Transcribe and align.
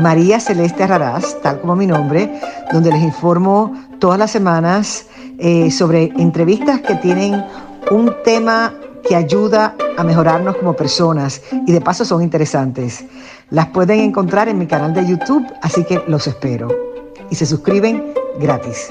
María 0.00 0.40
Celeste 0.40 0.86
Raraz, 0.86 1.40
tal 1.42 1.60
como 1.60 1.76
mi 1.76 1.86
nombre, 1.86 2.40
donde 2.72 2.90
les 2.90 3.02
informo 3.02 3.74
todas 3.98 4.18
las 4.18 4.30
semanas 4.30 5.06
eh, 5.38 5.70
sobre 5.70 6.04
entrevistas 6.16 6.80
que 6.80 6.94
tienen 6.96 7.44
un 7.90 8.14
tema 8.24 8.74
que 9.06 9.16
ayuda 9.16 9.74
a 9.96 10.04
mejorarnos 10.04 10.56
como 10.56 10.74
personas 10.74 11.42
y 11.66 11.72
de 11.72 11.80
paso 11.80 12.04
son 12.04 12.22
interesantes. 12.22 13.04
Las 13.50 13.66
pueden 13.68 14.00
encontrar 14.00 14.48
en 14.48 14.58
mi 14.58 14.66
canal 14.66 14.94
de 14.94 15.06
YouTube, 15.06 15.46
así 15.60 15.84
que 15.84 16.02
los 16.06 16.26
espero. 16.26 16.68
Y 17.30 17.34
se 17.34 17.44
suscriben 17.44 18.14
gratis. 18.38 18.88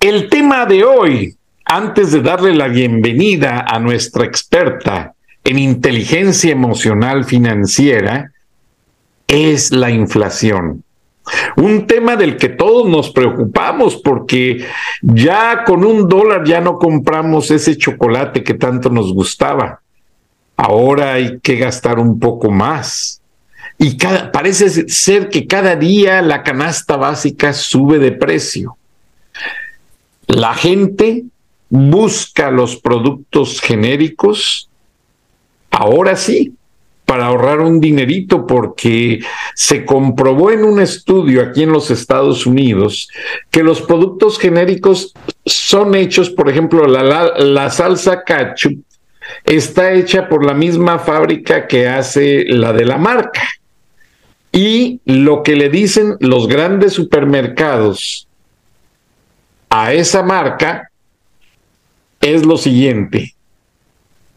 El 0.00 0.28
tema 0.28 0.66
de 0.66 0.84
hoy, 0.84 1.36
antes 1.64 2.12
de 2.12 2.22
darle 2.22 2.54
la 2.54 2.68
bienvenida 2.68 3.64
a 3.66 3.78
nuestra 3.78 4.24
experta 4.24 5.15
en 5.46 5.60
inteligencia 5.60 6.50
emocional 6.50 7.24
financiera, 7.24 8.32
es 9.28 9.70
la 9.70 9.90
inflación. 9.90 10.82
Un 11.56 11.86
tema 11.86 12.16
del 12.16 12.36
que 12.36 12.48
todos 12.48 12.88
nos 12.88 13.10
preocupamos 13.10 13.96
porque 13.96 14.64
ya 15.02 15.62
con 15.64 15.84
un 15.84 16.08
dólar 16.08 16.44
ya 16.44 16.60
no 16.60 16.78
compramos 16.78 17.52
ese 17.52 17.76
chocolate 17.76 18.42
que 18.42 18.54
tanto 18.54 18.90
nos 18.90 19.12
gustaba. 19.12 19.80
Ahora 20.56 21.12
hay 21.12 21.38
que 21.38 21.56
gastar 21.56 22.00
un 22.00 22.18
poco 22.18 22.50
más. 22.50 23.20
Y 23.78 23.96
parece 24.32 24.88
ser 24.88 25.28
que 25.28 25.46
cada 25.46 25.76
día 25.76 26.22
la 26.22 26.42
canasta 26.42 26.96
básica 26.96 27.52
sube 27.52 28.00
de 28.00 28.10
precio. 28.10 28.76
La 30.26 30.54
gente 30.54 31.24
busca 31.68 32.50
los 32.50 32.76
productos 32.76 33.60
genéricos, 33.60 34.68
ahora 35.70 36.16
sí, 36.16 36.54
para 37.06 37.26
ahorrar 37.26 37.60
un 37.60 37.80
dinerito, 37.80 38.46
porque 38.46 39.20
se 39.54 39.84
comprobó 39.84 40.50
en 40.50 40.64
un 40.64 40.80
estudio 40.80 41.40
aquí 41.40 41.62
en 41.62 41.72
los 41.72 41.90
Estados 41.92 42.46
Unidos 42.46 43.08
que 43.50 43.62
los 43.62 43.80
productos 43.80 44.38
genéricos 44.38 45.14
son 45.46 45.94
hechos, 45.94 46.28
por 46.28 46.50
ejemplo, 46.50 46.86
la, 46.86 47.70
salsa 47.70 48.24
ketchup 48.24 48.82
está 49.44 49.92
hecha 49.92 50.28
por 50.28 50.44
la 50.44 50.52
misma 50.52 50.98
fábrica 50.98 51.68
que 51.68 51.88
hace 51.88 52.44
la 52.48 52.72
de 52.72 52.84
la 52.84 52.98
marca. 52.98 53.42
Y 54.50 55.00
lo 55.04 55.42
que 55.42 55.54
le 55.54 55.68
dicen 55.68 56.16
los 56.18 56.48
grandes 56.48 56.92
supermercados 56.92 58.26
a 59.68 59.92
esa 59.92 60.22
marca 60.22 60.90
es 62.20 62.44
lo 62.44 62.56
siguiente. 62.56 63.35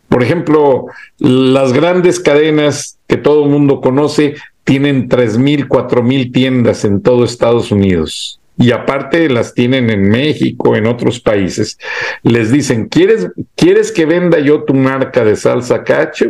Por 0.09 0.23
ejemplo, 0.23 0.87
las 1.19 1.71
grandes 1.71 2.19
cadenas 2.19 2.97
que 3.07 3.17
todo 3.17 3.45
el 3.45 3.49
mundo 3.49 3.79
conoce 3.79 4.35
tienen 4.63 5.07
tres 5.07 5.37
mil, 5.37 5.67
cuatro 5.67 6.03
mil 6.03 6.31
tiendas 6.31 6.83
en 6.83 7.01
todo 7.01 7.23
Estados 7.23 7.71
Unidos. 7.71 8.39
Y 8.57 8.71
aparte 8.71 9.29
las 9.29 9.53
tienen 9.53 9.89
en 9.89 10.09
México, 10.09 10.75
en 10.75 10.85
otros 10.85 11.19
países. 11.19 11.77
Les 12.23 12.51
dicen, 12.51 12.89
¿quieres, 12.89 13.29
¿quieres 13.55 13.91
que 13.91 14.05
venda 14.05 14.39
yo 14.39 14.63
tu 14.63 14.73
marca 14.73 15.23
de 15.23 15.37
salsa 15.37 15.83
cacho? 15.83 16.25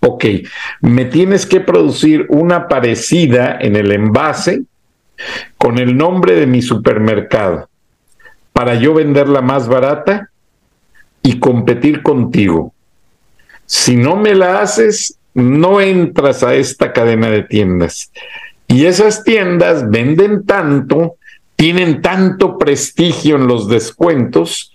Ok, 0.00 0.24
me 0.80 1.04
tienes 1.06 1.46
que 1.46 1.60
producir 1.60 2.26
una 2.28 2.68
parecida 2.68 3.58
en 3.60 3.74
el 3.74 3.90
envase 3.90 4.62
con 5.56 5.78
el 5.78 5.96
nombre 5.96 6.34
de 6.34 6.46
mi 6.46 6.62
supermercado 6.62 7.68
para 8.52 8.76
yo 8.76 8.94
venderla 8.94 9.40
más 9.40 9.66
barata 9.66 10.30
y 11.22 11.40
competir 11.40 12.02
contigo. 12.02 12.72
Si 13.68 13.96
no 13.96 14.16
me 14.16 14.34
la 14.34 14.62
haces, 14.62 15.18
no 15.34 15.82
entras 15.82 16.42
a 16.42 16.54
esta 16.54 16.94
cadena 16.94 17.28
de 17.28 17.42
tiendas. 17.42 18.10
Y 18.66 18.86
esas 18.86 19.24
tiendas 19.24 19.90
venden 19.90 20.46
tanto, 20.46 21.16
tienen 21.54 22.00
tanto 22.00 22.56
prestigio 22.56 23.36
en 23.36 23.46
los 23.46 23.68
descuentos, 23.68 24.72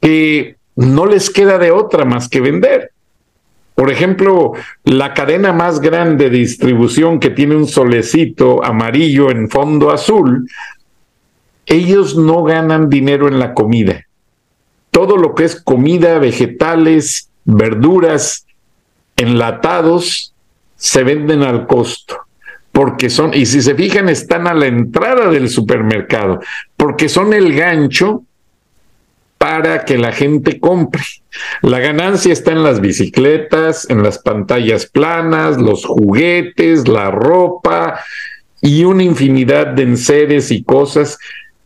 que 0.00 0.56
no 0.76 1.04
les 1.04 1.28
queda 1.28 1.58
de 1.58 1.72
otra 1.72 2.06
más 2.06 2.30
que 2.30 2.40
vender. 2.40 2.92
Por 3.74 3.90
ejemplo, 3.90 4.52
la 4.84 5.12
cadena 5.12 5.52
más 5.52 5.80
grande 5.80 6.30
de 6.30 6.38
distribución 6.38 7.20
que 7.20 7.28
tiene 7.28 7.54
un 7.54 7.68
solecito 7.68 8.64
amarillo 8.64 9.30
en 9.30 9.50
fondo 9.50 9.90
azul, 9.90 10.48
ellos 11.66 12.16
no 12.16 12.44
ganan 12.44 12.88
dinero 12.88 13.28
en 13.28 13.38
la 13.38 13.52
comida. 13.52 14.06
Todo 14.90 15.18
lo 15.18 15.34
que 15.34 15.44
es 15.44 15.60
comida, 15.60 16.18
vegetales, 16.18 17.28
verduras, 17.44 18.46
enlatados, 19.16 20.34
se 20.76 21.02
venden 21.02 21.42
al 21.42 21.66
costo. 21.66 22.18
Porque 22.72 23.10
son, 23.10 23.34
y 23.34 23.44
si 23.46 23.60
se 23.60 23.74
fijan, 23.74 24.08
están 24.08 24.46
a 24.46 24.54
la 24.54 24.66
entrada 24.66 25.28
del 25.28 25.50
supermercado, 25.50 26.40
porque 26.76 27.08
son 27.08 27.34
el 27.34 27.54
gancho 27.54 28.24
para 29.36 29.84
que 29.84 29.98
la 29.98 30.12
gente 30.12 30.58
compre. 30.58 31.02
La 31.62 31.80
ganancia 31.80 32.32
está 32.32 32.52
en 32.52 32.62
las 32.62 32.80
bicicletas, 32.80 33.90
en 33.90 34.02
las 34.02 34.18
pantallas 34.18 34.86
planas, 34.86 35.58
los 35.58 35.84
juguetes, 35.84 36.86
la 36.86 37.10
ropa 37.10 37.98
y 38.60 38.84
una 38.84 39.02
infinidad 39.02 39.66
de 39.66 39.82
enseres 39.82 40.50
y 40.50 40.62
cosas 40.62 41.18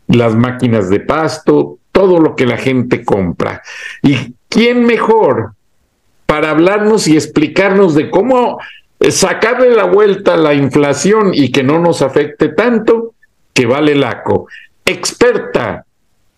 las 0.09 0.35
máquinas 0.35 0.89
de 0.89 1.01
pasto, 1.01 1.79
todo 1.93 2.19
lo 2.19 2.35
que 2.35 2.47
la 2.47 2.57
gente 2.57 3.05
compra. 3.05 3.63
¿Y 4.03 4.35
quién 4.49 4.85
mejor 4.85 5.53
para 6.27 6.51
hablarnos 6.51 7.09
y 7.09 7.15
explicarnos 7.15 7.95
de 7.95 8.11
cómo 8.11 8.59
sacarle 9.11 9.71
la 9.71 9.85
vuelta 9.85 10.35
a 10.35 10.37
la 10.37 10.55
inflación 10.55 11.31
y 11.33 11.51
que 11.51 11.63
no 11.63 11.79
nos 11.79 12.03
afecte 12.03 12.49
tanto 12.49 13.15
que 13.53 13.67
Vale 13.67 13.95
Laco, 13.95 14.49
experta 14.85 15.87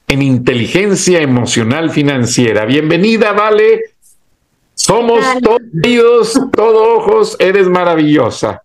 en 0.06 0.22
inteligencia 0.22 1.20
emocional 1.20 1.90
financiera. 1.90 2.64
Bienvenida, 2.64 3.32
Vale. 3.32 3.82
Somos 4.74 5.20
todos 5.42 5.60
oídos, 5.84 6.40
todos 6.52 6.98
ojos, 6.98 7.36
eres 7.40 7.68
maravillosa. 7.68 8.62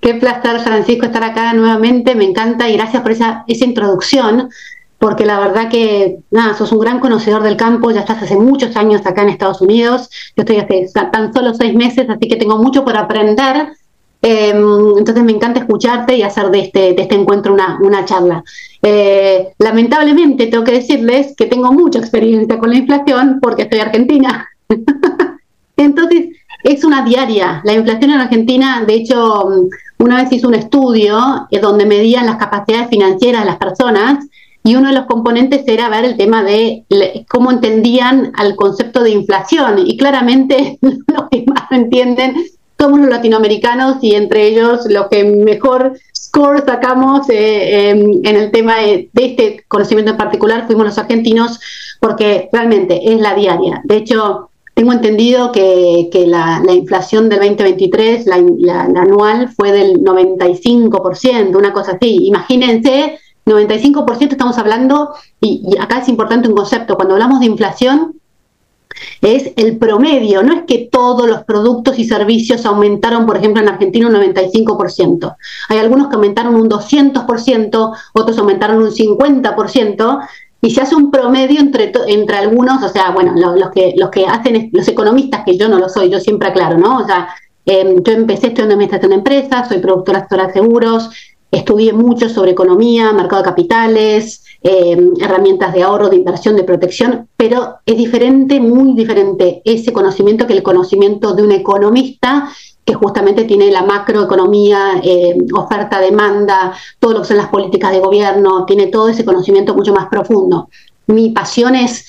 Qué 0.00 0.14
placer, 0.14 0.60
Francisco, 0.60 1.06
estar 1.06 1.24
acá 1.24 1.52
nuevamente. 1.54 2.14
Me 2.14 2.24
encanta 2.24 2.68
y 2.68 2.76
gracias 2.76 3.02
por 3.02 3.12
esa, 3.12 3.44
esa 3.48 3.64
introducción, 3.64 4.50
porque 5.00 5.24
la 5.24 5.40
verdad 5.40 5.70
que, 5.70 6.18
nada, 6.30 6.52
sos 6.52 6.72
un 6.72 6.78
gran 6.78 7.00
conocedor 7.00 7.42
del 7.42 7.56
campo, 7.56 7.90
ya 7.90 8.00
estás 8.00 8.22
hace 8.22 8.36
muchos 8.36 8.76
años 8.76 9.00
acá 9.06 9.22
en 9.22 9.30
Estados 9.30 9.62
Unidos. 9.62 10.10
Yo 10.36 10.42
estoy 10.42 10.58
hace 10.58 10.88
tan 11.10 11.32
solo 11.32 11.54
seis 11.54 11.74
meses, 11.74 12.06
así 12.10 12.28
que 12.28 12.36
tengo 12.36 12.58
mucho 12.58 12.84
por 12.84 12.94
aprender. 12.98 13.68
Em, 14.20 14.98
entonces 14.98 15.24
me 15.24 15.32
encanta 15.32 15.60
escucharte 15.60 16.14
y 16.14 16.22
hacer 16.22 16.50
de 16.50 16.60
este, 16.60 16.92
de 16.92 17.00
este 17.00 17.14
encuentro 17.14 17.54
una, 17.54 17.78
una 17.80 18.04
charla. 18.04 18.44
Eh, 18.82 19.54
lamentablemente 19.58 20.48
tengo 20.48 20.64
que 20.64 20.72
decirles 20.72 21.34
que 21.34 21.46
tengo 21.46 21.72
mucha 21.72 21.98
experiencia 21.98 22.58
con 22.58 22.68
la 22.68 22.76
inflación 22.76 23.38
porque 23.40 23.62
estoy 23.62 23.80
argentina. 23.80 24.50
Entonces, 25.78 26.26
es 26.62 26.84
una 26.84 27.06
diaria. 27.06 27.62
La 27.64 27.72
inflación 27.72 28.10
en 28.10 28.20
Argentina, 28.20 28.84
de 28.86 28.96
hecho, 28.96 29.48
una 29.96 30.22
vez 30.22 30.30
hizo 30.30 30.48
un 30.48 30.56
estudio 30.56 31.46
eh, 31.50 31.58
donde 31.58 31.86
medían 31.86 32.26
las 32.26 32.36
capacidades 32.36 32.90
financieras 32.90 33.44
de 33.44 33.46
las 33.46 33.56
personas 33.56 34.26
y 34.62 34.76
uno 34.76 34.88
de 34.88 34.94
los 34.94 35.06
componentes 35.06 35.62
era 35.66 35.88
ver 35.88 36.04
el 36.04 36.16
tema 36.16 36.42
de 36.42 36.84
cómo 37.28 37.50
entendían 37.50 38.32
al 38.36 38.56
concepto 38.56 39.02
de 39.02 39.10
inflación. 39.10 39.78
Y 39.78 39.96
claramente 39.96 40.78
los 40.82 41.28
que 41.30 41.44
más 41.46 41.70
entienden 41.70 42.34
somos 42.80 43.00
los 43.00 43.10
latinoamericanos 43.10 43.98
y 44.00 44.14
entre 44.14 44.46
ellos 44.46 44.86
los 44.88 45.08
que 45.08 45.22
mejor 45.22 45.98
score 46.16 46.64
sacamos 46.64 47.28
eh, 47.28 47.90
em, 47.90 48.20
en 48.24 48.36
el 48.36 48.50
tema 48.50 48.78
de, 48.78 49.10
este 49.12 49.64
conocimiento 49.68 50.12
en 50.12 50.16
particular 50.16 50.66
fuimos 50.66 50.86
los 50.86 50.96
argentinos 50.96 51.60
porque 52.00 52.48
realmente 52.52 53.12
es 53.12 53.20
la 53.20 53.34
diaria. 53.34 53.82
De 53.84 53.96
hecho, 53.96 54.48
tengo 54.72 54.92
entendido 54.92 55.52
que, 55.52 56.08
la, 56.26 56.62
inflación 56.72 57.28
del 57.28 57.40
2023, 57.40 58.24
la, 58.26 58.80
anual, 58.80 59.50
fue 59.50 59.72
del 59.72 60.02
95%, 60.02 61.54
una 61.54 61.74
cosa 61.74 61.92
así. 61.92 62.26
Imagínense, 62.26 63.18
95% 63.46 64.32
estamos 64.32 64.58
hablando, 64.58 65.14
y, 65.40 65.76
acá 65.78 65.98
es 65.98 66.08
importante 66.08 66.48
un 66.48 66.54
concepto, 66.54 66.96
cuando 66.96 67.14
hablamos 67.14 67.40
de 67.40 67.46
inflación, 67.46 68.20
es 69.22 69.52
el 69.56 69.78
promedio, 69.78 70.42
no 70.42 70.52
es 70.52 70.62
que 70.66 70.88
todos 70.90 71.28
los 71.28 71.44
productos 71.44 71.98
y 71.98 72.04
servicios 72.04 72.66
aumentaron, 72.66 73.26
por 73.26 73.36
ejemplo, 73.36 73.62
en 73.62 73.68
Argentina 73.68 74.08
un 74.08 74.14
95%. 74.14 75.36
Hay 75.68 75.78
algunos 75.78 76.08
que 76.08 76.16
aumentaron 76.16 76.54
un 76.54 76.68
200%, 76.68 77.96
otros 78.14 78.38
aumentaron 78.38 78.82
un 78.82 78.90
50%, 78.90 80.20
y 80.62 80.70
se 80.70 80.82
hace 80.82 80.94
un 80.94 81.10
promedio 81.10 81.60
entre, 81.60 81.92
entre 82.08 82.36
algunos, 82.36 82.82
o 82.82 82.88
sea, 82.88 83.10
bueno, 83.10 83.32
los, 83.34 83.70
que, 83.70 83.94
los 83.96 84.10
que 84.10 84.26
hacen, 84.26 84.70
los 84.72 84.86
economistas, 84.88 85.42
que 85.44 85.56
yo 85.56 85.68
no 85.68 85.78
lo 85.78 85.88
soy, 85.88 86.10
yo 86.10 86.20
siempre 86.20 86.48
aclaro, 86.48 86.76
¿no? 86.76 86.98
O 86.98 87.06
sea, 87.06 87.28
em, 87.64 88.02
yo 88.02 88.12
empecé 88.12 88.48
estudiando 88.48 88.74
administración 88.74 89.10
de 89.10 89.16
empresas, 89.16 89.68
soy 89.68 89.78
productora 89.78 90.26
de 90.28 90.52
seguros, 90.52 91.10
estudié 91.50 91.92
mucho 91.92 92.28
sobre 92.28 92.52
economía, 92.52 93.12
mercado 93.12 93.42
de 93.42 93.48
capitales, 93.48 94.44
em, 94.62 95.12
herramientas 95.20 95.72
de 95.72 95.82
ahorro, 95.82 96.08
de 96.08 96.16
inversión, 96.16 96.56
de 96.56 96.64
protección, 96.64 97.28
pero 97.36 97.76
es 97.84 97.96
diferente, 97.96 98.60
muy 98.60 98.94
diferente 98.94 99.62
ese 99.64 99.92
conocimiento 99.92 100.46
que 100.46 100.52
el 100.52 100.62
conocimiento 100.62 101.34
de 101.34 101.42
un 101.42 101.52
economista 101.52 102.50
que 102.84 102.94
justamente 102.94 103.44
tiene 103.44 103.70
la 103.70 103.82
macroeconomía, 103.82 105.00
eh, 105.02 105.36
oferta, 105.54 106.00
demanda, 106.00 106.72
todo 106.98 107.12
lo 107.12 107.20
que 107.20 107.28
son 107.28 107.36
las 107.36 107.48
políticas 107.48 107.92
de 107.92 108.00
gobierno, 108.00 108.64
tiene 108.64 108.86
todo 108.86 109.08
ese 109.08 109.24
conocimiento 109.24 109.74
mucho 109.74 109.92
más 109.92 110.08
profundo. 110.08 110.68
Mi 111.06 111.30
pasión 111.30 111.74
es, 111.74 112.06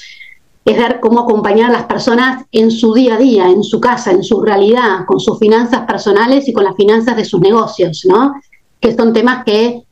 es 0.65 0.77
ver 0.77 0.99
cómo 0.99 1.21
acompañar 1.21 1.69
a 1.69 1.73
las 1.73 1.83
personas 1.83 2.45
en 2.51 2.71
su 2.71 2.93
día 2.93 3.15
a 3.15 3.17
día, 3.17 3.49
en 3.49 3.63
su 3.63 3.79
casa, 3.79 4.11
en 4.11 4.23
su 4.23 4.41
realidad, 4.41 5.05
con 5.05 5.19
sus 5.19 5.37
finanzas 5.39 5.81
personales 5.81 6.47
y 6.47 6.53
con 6.53 6.63
las 6.63 6.75
finanzas 6.75 7.15
de 7.15 7.25
sus 7.25 7.41
negocios, 7.41 8.03
¿no? 8.05 8.33
Que 8.81 8.93
son 8.93 9.13
temas 9.13 9.45
que, 9.45 9.83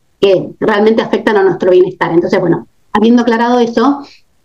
realmente 0.60 1.02
afectan 1.02 1.38
a 1.38 1.44
nuestro 1.44 1.72
bienestar. 1.72 2.12
Entonces, 2.12 2.42
bueno, 2.42 2.68
habiendo 2.92 3.22
aclarado 3.22 3.60
eso, 3.60 4.04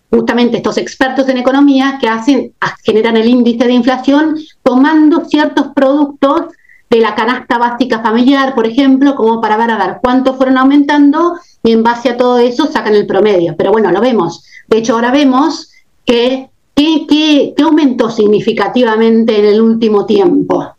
justamente 0.08 0.58
estos 0.58 0.79
expertos 0.79 1.29
en 1.29 1.38
economía 1.38 1.99
que 2.00 2.08
hacen, 2.08 2.52
generan 2.85 3.17
el 3.17 3.26
índice 3.26 3.64
de 3.64 3.73
inflación 3.73 4.37
tomando 4.62 5.25
ciertos 5.25 5.69
productos 5.75 6.55
de 6.91 7.00
la 7.00 7.17
canasta 7.17 7.58
básica 7.58 8.00
familiar, 8.00 8.55
por 8.55 8.69
ejemplo, 8.69 9.17
como 9.17 9.41
para 9.41 9.56
ver 9.56 9.73
a 9.73 9.79
ver 9.79 9.96
cuánto 10.00 10.35
fueron 10.35 10.58
aumentando 10.58 11.35
y 11.64 11.73
en 11.73 11.82
base 11.82 12.11
a 12.11 12.17
todo 12.17 12.38
eso 12.38 12.67
sacan 12.67 12.94
el 12.94 13.06
promedio. 13.06 13.56
Pero 13.56 13.73
bueno, 13.73 13.91
lo 13.91 14.00
vemos. 14.00 14.44
De 14.69 14.79
hecho, 14.79 14.94
ahora 14.94 15.11
vemos 15.11 15.73
que 16.05 16.50
¿qué, 16.75 17.55
aumentó 17.62 18.11
significativamente 18.11 19.38
en 19.38 19.44
el 19.46 19.61
último 19.61 20.06
tiempo? 20.06 20.75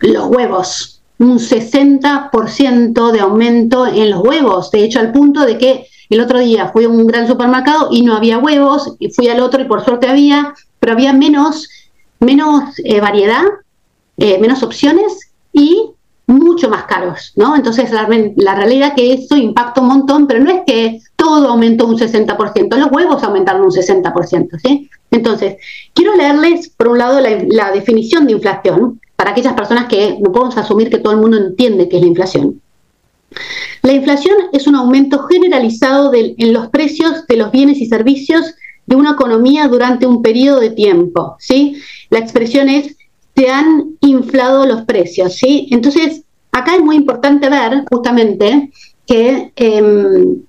Los 0.00 0.26
huevos. 0.26 0.93
Un 1.18 1.38
60% 1.38 3.12
de 3.12 3.20
aumento 3.20 3.86
en 3.86 4.10
los 4.10 4.20
huevos. 4.20 4.70
De 4.70 4.84
hecho, 4.84 5.00
al 5.00 5.12
punto 5.12 5.44
de 5.46 5.58
que 5.58 5.86
el 6.10 6.20
otro 6.20 6.38
día 6.38 6.68
fui 6.68 6.84
a 6.84 6.88
un 6.88 7.06
gran 7.06 7.26
supermercado 7.26 7.88
y 7.90 8.02
no 8.02 8.16
había 8.16 8.38
huevos, 8.38 8.94
y 8.98 9.10
fui 9.10 9.28
al 9.28 9.40
otro 9.40 9.62
y 9.62 9.64
por 9.64 9.84
suerte 9.84 10.08
había, 10.08 10.54
pero 10.78 10.92
había 10.92 11.12
menos, 11.12 11.68
menos 12.20 12.78
eh, 12.84 13.00
variedad, 13.00 13.44
eh, 14.16 14.38
menos 14.38 14.62
opciones 14.62 15.32
y 15.52 15.93
mucho 16.26 16.68
más 16.70 16.84
caros, 16.84 17.32
¿no? 17.36 17.54
Entonces 17.54 17.90
la, 17.90 18.06
realidad 18.06 18.88
es 18.88 18.94
que 18.94 19.12
eso 19.12 19.36
impacta 19.36 19.80
un 19.80 19.88
montón, 19.88 20.26
pero 20.26 20.40
no 20.40 20.50
es 20.50 20.62
que 20.66 21.00
todo 21.16 21.48
aumentó 21.48 21.86
un 21.86 21.98
60%, 21.98 22.76
los 22.76 22.90
huevos 22.90 23.22
aumentaron 23.22 23.62
un 23.62 23.70
60%, 23.70 24.58
¿sí? 24.62 24.88
Entonces, 25.10 25.56
quiero 25.92 26.16
leerles, 26.16 26.70
por 26.70 26.88
un 26.88 26.98
lado, 26.98 27.20
la, 27.20 27.30
la 27.48 27.70
definición 27.70 28.26
de 28.26 28.32
inflación, 28.32 29.00
para 29.16 29.30
aquellas 29.30 29.52
personas 29.54 29.86
que 29.86 30.18
no 30.20 30.32
podemos 30.32 30.56
asumir 30.56 30.90
que 30.90 30.98
todo 30.98 31.12
el 31.12 31.20
mundo 31.20 31.36
entiende 31.36 31.88
qué 31.88 31.96
es 31.96 32.02
la 32.02 32.08
inflación. 32.08 32.60
La 33.82 33.92
inflación 33.92 34.34
es 34.52 34.66
un 34.66 34.76
aumento 34.76 35.24
generalizado 35.24 36.12
en 36.14 36.52
los 36.52 36.68
precios 36.68 37.26
de 37.26 37.36
los 37.36 37.52
bienes 37.52 37.78
y 37.78 37.86
servicios 37.86 38.54
de 38.86 38.96
una 38.96 39.12
economía 39.12 39.68
durante 39.68 40.06
un 40.06 40.22
periodo 40.22 40.60
de 40.60 40.70
tiempo, 40.70 41.36
¿sí? 41.38 41.76
La 42.10 42.18
expresión 42.18 42.68
es 42.68 42.96
se 43.36 43.48
han 43.48 43.96
inflado 44.00 44.66
los 44.66 44.82
precios, 44.82 45.34
¿sí? 45.34 45.68
Entonces, 45.70 46.22
acá 46.52 46.76
es 46.76 46.82
muy 46.82 46.96
importante 46.96 47.48
ver 47.50 47.84
justamente 47.90 48.70
que 49.06 49.52
em, 49.56 50.42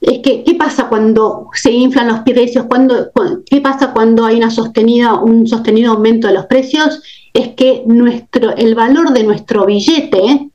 es 0.00 0.18
que 0.18 0.44
qué 0.44 0.54
pasa 0.54 0.88
cuando 0.88 1.48
se 1.54 1.70
inflan 1.72 2.08
los 2.08 2.20
precios, 2.20 2.66
cuando, 2.68 3.10
qué 3.46 3.60
pasa 3.60 3.92
cuando 3.92 4.24
hay 4.24 4.36
una 4.36 4.50
sostenida, 4.50 5.14
un 5.14 5.46
sostenido 5.46 5.92
aumento 5.92 6.26
de 6.28 6.34
los 6.34 6.46
precios, 6.46 7.02
es 7.32 7.48
que 7.54 7.82
nuestro, 7.86 8.54
el 8.56 8.74
valor 8.74 9.12
de 9.12 9.24
nuestro 9.24 9.64
billete 9.66 10.50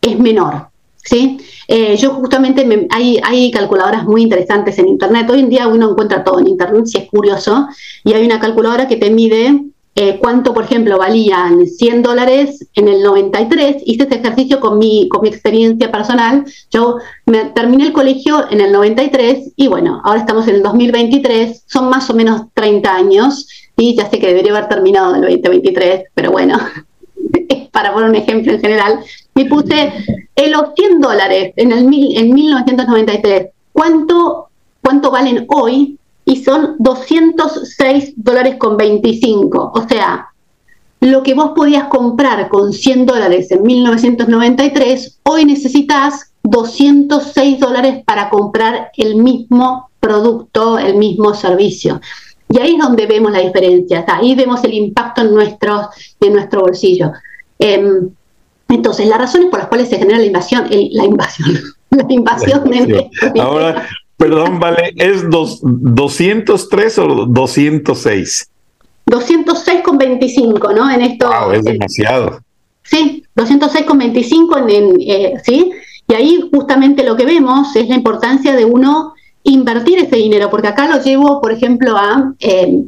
es 0.00 0.18
menor. 0.18 0.68
¿sí? 0.96 1.38
Eh, 1.68 1.96
yo 1.96 2.14
justamente 2.14 2.88
hay, 2.90 3.20
hay 3.22 3.50
calculadoras 3.50 4.04
muy 4.04 4.22
interesantes 4.22 4.78
en 4.78 4.88
Internet. 4.88 5.30
Hoy 5.30 5.40
en 5.40 5.50
día 5.50 5.68
uno 5.68 5.90
encuentra 5.90 6.24
todo 6.24 6.40
en 6.40 6.48
Internet, 6.48 6.86
si 6.86 6.98
es 6.98 7.08
curioso, 7.08 7.68
y 8.04 8.12
hay 8.12 8.24
una 8.24 8.40
calculadora 8.40 8.88
que 8.88 8.96
te 8.96 9.10
mide 9.10 9.64
eh, 9.96 10.18
cuánto, 10.20 10.52
por 10.52 10.64
ejemplo, 10.64 10.98
valían 10.98 11.66
100 11.66 12.02
dólares 12.02 12.66
en 12.74 12.88
el 12.88 13.02
93. 13.02 13.82
Hice 13.84 14.02
este 14.02 14.16
ejercicio 14.16 14.58
con 14.58 14.78
mi, 14.78 15.08
con 15.08 15.22
mi 15.22 15.28
experiencia 15.28 15.92
personal. 15.92 16.44
Yo 16.70 16.98
me, 17.26 17.44
terminé 17.46 17.84
el 17.84 17.92
colegio 17.92 18.50
en 18.50 18.60
el 18.60 18.72
93 18.72 19.52
y 19.54 19.68
bueno, 19.68 20.00
ahora 20.04 20.20
estamos 20.20 20.48
en 20.48 20.56
el 20.56 20.62
2023, 20.64 21.62
son 21.66 21.88
más 21.90 22.10
o 22.10 22.14
menos 22.14 22.42
30 22.54 22.92
años 22.92 23.48
y 23.76 23.94
ya 23.94 24.10
sé 24.10 24.18
que 24.18 24.26
debería 24.26 24.52
haber 24.52 24.68
terminado 24.68 25.14
en 25.14 25.24
el 25.24 25.40
2023, 25.40 26.04
pero 26.12 26.32
bueno, 26.32 26.58
para 27.72 27.92
poner 27.92 28.08
un 28.08 28.16
ejemplo 28.16 28.52
en 28.52 28.60
general, 28.60 28.98
me 29.34 29.44
puse 29.44 29.92
en 30.34 30.52
los 30.52 30.74
100 30.74 31.00
dólares 31.00 31.52
en, 31.56 31.70
el 31.70 31.84
en 32.16 32.34
1993. 32.34 33.46
¿Cuánto, 33.72 34.48
¿Cuánto 34.82 35.12
valen 35.12 35.46
hoy? 35.48 35.98
Y 36.24 36.42
son 36.42 36.76
206 36.78 38.14
dólares 38.16 38.56
con 38.58 38.76
25. 38.76 39.72
O 39.74 39.88
sea, 39.88 40.28
lo 41.00 41.22
que 41.22 41.34
vos 41.34 41.50
podías 41.54 41.88
comprar 41.88 42.48
con 42.48 42.72
100 42.72 43.06
dólares 43.06 43.50
en 43.50 43.62
1993, 43.62 45.20
hoy 45.24 45.44
necesitas 45.44 46.32
206 46.44 47.60
dólares 47.60 48.02
para 48.06 48.30
comprar 48.30 48.90
el 48.96 49.16
mismo 49.16 49.90
producto, 50.00 50.78
el 50.78 50.96
mismo 50.96 51.34
servicio. 51.34 52.00
Y 52.48 52.58
ahí 52.58 52.72
es 52.74 52.78
donde 52.78 53.06
vemos 53.06 53.32
la 53.32 53.40
diferencia, 53.40 54.04
ahí 54.06 54.34
vemos 54.34 54.62
el 54.64 54.74
impacto 54.74 55.22
en, 55.22 55.34
nuestro, 55.34 55.88
en 56.20 56.32
nuestro 56.32 56.60
bolsillo. 56.62 57.12
Em, 57.58 58.10
entonces, 58.68 59.06
las 59.06 59.18
razones 59.18 59.50
por 59.50 59.58
las 59.58 59.68
cuales 59.68 59.88
se 59.88 59.98
genera 59.98 60.18
la 60.18 60.24
invasión, 60.24 60.66
la 60.90 61.04
invasión, 61.04 61.70
la 61.90 62.12
invasión 62.12 62.64
de... 62.70 63.10
Ahora, 63.40 63.86
perdón, 64.16 64.60
vale, 64.60 64.92
¿es 64.96 65.28
dos, 65.28 65.60
203 65.62 66.98
o 66.98 67.26
206? 67.26 68.48
206,25, 69.06 70.74
¿no? 70.74 70.90
En 70.90 71.02
esto. 71.02 71.28
Wow, 71.28 71.52
es 71.52 71.64
demasiado. 71.64 72.40
Sí, 72.82 73.24
206,25 73.36 74.70
en, 74.70 75.00
eh, 75.00 75.34
¿sí? 75.44 75.70
Y 76.08 76.14
ahí 76.14 76.48
justamente 76.52 77.04
lo 77.04 77.16
que 77.16 77.24
vemos 77.24 77.74
es 77.76 77.88
la 77.88 77.94
importancia 77.94 78.54
de 78.54 78.64
uno 78.64 79.14
invertir 79.42 79.98
ese 79.98 80.16
dinero, 80.16 80.50
porque 80.50 80.68
acá 80.68 80.88
lo 80.88 81.02
llevo, 81.02 81.40
por 81.40 81.52
ejemplo, 81.52 81.96
a 81.96 82.32
eh, 82.40 82.84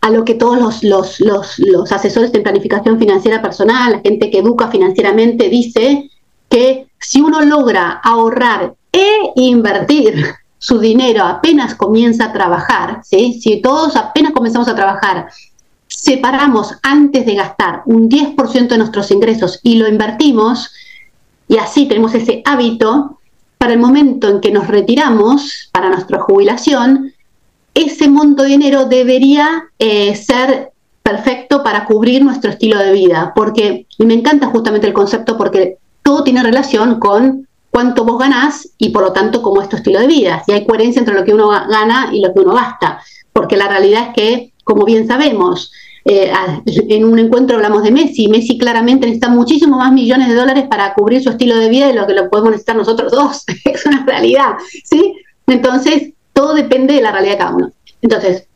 a 0.00 0.10
lo 0.10 0.24
que 0.24 0.34
todos 0.34 0.58
los, 0.58 0.82
los, 0.82 1.20
los, 1.20 1.58
los, 1.58 1.92
asesores 1.92 2.32
de 2.32 2.40
planificación 2.40 2.98
financiera 2.98 3.42
personal, 3.42 3.92
la 3.92 4.00
gente 4.00 4.30
que 4.30 4.38
educa 4.38 4.68
financieramente, 4.68 5.48
dice 5.48 6.10
que 6.48 6.86
si 6.98 7.20
uno 7.20 7.42
logra 7.42 8.00
ahorrar 8.02 8.74
e 8.92 9.32
invertir 9.36 10.24
su 10.60 10.78
dinero 10.78 11.24
apenas 11.24 11.74
comienza 11.74 12.26
a 12.26 12.32
trabajar, 12.34 13.00
¿sí? 13.02 13.40
si 13.42 13.62
todos 13.62 13.96
apenas 13.96 14.32
comenzamos 14.32 14.68
a 14.68 14.74
trabajar, 14.74 15.28
separamos 15.88 16.74
antes 16.82 17.24
de 17.24 17.34
gastar 17.34 17.82
un 17.86 18.10
10% 18.10 18.68
de 18.68 18.78
nuestros 18.78 19.10
ingresos 19.10 19.58
y 19.62 19.76
lo 19.76 19.88
invertimos, 19.88 20.70
y 21.48 21.56
así 21.56 21.86
tenemos 21.86 22.14
ese 22.14 22.42
hábito, 22.44 23.18
para 23.56 23.72
el 23.72 23.78
momento 23.78 24.28
en 24.28 24.40
que 24.40 24.52
nos 24.52 24.68
retiramos, 24.68 25.70
para 25.72 25.88
nuestra 25.88 26.20
jubilación, 26.20 27.14
ese 27.72 28.08
monto 28.08 28.42
de 28.42 28.50
dinero 28.50 28.84
debería 28.84 29.64
eh, 29.78 30.14
ser 30.14 30.72
perfecto 31.02 31.62
para 31.62 31.86
cubrir 31.86 32.22
nuestro 32.22 32.50
estilo 32.50 32.78
de 32.78 32.92
vida, 32.92 33.32
porque, 33.34 33.86
y 33.96 34.04
me 34.04 34.14
encanta 34.14 34.48
justamente 34.48 34.86
el 34.86 34.92
concepto 34.92 35.38
porque 35.38 35.78
todo 36.02 36.22
tiene 36.22 36.42
relación 36.42 37.00
con 37.00 37.48
cuánto 37.70 38.04
vos 38.04 38.18
ganás 38.18 38.68
y 38.78 38.90
por 38.90 39.02
lo 39.02 39.12
tanto 39.12 39.42
cómo 39.42 39.62
es 39.62 39.68
tu 39.68 39.76
estilo 39.76 40.00
de 40.00 40.06
vida, 40.06 40.42
si 40.44 40.52
hay 40.52 40.66
coherencia 40.66 41.00
entre 41.00 41.14
lo 41.14 41.24
que 41.24 41.32
uno 41.32 41.48
gana 41.48 42.10
y 42.12 42.20
lo 42.20 42.32
que 42.34 42.40
uno 42.40 42.54
gasta, 42.54 43.00
porque 43.32 43.56
la 43.56 43.68
realidad 43.68 44.08
es 44.08 44.14
que, 44.14 44.52
como 44.64 44.84
bien 44.84 45.06
sabemos, 45.06 45.72
eh, 46.04 46.32
en 46.66 47.04
un 47.04 47.18
encuentro 47.18 47.56
hablamos 47.56 47.82
de 47.82 47.90
Messi, 47.90 48.28
Messi 48.28 48.58
claramente 48.58 49.06
necesita 49.06 49.28
muchísimo 49.28 49.76
más 49.76 49.92
millones 49.92 50.28
de 50.28 50.34
dólares 50.34 50.64
para 50.68 50.94
cubrir 50.94 51.22
su 51.22 51.30
estilo 51.30 51.56
de 51.56 51.68
vida 51.68 51.86
de 51.86 51.94
lo 51.94 52.06
que 52.06 52.14
lo 52.14 52.28
podemos 52.28 52.52
necesitar 52.52 52.76
nosotros 52.76 53.12
dos, 53.12 53.44
es 53.64 53.86
una 53.86 54.04
realidad, 54.04 54.54
¿sí? 54.84 55.14
Entonces, 55.46 56.12
todo 56.32 56.54
depende 56.54 56.94
de 56.94 57.02
la 57.02 57.12
realidad 57.12 57.32
de 57.32 57.38
cada 57.38 57.54
uno. 57.54 57.72
Entonces, 58.02 58.46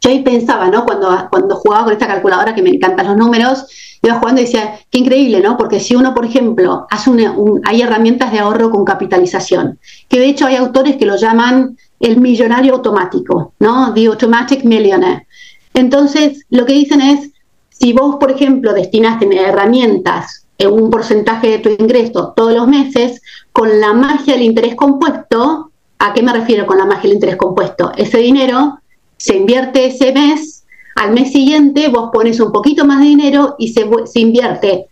yo 0.00 0.10
ahí 0.10 0.22
pensaba, 0.22 0.68
¿no? 0.68 0.84
Cuando, 0.84 1.28
cuando 1.30 1.56
jugaba 1.56 1.84
con 1.84 1.92
esta 1.92 2.06
calculadora, 2.06 2.54
que 2.54 2.62
me 2.62 2.70
encantan 2.70 3.06
los 3.06 3.16
números, 3.16 3.66
iba 4.02 4.18
jugando 4.18 4.40
y 4.40 4.44
decía, 4.44 4.80
qué 4.90 4.98
increíble, 4.98 5.40
¿no? 5.40 5.56
Porque 5.56 5.78
si 5.78 5.94
uno, 5.94 6.12
por 6.12 6.24
ejemplo, 6.24 6.86
hace 6.90 7.08
una, 7.08 7.34
hay 7.64 7.82
herramientas 7.82 8.32
de 8.32 8.40
ahorro 8.40 8.70
con 8.70 8.84
capitalización, 8.84 9.78
que 10.08 10.18
de 10.18 10.26
hecho 10.26 10.46
hay 10.46 10.56
autores 10.56 10.96
que 10.96 11.06
lo 11.06 11.16
llaman 11.16 11.76
el 12.00 12.20
millonario 12.20 12.74
automático, 12.74 13.54
¿no? 13.60 13.94
The 13.94 14.06
Automatic 14.06 14.64
Millionaire. 14.64 15.26
Entonces, 15.72 16.44
lo 16.50 16.66
que 16.66 16.74
dicen 16.74 17.00
es, 17.00 17.30
si 17.70 17.92
vos, 17.92 18.16
por 18.16 18.30
ejemplo, 18.30 18.72
destinaste 18.72 19.28
herramientas 19.36 20.46
en 20.58 20.72
un 20.72 20.90
porcentaje 20.90 21.48
de 21.48 21.58
tu 21.58 21.68
ingreso 21.70 22.32
todos 22.36 22.54
los 22.54 22.66
meses, 22.66 23.22
con 23.52 23.80
la 23.80 23.92
magia 23.92 24.34
del 24.34 24.42
interés 24.42 24.74
compuesto, 24.74 25.70
¿a 25.98 26.12
qué 26.12 26.22
me 26.22 26.32
refiero 26.32 26.66
con 26.66 26.78
la 26.78 26.84
magia 26.84 27.02
del 27.02 27.14
interés 27.14 27.36
compuesto? 27.36 27.92
Ese 27.96 28.18
dinero 28.18 28.80
se 29.16 29.36
invierte 29.36 29.86
ese 29.86 30.12
mes, 30.12 30.61
al 30.96 31.12
mes 31.12 31.32
siguiente 31.32 31.88
vos 31.88 32.10
pones 32.12 32.40
un 32.40 32.52
poquito 32.52 32.84
más 32.84 33.00
de 33.00 33.06
dinero 33.06 33.56
y 33.58 33.72
se, 33.72 33.88
invierte 34.14 34.86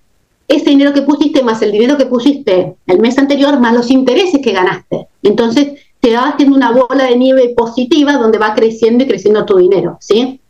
ese 0.49 0.71
dinero 0.71 0.93
que 0.93 1.03
pusiste 1.03 1.43
más 1.43 1.63
el 1.63 1.73
dinero 1.73 1.97
que 1.97 2.07
pusiste 2.07 2.77
el 2.87 2.99
mes 2.99 3.19
anterior 3.19 3.59
más 3.61 3.75
los 3.75 3.91
intereses 3.91 4.41
que 4.43 4.53
ganaste. 4.53 5.07
Entonces 5.23 5.81
te 6.01 6.15
va 6.15 6.31
haciendo 6.31 6.57
una 6.57 6.73
bola 6.73 7.05
de 7.05 7.17
nieve 7.17 7.55
positiva 7.57 8.15
donde 8.15 8.39
va 8.39 8.55
creciendo 8.55 9.05
y 9.05 9.07
creciendo 9.07 9.45
tu 9.45 9.59
dinero, 9.59 9.99
¿sí? 10.01 10.41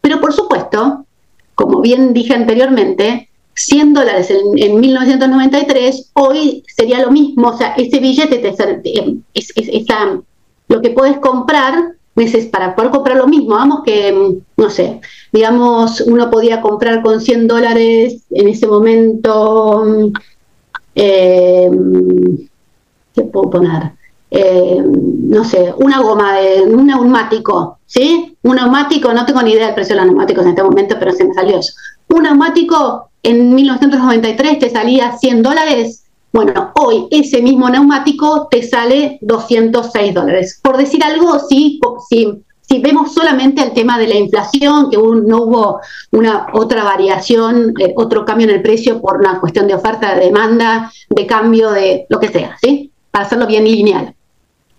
Pero 0.00 0.20
por 0.20 0.32
supuesto, 0.32 1.04
como 1.54 1.80
bien 1.80 2.12
dije 2.12 2.34
anteriormente, 2.34 3.28
100 3.54 3.94
dólares 3.94 4.30
en, 4.30 4.80
1993, 4.80 6.10
hoy 6.14 6.62
sería 6.68 7.00
lo 7.00 7.10
mismo, 7.10 7.48
o 7.48 7.56
sea, 7.56 7.74
ese 7.76 7.98
billete 7.98 8.38
te, 8.38 8.54
es, 9.34 9.52
lo 10.68 10.80
que 10.80 10.90
puedes 10.90 11.18
comprar 11.18 11.96
meses 12.18 12.46
para 12.46 12.74
poder 12.74 12.90
comprar 12.90 13.16
lo 13.16 13.26
mismo. 13.26 13.54
Vamos 13.54 13.82
que, 13.84 14.36
no 14.56 14.70
sé, 14.70 15.00
digamos, 15.32 16.02
uno 16.02 16.30
podía 16.30 16.60
comprar 16.60 17.02
con 17.02 17.20
100 17.20 17.46
dólares 17.46 18.24
en 18.30 18.48
ese 18.48 18.66
momento, 18.66 20.12
eh, 20.94 21.70
¿qué 23.14 23.22
puedo 23.22 23.48
poner? 23.48 23.92
Eh, 24.30 24.82
no 24.84 25.44
sé, 25.44 25.72
una 25.78 26.00
goma 26.00 26.38
de 26.38 26.62
un 26.62 26.86
neumático, 26.86 27.78
¿sí? 27.86 28.36
Un 28.42 28.56
neumático, 28.56 29.12
no 29.14 29.24
tengo 29.24 29.40
ni 29.42 29.52
idea 29.52 29.66
del 29.66 29.74
precio 29.74 29.94
de 29.94 30.02
los 30.02 30.10
neumáticos 30.10 30.44
en 30.44 30.50
este 30.50 30.62
momento, 30.62 30.96
pero 30.98 31.12
se 31.12 31.24
me 31.24 31.32
salió 31.32 31.58
eso. 31.58 31.72
Un 32.08 32.24
neumático 32.24 33.08
en 33.22 33.54
1993 33.54 34.58
te 34.58 34.70
salía 34.70 35.16
100 35.16 35.42
dólares. 35.42 36.04
Bueno, 36.32 36.72
hoy 36.74 37.06
ese 37.10 37.40
mismo 37.40 37.70
neumático 37.70 38.48
te 38.50 38.62
sale 38.62 39.18
206 39.22 40.14
dólares. 40.14 40.60
Por 40.62 40.76
decir 40.76 41.02
algo, 41.02 41.38
sí, 41.38 41.80
si, 42.08 42.28
si 42.60 42.80
vemos 42.80 43.14
solamente 43.14 43.62
el 43.62 43.72
tema 43.72 43.98
de 43.98 44.08
la 44.08 44.16
inflación, 44.16 44.90
que 44.90 44.98
no 44.98 45.42
hubo 45.42 45.80
una 46.12 46.48
otra 46.52 46.84
variación, 46.84 47.72
eh, 47.80 47.94
otro 47.96 48.26
cambio 48.26 48.46
en 48.48 48.56
el 48.56 48.62
precio 48.62 49.00
por 49.00 49.18
una 49.18 49.40
cuestión 49.40 49.66
de 49.66 49.74
oferta, 49.74 50.14
de 50.14 50.26
demanda, 50.26 50.92
de 51.08 51.26
cambio 51.26 51.70
de 51.70 52.06
lo 52.10 52.20
que 52.20 52.28
sea, 52.28 52.56
¿sí? 52.60 52.92
Para 53.10 53.24
hacerlo 53.24 53.46
bien 53.46 53.64
lineal. 53.64 54.14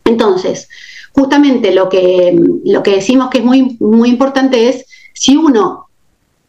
Entonces, 0.05 0.69
justamente 1.13 1.73
lo 1.73 1.89
que, 1.89 2.39
lo 2.63 2.83
que 2.83 2.95
decimos 2.95 3.29
que 3.29 3.39
es 3.39 3.43
muy, 3.43 3.75
muy 3.79 4.09
importante 4.09 4.69
es 4.69 4.85
si 5.13 5.35
uno 5.35 5.87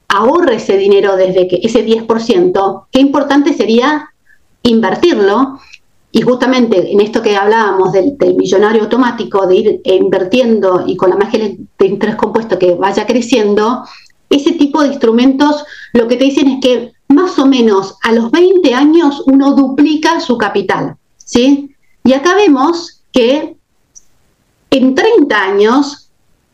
ahorra 0.09 0.55
ese 0.55 0.77
dinero 0.77 1.17
desde 1.17 1.49
que 1.49 1.61
ese 1.63 1.87
10%, 1.87 2.85
qué 2.93 3.01
importante 3.01 3.55
sería 3.55 4.11
invertirlo. 4.63 5.61
Y 6.13 6.23
justamente 6.23 6.91
en 6.93 7.01
esto 7.01 7.23
que 7.23 7.37
hablábamos 7.37 7.93
del, 7.93 8.17
millonario 8.37 8.83
automático, 8.83 9.47
de 9.47 9.57
ir 9.57 9.81
invirtiendo 9.85 10.85
y 10.87 10.97
con 10.97 11.11
la 11.11 11.17
magia 11.17 11.39
de 11.79 11.87
interés 11.87 12.17
compuesto 12.17 12.59
que 12.59 12.75
vaya 12.75 13.07
creciendo, 13.07 13.85
ese 14.29 14.53
tipo 14.53 14.83
de 14.83 14.89
instrumentos 14.89 15.65
lo 15.93 16.09
que 16.09 16.17
te 16.17 16.25
dicen 16.25 16.49
es 16.49 16.61
que 16.61 16.93
más 17.09 17.39
o 17.39 17.47
menos 17.47 17.97
a 18.03 18.13
los 18.13 18.31
20 18.31 18.75
años 18.75 19.23
uno 19.27 19.55
duplica 19.55 20.21
su 20.21 20.37
capital. 20.37 20.97
¿sí? 21.17 21.75
Y 22.05 22.13
acá 22.13 22.35
vemos 22.35 23.03
que 23.13 23.57
en 24.71 24.95
30 24.95 25.43
años 25.43 26.11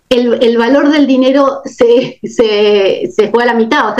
el, 0.08 0.56
valor 0.56 0.90
del 0.90 1.06
dinero 1.06 1.60
se, 1.64 2.20
se, 2.22 3.30
fue 3.30 3.42
a 3.42 3.46
la 3.46 3.54
mitad, 3.54 3.90
o 3.90 3.94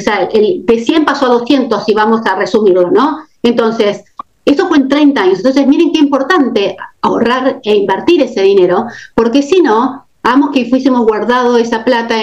sea, 0.00 0.28
el, 0.32 0.66
de 0.66 0.84
100 0.84 1.04
pasó 1.04 1.26
a 1.26 1.30
200, 1.30 1.84
si 1.84 1.94
vamos 1.94 2.20
a 2.26 2.36
resumirlo, 2.36 2.90
¿no? 2.90 3.18
Entonces, 3.46 4.02
eso 4.44 4.66
fue 4.66 4.78
en 4.78 4.88
30 4.88 5.22
años. 5.22 5.38
Entonces, 5.38 5.66
miren 5.68 5.92
qué 5.92 6.00
importante 6.00 6.76
ahorrar 7.00 7.60
e 7.62 7.76
invertir 7.76 8.20
ese 8.22 8.42
dinero, 8.42 8.86
porque 9.14 9.42
si 9.42 9.60
no, 9.60 10.06
vamos 10.22 10.50
que 10.52 10.68
fuésemos 10.68 11.06
guardado 11.06 11.56
esa 11.56 11.84
plata 11.84 12.16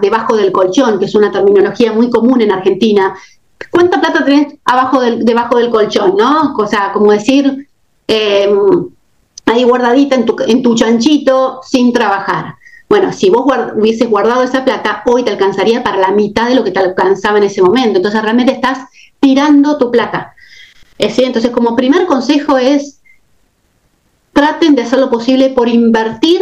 debajo 0.00 0.36
del 0.36 0.52
colchón, 0.52 0.98
que 0.98 1.04
es 1.04 1.14
una 1.14 1.30
terminología 1.30 1.92
muy 1.92 2.08
común 2.08 2.40
en 2.40 2.50
Argentina. 2.50 3.14
¿Cuánta 3.70 4.00
plata 4.00 4.24
tenés 4.24 4.54
abajo 4.64 5.02
del, 5.02 5.24
debajo 5.24 5.58
del 5.58 5.68
colchón, 5.68 6.16
no? 6.16 6.54
O 6.56 6.66
sea, 6.66 6.92
como 6.94 7.12
decir, 7.12 7.68
eh, 8.08 8.48
ahí 9.44 9.64
guardadita 9.64 10.14
en 10.16 10.24
tu, 10.24 10.36
en 10.46 10.62
tu 10.62 10.74
chanchito 10.74 11.60
sin 11.62 11.92
trabajar. 11.92 12.54
Bueno, 12.88 13.12
si 13.12 13.28
vos 13.28 13.44
hubieses 13.76 14.08
guardado 14.08 14.42
esa 14.42 14.64
plata, 14.64 15.02
hoy 15.04 15.24
te 15.24 15.30
alcanzaría 15.30 15.82
para 15.82 15.98
la 15.98 16.10
mitad 16.12 16.48
de 16.48 16.54
lo 16.54 16.64
que 16.64 16.70
te 16.70 16.80
alcanzaba 16.80 17.36
en 17.36 17.44
ese 17.44 17.60
momento. 17.60 17.98
Entonces 17.98 18.22
realmente 18.22 18.52
estás 18.52 18.78
tirando 19.20 19.76
tu 19.78 19.90
plata. 19.90 20.33
Entonces 20.98 21.50
como 21.50 21.76
primer 21.76 22.06
consejo 22.06 22.58
es, 22.58 23.00
traten 24.32 24.74
de 24.74 24.82
hacer 24.82 24.98
lo 24.98 25.10
posible 25.10 25.50
por 25.50 25.68
invertir 25.68 26.40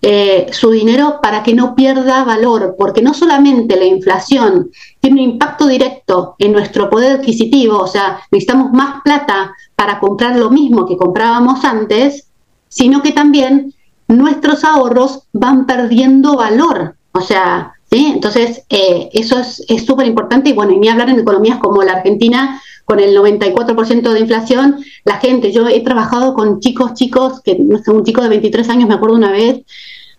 eh, 0.00 0.46
su 0.52 0.70
dinero 0.70 1.18
para 1.20 1.42
que 1.42 1.54
no 1.54 1.74
pierda 1.74 2.22
valor, 2.22 2.76
porque 2.78 3.02
no 3.02 3.14
solamente 3.14 3.76
la 3.76 3.84
inflación 3.84 4.70
tiene 5.00 5.20
un 5.20 5.30
impacto 5.32 5.66
directo 5.66 6.36
en 6.38 6.52
nuestro 6.52 6.88
poder 6.88 7.18
adquisitivo, 7.18 7.78
o 7.78 7.86
sea, 7.88 8.20
necesitamos 8.30 8.70
más 8.72 9.02
plata 9.02 9.54
para 9.74 9.98
comprar 9.98 10.36
lo 10.36 10.50
mismo 10.50 10.86
que 10.86 10.96
comprábamos 10.96 11.64
antes, 11.64 12.28
sino 12.68 13.02
que 13.02 13.10
también 13.10 13.74
nuestros 14.06 14.62
ahorros 14.64 15.24
van 15.32 15.66
perdiendo 15.66 16.36
valor. 16.36 16.94
O 17.12 17.20
sea, 17.20 17.72
¿sí? 17.90 18.12
Entonces, 18.14 18.62
eh, 18.68 19.08
eso 19.12 19.40
es 19.40 19.84
súper 19.84 20.06
importante 20.06 20.50
y 20.50 20.52
bueno, 20.52 20.72
y 20.72 20.78
ni 20.78 20.88
hablar 20.88 21.10
en 21.10 21.18
economías 21.18 21.58
como 21.58 21.82
la 21.82 21.94
Argentina, 21.94 22.60
con 22.88 23.00
el 23.00 23.14
94% 23.14 24.12
de 24.12 24.20
inflación, 24.20 24.82
la 25.04 25.18
gente, 25.18 25.52
yo 25.52 25.68
he 25.68 25.80
trabajado 25.80 26.32
con 26.32 26.58
chicos, 26.58 26.94
chicos, 26.94 27.42
que 27.42 27.54
no 27.58 27.76
sé, 27.82 27.90
un 27.90 28.02
chico 28.02 28.22
de 28.22 28.30
23 28.30 28.66
años, 28.70 28.88
me 28.88 28.94
acuerdo 28.94 29.14
una 29.14 29.30
vez, 29.30 29.60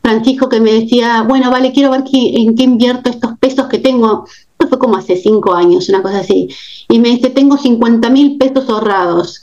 Francisco, 0.04 0.48
que 0.50 0.60
me 0.60 0.74
decía, 0.74 1.24
bueno, 1.24 1.50
vale, 1.50 1.74
quiero 1.74 1.90
ver 1.90 2.04
en 2.14 2.56
qué 2.56 2.64
invierto 2.64 3.10
estos 3.10 3.40
pesos 3.40 3.66
que 3.70 3.80
tengo. 3.80 4.28
Esto 4.52 4.68
fue 4.68 4.78
como 4.78 4.98
hace 4.98 5.18
cinco 5.18 5.56
años, 5.56 5.90
una 5.90 6.04
cosa 6.04 6.20
así. 6.20 6.48
Y 6.88 7.00
me 7.00 7.10
dice, 7.10 7.32
tengo 7.32 7.58
50 7.58 8.08
mil 8.12 8.38
pesos 8.38 8.70
ahorrados. 8.70 9.42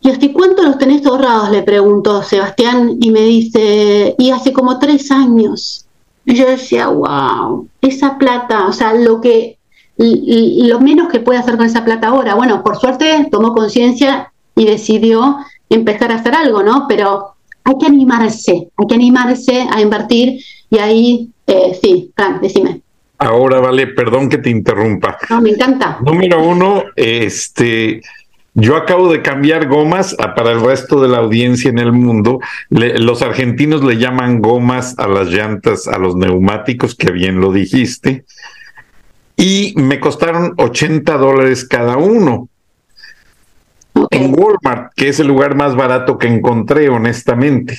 ¿Y 0.00 0.10
hasta 0.10 0.32
cuánto 0.32 0.64
los 0.64 0.78
tenés 0.78 1.06
ahorrados? 1.06 1.50
Le 1.50 1.62
preguntó 1.62 2.24
Sebastián 2.24 2.96
y 3.00 3.12
me 3.12 3.20
dice, 3.20 4.16
y 4.18 4.30
hace 4.30 4.52
como 4.52 4.80
tres 4.80 5.12
años. 5.12 5.86
Y 6.24 6.34
yo 6.34 6.46
decía, 6.46 6.88
wow, 6.88 7.68
esa 7.82 8.18
plata, 8.18 8.66
o 8.66 8.72
sea, 8.72 8.94
lo 8.94 9.20
que 9.20 9.55
lo 9.98 10.80
menos 10.80 11.08
que 11.08 11.20
puede 11.20 11.38
hacer 11.38 11.56
con 11.56 11.66
esa 11.66 11.84
plata 11.84 12.08
ahora. 12.08 12.34
Bueno, 12.34 12.62
por 12.62 12.76
suerte 12.76 13.28
tomó 13.30 13.54
conciencia 13.54 14.32
y 14.54 14.66
decidió 14.66 15.38
empezar 15.70 16.12
a 16.12 16.16
hacer 16.16 16.34
algo, 16.34 16.62
¿no? 16.62 16.86
Pero 16.88 17.34
hay 17.64 17.74
que 17.78 17.86
animarse, 17.86 18.68
hay 18.76 18.86
que 18.86 18.94
animarse 18.94 19.66
a 19.70 19.80
invertir 19.80 20.40
y 20.70 20.78
ahí, 20.78 21.30
eh, 21.46 21.78
sí, 21.80 22.12
Fran, 22.14 22.40
decime. 22.40 22.80
Ahora, 23.18 23.60
vale, 23.60 23.86
perdón 23.88 24.28
que 24.28 24.38
te 24.38 24.50
interrumpa. 24.50 25.16
No, 25.30 25.40
me 25.40 25.50
encanta. 25.50 25.98
Número 26.02 26.42
uno, 26.42 26.84
este, 26.96 28.02
yo 28.58 28.76
acabo 28.76 29.10
de 29.10 29.22
cambiar 29.22 29.68
gomas 29.68 30.14
para 30.34 30.52
el 30.52 30.60
resto 30.60 31.00
de 31.00 31.08
la 31.08 31.18
audiencia 31.18 31.70
en 31.70 31.78
el 31.78 31.92
mundo. 31.92 32.40
los 32.68 33.22
argentinos 33.22 33.82
le 33.82 33.96
llaman 33.96 34.40
gomas 34.40 34.98
a 34.98 35.08
las 35.08 35.28
llantas, 35.28 35.86
a 35.88 35.98
los 35.98 36.14
neumáticos, 36.16 36.94
que 36.94 37.10
bien 37.10 37.40
lo 37.40 37.52
dijiste. 37.52 38.24
Y 39.36 39.74
me 39.76 40.00
costaron 40.00 40.54
80 40.56 41.16
dólares 41.18 41.64
cada 41.64 41.96
uno. 41.96 42.48
En 44.10 44.34
Walmart, 44.38 44.92
que 44.94 45.08
es 45.08 45.20
el 45.20 45.26
lugar 45.26 45.54
más 45.54 45.74
barato 45.76 46.18
que 46.18 46.26
encontré, 46.26 46.88
honestamente. 46.88 47.78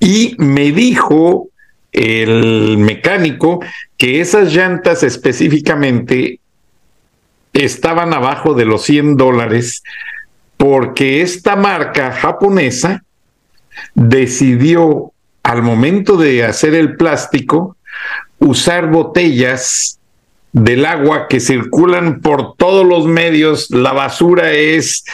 Y 0.00 0.34
me 0.38 0.72
dijo 0.72 1.48
el 1.92 2.76
mecánico 2.78 3.60
que 3.96 4.20
esas 4.20 4.52
llantas 4.52 5.02
específicamente 5.02 6.40
estaban 7.52 8.12
abajo 8.12 8.54
de 8.54 8.66
los 8.66 8.82
100 8.82 9.16
dólares 9.16 9.82
porque 10.56 11.22
esta 11.22 11.56
marca 11.56 12.12
japonesa 12.12 13.02
decidió 13.94 15.12
al 15.42 15.62
momento 15.62 16.16
de 16.16 16.44
hacer 16.44 16.74
el 16.74 16.96
plástico 16.96 17.76
usar 18.38 18.90
botellas 18.90 19.95
del 20.56 20.86
agua 20.86 21.28
que 21.28 21.40
circulan 21.40 22.20
por 22.20 22.56
todos 22.56 22.86
los 22.86 23.06
medios. 23.06 23.70
La 23.70 23.92
basura 23.92 24.52
es 24.52 25.04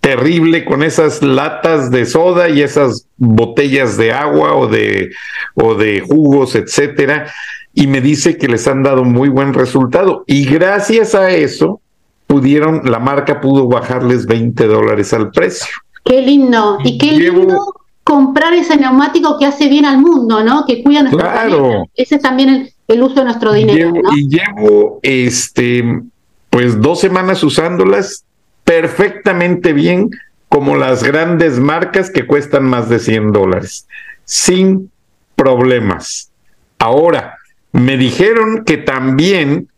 terrible 0.00 0.64
con 0.64 0.82
esas 0.82 1.22
latas 1.22 1.90
de 1.90 2.04
soda 2.04 2.50
y 2.50 2.60
esas 2.60 3.06
botellas 3.16 3.96
de 3.96 4.12
agua 4.12 4.54
o 4.54 4.66
de, 4.66 5.10
o 5.54 5.74
de 5.74 6.00
jugos, 6.00 6.54
etcétera 6.54 7.32
y 7.74 7.88
me 7.88 8.00
dice 8.00 8.38
que 8.38 8.46
les 8.46 8.68
han 8.68 8.82
dado 8.82 9.04
muy 9.04 9.28
buen 9.28 9.52
resultado. 9.52 10.22
Y 10.26 10.44
gracias 10.44 11.14
a 11.14 11.30
eso, 11.30 11.80
pudieron, 12.26 12.82
la 12.84 13.00
marca 13.00 13.40
pudo 13.40 13.66
bajarles 13.66 14.26
20 14.26 14.66
dólares 14.66 15.12
al 15.12 15.30
precio. 15.32 15.74
Qué 16.04 16.22
lindo. 16.22 16.78
Y 16.84 16.98
qué 16.98 17.12
lindo 17.12 17.74
comprar 18.04 18.52
ese 18.52 18.76
neumático 18.76 19.38
que 19.38 19.46
hace 19.46 19.68
bien 19.68 19.86
al 19.86 19.98
mundo, 19.98 20.44
¿no? 20.44 20.64
Que 20.66 20.82
cuida 20.82 21.02
nuestro 21.02 21.20
Claro. 21.20 21.86
Ese 21.94 22.16
es 22.16 22.22
también 22.22 22.48
el, 22.50 22.73
uso 23.02 23.16
de 23.16 23.24
nuestro 23.24 23.52
dinero, 23.52 23.92
llevo, 23.92 24.02
¿no? 24.02 24.16
Y 24.16 24.28
llevo, 24.28 25.00
este, 25.02 26.02
pues 26.50 26.80
dos 26.80 27.00
semanas 27.00 27.42
usándolas 27.42 28.24
perfectamente 28.64 29.72
bien, 29.72 30.10
como 30.48 30.76
las 30.76 31.02
grandes 31.02 31.58
marcas 31.58 32.10
que 32.10 32.26
cuestan 32.26 32.64
más 32.64 32.88
de 32.88 32.98
100 32.98 33.32
dólares, 33.32 33.86
sin 34.24 34.90
problemas. 35.34 36.30
Ahora, 36.78 37.38
me 37.72 37.96
dijeron 37.96 38.64
que 38.64 38.76
también 38.76 39.68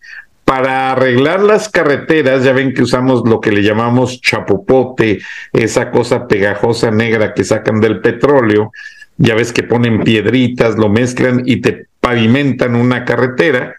para 0.45 0.93
arreglar 0.93 1.43
las 1.43 1.69
carreteras, 1.69 2.45
ya 2.45 2.53
ven 2.53 2.73
que 2.73 2.83
usamos 2.83 3.29
lo 3.29 3.41
que 3.41 3.51
le 3.51 3.63
llamamos 3.63 4.21
chapopote, 4.21 5.21
esa 5.53 5.91
cosa 5.91 6.29
pegajosa 6.29 6.93
negra 6.93 7.35
que 7.35 7.43
sacan 7.43 7.81
del 7.81 8.01
petróleo, 8.01 8.71
ya 9.17 9.35
ves 9.35 9.53
que 9.53 9.65
ponen 9.65 10.05
piedritas, 10.05 10.77
lo 10.77 10.89
mezclan 10.89 11.43
y 11.47 11.63
te 11.63 11.87
pavimentan 12.07 12.77
una 12.77 13.05
carretera, 13.05 13.75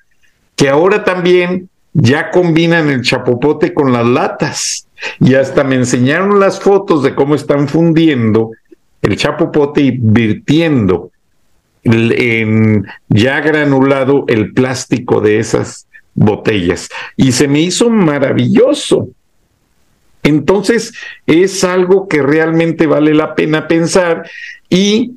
que 0.57 0.67
ahora 0.67 1.05
también 1.05 1.69
ya 1.93 2.29
combinan 2.29 2.89
el 2.89 3.01
chapopote 3.01 3.74
con 3.74 3.93
las 3.93 4.05
latas. 4.05 4.86
Y 5.22 5.36
hasta 5.36 5.63
me 5.63 5.75
enseñaron 5.75 6.38
las 6.38 6.60
fotos 6.60 7.03
de 7.03 7.15
cómo 7.15 7.36
están 7.36 7.69
fundiendo 7.69 8.51
el 9.01 9.15
chapopote 9.15 9.79
y 9.79 9.91
virtiendo 9.91 11.12
en 11.86 12.86
ya 13.07 13.39
granulado 13.39 14.25
el 14.27 14.53
plástico 14.53 15.22
de 15.22 15.39
esas 15.39 15.88
botellas. 16.13 16.89
Y 17.15 17.31
se 17.31 17.48
me 17.48 17.62
hizo 17.62 17.89
maravilloso. 17.89 19.07
Entonces 20.22 20.93
es 21.25 21.63
algo 21.63 22.10
que 22.10 22.22
realmente 22.22 22.88
vale 22.88 23.13
la 23.13 23.36
pena 23.36 23.69
pensar 23.69 24.29
y 24.69 25.13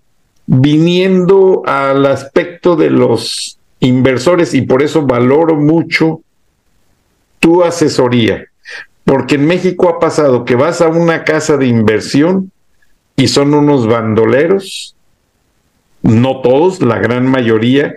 viniendo 0.53 1.63
al 1.65 2.05
aspecto 2.07 2.75
de 2.75 2.91
los 2.91 3.57
inversores 3.79 4.53
y 4.53 4.63
por 4.63 4.83
eso 4.83 5.07
valoro 5.07 5.55
mucho 5.55 6.23
tu 7.39 7.63
asesoría, 7.63 8.47
porque 9.05 9.37
en 9.37 9.47
México 9.47 9.89
ha 9.89 10.01
pasado 10.01 10.45
que 10.45 10.57
vas 10.57 10.81
a 10.81 10.89
una 10.89 11.23
casa 11.23 11.57
de 11.57 11.67
inversión 11.67 12.51
y 13.15 13.29
son 13.29 13.55
unos 13.55 13.87
bandoleros, 13.87 14.97
no 16.03 16.41
todos, 16.41 16.83
la 16.83 16.99
gran 16.99 17.29
mayoría, 17.29 17.95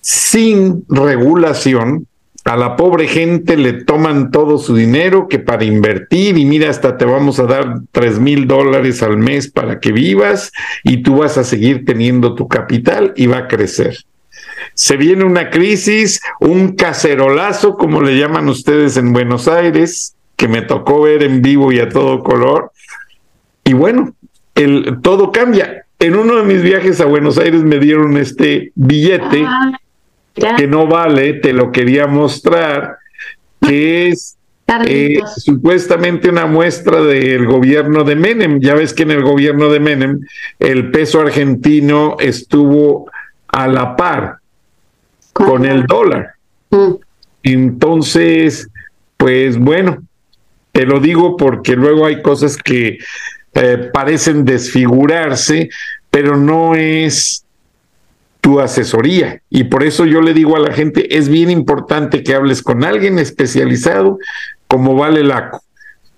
sin 0.00 0.82
regulación, 0.88 2.06
a 2.46 2.56
la 2.56 2.76
pobre 2.76 3.08
gente 3.08 3.56
le 3.56 3.72
toman 3.72 4.30
todo 4.30 4.58
su 4.58 4.76
dinero 4.76 5.26
que 5.26 5.40
para 5.40 5.64
invertir 5.64 6.38
y 6.38 6.44
mira, 6.44 6.70
hasta 6.70 6.96
te 6.96 7.04
vamos 7.04 7.40
a 7.40 7.46
dar 7.46 7.80
tres 7.90 8.20
mil 8.20 8.46
dólares 8.46 9.02
al 9.02 9.16
mes 9.16 9.50
para 9.50 9.80
que 9.80 9.90
vivas 9.90 10.52
y 10.84 10.98
tú 10.98 11.16
vas 11.16 11.38
a 11.38 11.44
seguir 11.44 11.84
teniendo 11.84 12.36
tu 12.36 12.46
capital 12.46 13.12
y 13.16 13.26
va 13.26 13.38
a 13.38 13.48
crecer. 13.48 13.96
Se 14.74 14.96
viene 14.96 15.24
una 15.24 15.50
crisis, 15.50 16.20
un 16.38 16.76
cacerolazo, 16.76 17.76
como 17.76 18.00
le 18.00 18.16
llaman 18.16 18.48
ustedes 18.48 18.96
en 18.96 19.12
Buenos 19.12 19.48
Aires, 19.48 20.14
que 20.36 20.46
me 20.46 20.62
tocó 20.62 21.02
ver 21.02 21.24
en 21.24 21.42
vivo 21.42 21.72
y 21.72 21.80
a 21.80 21.88
todo 21.88 22.22
color. 22.22 22.70
Y 23.64 23.72
bueno, 23.72 24.14
el, 24.54 24.98
todo 25.02 25.32
cambia. 25.32 25.84
En 25.98 26.14
uno 26.14 26.36
de 26.36 26.44
mis 26.44 26.62
viajes 26.62 27.00
a 27.00 27.06
Buenos 27.06 27.38
Aires 27.38 27.62
me 27.64 27.80
dieron 27.80 28.16
este 28.16 28.70
billete. 28.76 29.44
Ah 29.44 29.72
que 30.56 30.66
no 30.66 30.86
vale, 30.86 31.34
te 31.34 31.52
lo 31.52 31.72
quería 31.72 32.06
mostrar, 32.06 32.98
que 33.60 34.08
es 34.08 34.36
eh, 34.86 35.20
supuestamente 35.36 36.28
una 36.28 36.46
muestra 36.46 37.00
del 37.02 37.46
gobierno 37.46 38.04
de 38.04 38.16
Menem. 38.16 38.60
Ya 38.60 38.74
ves 38.74 38.92
que 38.92 39.04
en 39.04 39.12
el 39.12 39.22
gobierno 39.22 39.68
de 39.70 39.80
Menem 39.80 40.20
el 40.58 40.90
peso 40.90 41.20
argentino 41.20 42.16
estuvo 42.20 43.10
a 43.48 43.66
la 43.66 43.96
par 43.96 44.38
con 45.32 45.64
el 45.64 45.86
dólar. 45.86 46.34
Mm. 46.70 46.94
Entonces, 47.42 48.68
pues 49.16 49.56
bueno, 49.56 50.02
te 50.72 50.84
lo 50.84 51.00
digo 51.00 51.36
porque 51.36 51.76
luego 51.76 52.06
hay 52.06 52.20
cosas 52.20 52.56
que 52.56 52.98
eh, 53.54 53.90
parecen 53.92 54.44
desfigurarse, 54.44 55.70
pero 56.10 56.36
no 56.36 56.74
es 56.74 57.45
tu 58.46 58.60
asesoría. 58.60 59.42
Y 59.50 59.64
por 59.64 59.82
eso 59.82 60.04
yo 60.04 60.20
le 60.20 60.32
digo 60.32 60.54
a 60.54 60.60
la 60.60 60.72
gente, 60.72 61.18
es 61.18 61.28
bien 61.28 61.50
importante 61.50 62.22
que 62.22 62.32
hables 62.32 62.62
con 62.62 62.84
alguien 62.84 63.18
especializado 63.18 64.20
como 64.68 64.94
Vale 64.94 65.24
Laco, 65.24 65.64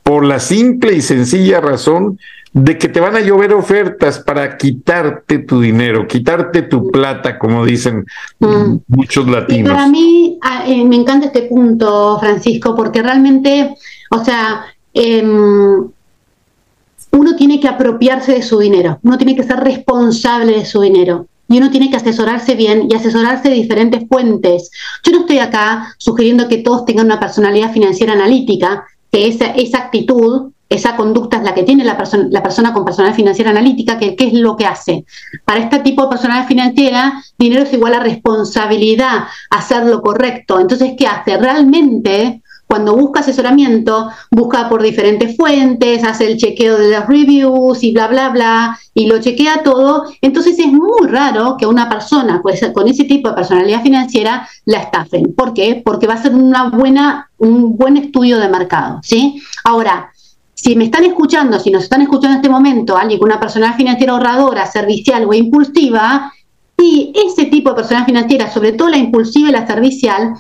por 0.02 0.26
la 0.26 0.38
simple 0.38 0.92
y 0.92 1.00
sencilla 1.00 1.62
razón 1.62 2.18
de 2.52 2.76
que 2.76 2.90
te 2.90 3.00
van 3.00 3.16
a 3.16 3.20
llover 3.20 3.54
ofertas 3.54 4.18
para 4.18 4.58
quitarte 4.58 5.38
tu 5.38 5.62
dinero, 5.62 6.06
quitarte 6.06 6.60
tu 6.60 6.90
plata, 6.90 7.38
como 7.38 7.64
dicen 7.64 8.04
mm. 8.40 8.74
muchos 8.88 9.26
latinos. 9.26 9.72
para 9.72 9.88
mí 9.88 10.38
ah, 10.42 10.64
eh, 10.66 10.84
me 10.84 10.96
encanta 10.96 11.28
este 11.28 11.44
punto, 11.44 12.18
Francisco, 12.20 12.76
porque 12.76 13.00
realmente, 13.00 13.74
o 14.10 14.22
sea, 14.22 14.66
em, 14.92 15.88
uno 17.10 17.36
tiene 17.38 17.58
que 17.58 17.68
apropiarse 17.68 18.32
de 18.32 18.42
su 18.42 18.58
dinero, 18.58 18.98
uno 19.02 19.16
tiene 19.16 19.34
que 19.34 19.44
ser 19.44 19.60
responsable 19.60 20.52
de 20.52 20.66
su 20.66 20.82
dinero 20.82 21.26
y 21.48 21.58
uno 21.58 21.70
tiene 21.70 21.90
que 21.90 21.96
asesorarse 21.96 22.54
bien 22.54 22.88
y 22.90 22.94
asesorarse 22.94 23.48
de 23.48 23.54
diferentes 23.54 24.06
fuentes. 24.08 24.70
Yo 25.02 25.12
no 25.12 25.20
estoy 25.20 25.38
acá 25.38 25.94
sugiriendo 25.98 26.48
que 26.48 26.58
todos 26.58 26.84
tengan 26.84 27.06
una 27.06 27.20
personalidad 27.20 27.72
financiera 27.72 28.12
analítica, 28.12 28.84
que 29.11 29.26
esa, 29.26 29.46
esa 29.52 29.78
actitud, 29.78 30.52
esa 30.68 30.96
conducta 30.96 31.38
es 31.38 31.44
la 31.44 31.54
que 31.54 31.62
tiene 31.62 31.84
la, 31.84 31.96
persona 31.96 32.28
la 32.30 32.42
persona 32.42 32.74
con 32.74 32.84
personalidad 32.84 33.16
financiera 33.16 33.50
analítica, 33.50 33.98
que 33.98 34.14
qué 34.14 34.26
es 34.26 34.34
lo 34.34 34.56
que 34.56 34.66
hace. 34.66 35.06
Para 35.46 35.61
este 35.61 35.78
tipo 35.78 36.02
de 36.02 36.11
personalidad 36.11 36.46
financiera, 36.46 37.24
dinero 37.38 37.62
es 37.62 37.72
igual 37.72 37.94
a 37.94 38.00
responsabilidad, 38.00 39.24
hacer 39.48 39.87
lo 39.87 40.02
correcto. 40.02 40.61
Entonces, 40.61 40.92
¿qué 40.98 41.06
hace? 41.06 41.38
Realmente 41.38 42.42
cuando 42.68 42.94
busca 42.94 43.20
asesoramiento, 43.20 44.11
busca 44.31 44.68
por 44.68 44.83
diferentes 44.83 45.37
fuentes, 45.37 46.04
hace 46.04 46.31
el 46.31 46.37
chequeo 46.37 46.76
de 46.76 46.90
las 46.90 47.07
reviews 47.07 47.83
y 47.83 47.92
bla, 47.92 48.09
bla, 48.09 48.28
bla, 48.28 48.78
y 48.92 49.07
lo 49.07 49.18
chequea 49.18 49.62
todo. 49.62 50.04
Entonces 50.20 50.59
es 50.59 50.66
muy 50.66 51.09
raro 51.09 51.57
que 51.59 51.66
una 51.66 51.88
persona 51.88 52.40
pues, 52.42 52.61
con 52.74 52.87
ese 52.87 53.04
tipo 53.04 53.31
de 53.31 53.35
personalidad 53.35 53.83
financiera 53.83 54.46
la 54.66 54.81
estafen. 54.81 55.33
¿Por 55.35 55.54
qué? 55.54 55.81
Porque 55.83 56.07
va 56.07 56.14
a 56.14 56.22
ser 56.22 56.35
una 56.35 56.68
buena, 56.68 57.31
un 57.38 57.76
buen 57.76 57.96
estudio 57.96 58.38
de 58.38 58.48
mercado. 58.48 59.00
¿sí? 59.02 59.42
Ahora, 59.64 60.12
si 60.52 60.76
me 60.76 60.85
están 60.85 61.04
escuchando, 61.04 61.59
si 61.59 61.70
nos 61.70 61.85
están 61.85 62.02
escuchando 62.02 62.35
en 62.35 62.40
este 62.42 62.50
momento, 62.50 62.98
alguien 62.98 63.18
con 63.18 63.31
una 63.31 63.40
personalidad 63.40 63.78
financiera 63.78 64.12
ahorradora, 64.12 64.66
servicial 64.66 65.24
o 65.24 65.33
impulsiva, 65.33 66.33
y 66.76 67.12
ese 67.14 67.46
tipo 67.46 67.70
de 67.70 67.76
personalidad 67.76 68.07
financiera, 68.07 68.50
sobre 68.52 68.72
todo 68.72 68.88
la 68.88 68.98
impulsiva 68.98 69.48
y 69.48 69.52
la 69.52 69.66
servicial, 69.66 70.35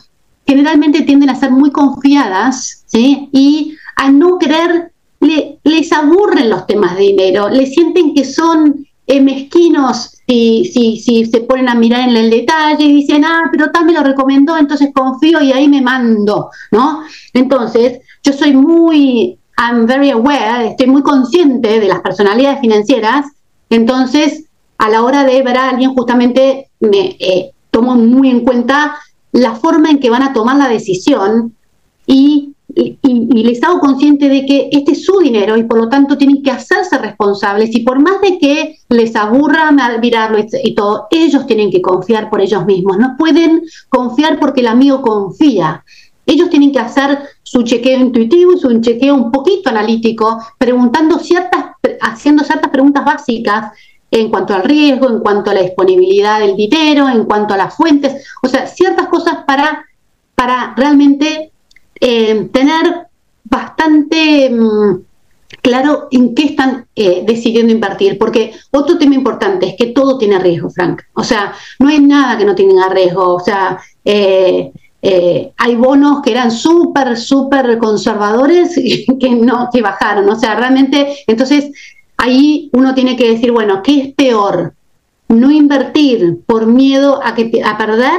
generalmente 0.48 1.02
tienden 1.02 1.28
a 1.28 1.34
ser 1.34 1.50
muy 1.50 1.70
confiadas 1.70 2.86
y 2.94 3.76
a 3.96 4.10
no 4.10 4.38
querer, 4.38 4.92
les 5.20 5.92
aburren 5.92 6.48
los 6.48 6.66
temas 6.66 6.96
de 6.96 7.02
dinero, 7.02 7.50
les 7.50 7.74
sienten 7.74 8.14
que 8.14 8.24
son 8.24 8.86
eh, 9.06 9.20
mezquinos 9.20 10.16
si, 10.26 10.64
si, 10.72 10.96
si 11.00 11.26
se 11.26 11.40
ponen 11.40 11.68
a 11.68 11.74
mirar 11.74 12.08
en 12.08 12.16
el 12.16 12.30
detalle 12.30 12.82
y 12.82 12.94
dicen, 12.94 13.26
ah, 13.26 13.50
pero 13.52 13.70
tal 13.70 13.84
me 13.84 13.92
lo 13.92 14.02
recomendó, 14.02 14.56
entonces 14.56 14.88
confío 14.94 15.42
y 15.42 15.52
ahí 15.52 15.68
me 15.68 15.82
mando, 15.82 16.48
¿no? 16.70 17.02
Entonces, 17.34 18.00
yo 18.22 18.32
soy 18.32 18.54
muy, 18.54 19.38
I'm 19.58 19.86
very 19.86 20.10
aware, 20.10 20.68
estoy 20.68 20.86
muy 20.86 21.02
consciente 21.02 21.78
de 21.78 21.88
las 21.88 22.00
personalidades 22.00 22.60
financieras, 22.60 23.26
entonces, 23.68 24.44
a 24.78 24.88
la 24.88 25.02
hora 25.02 25.24
de 25.24 25.42
ver 25.42 25.58
a 25.58 25.68
alguien, 25.68 25.94
justamente 25.94 26.70
me 26.80 27.16
eh, 27.18 27.50
tomo 27.70 27.96
muy 27.96 28.30
en 28.30 28.40
cuenta 28.40 28.96
la 29.32 29.54
forma 29.54 29.90
en 29.90 30.00
que 30.00 30.10
van 30.10 30.22
a 30.22 30.32
tomar 30.32 30.56
la 30.56 30.68
decisión 30.68 31.54
y, 32.06 32.54
les 33.10 33.62
hago 33.64 33.80
consciente 33.80 34.28
de 34.28 34.44
que 34.44 34.68
este 34.70 34.92
es 34.92 35.04
su 35.04 35.18
dinero 35.18 35.56
y 35.56 35.64
por 35.64 35.78
lo 35.78 35.88
tanto 35.88 36.16
tienen 36.16 36.42
que 36.42 36.50
hacerse 36.50 36.98
responsables 36.98 37.74
y 37.74 37.80
por 37.80 37.98
más 37.98 38.20
de 38.20 38.38
que 38.38 38.76
les 38.90 39.16
aburra 39.16 39.72
mirarlo 40.00 40.38
y, 40.38 40.74
todo, 40.74 41.06
ellos 41.10 41.46
tienen 41.46 41.70
que 41.70 41.82
confiar 41.82 42.30
por 42.30 42.40
ellos 42.40 42.66
mismos, 42.66 42.98
no 42.98 43.16
pueden 43.16 43.62
confiar 43.88 44.38
porque 44.38 44.60
el 44.60 44.68
amigo 44.68 45.02
confía. 45.02 45.82
Ellos 46.26 46.50
tienen 46.50 46.72
que 46.72 46.78
hacer 46.78 47.18
su 47.42 47.62
chequeo 47.62 47.98
intuitivo 48.00 48.52
y 48.52 48.58
su 48.58 48.80
chequeo 48.80 49.14
un 49.14 49.32
poquito 49.32 49.70
analítico, 49.70 50.38
preguntando 50.58 51.18
ciertas, 51.18 51.72
haciendo 52.02 52.44
ciertas 52.44 52.70
preguntas 52.70 53.04
básicas 53.04 53.72
en 54.10 54.30
cuanto 54.30 54.54
al 54.54 54.64
riesgo, 54.64 55.08
en 55.08 55.20
cuanto 55.20 55.50
a 55.50 55.54
la 55.54 55.62
disponibilidad 55.62 56.40
del 56.40 56.56
dinero, 56.56 57.08
en 57.08 57.24
cuanto 57.24 57.54
a 57.54 57.58
las 57.58 57.74
fuentes, 57.74 58.26
o 58.42 58.48
sea, 58.48 58.66
ciertas 58.66 59.08
cosas 59.08 59.44
para, 59.46 59.84
para 60.34 60.74
realmente 60.76 61.52
eh, 62.00 62.48
tener 62.52 63.06
bastante 63.44 64.50
mm, 64.50 65.00
claro 65.62 66.08
en 66.10 66.34
qué 66.34 66.44
están 66.44 66.86
eh, 66.94 67.22
decidiendo 67.26 67.72
invertir, 67.72 68.18
porque 68.18 68.52
otro 68.70 68.98
tema 68.98 69.14
importante 69.14 69.66
es 69.66 69.74
que 69.76 69.86
todo 69.86 70.16
tiene 70.16 70.38
riesgo, 70.38 70.70
Frank, 70.70 71.02
o 71.14 71.24
sea, 71.24 71.52
no 71.78 71.88
hay 71.88 72.00
nada 72.00 72.38
que 72.38 72.44
no 72.44 72.54
tenga 72.54 72.88
riesgo, 72.88 73.34
o 73.34 73.40
sea, 73.40 73.78
eh, 74.04 74.72
hay 75.56 75.76
bonos 75.76 76.22
que 76.22 76.32
eran 76.32 76.50
súper, 76.50 77.16
súper 77.16 77.78
conservadores 77.78 78.74
que 79.20 79.30
no, 79.30 79.68
que 79.72 79.82
bajaron, 79.82 80.28
o 80.28 80.36
sea, 80.36 80.54
realmente, 80.54 81.18
entonces 81.26 81.70
ahí 82.18 82.68
uno 82.72 82.94
tiene 82.94 83.16
que 83.16 83.30
decir, 83.30 83.50
bueno, 83.52 83.82
¿qué 83.82 84.00
es 84.00 84.14
peor? 84.14 84.74
No 85.28 85.50
invertir 85.50 86.40
por 86.46 86.66
miedo 86.66 87.20
a, 87.24 87.34
que 87.34 87.62
a 87.64 87.78
perder, 87.78 88.18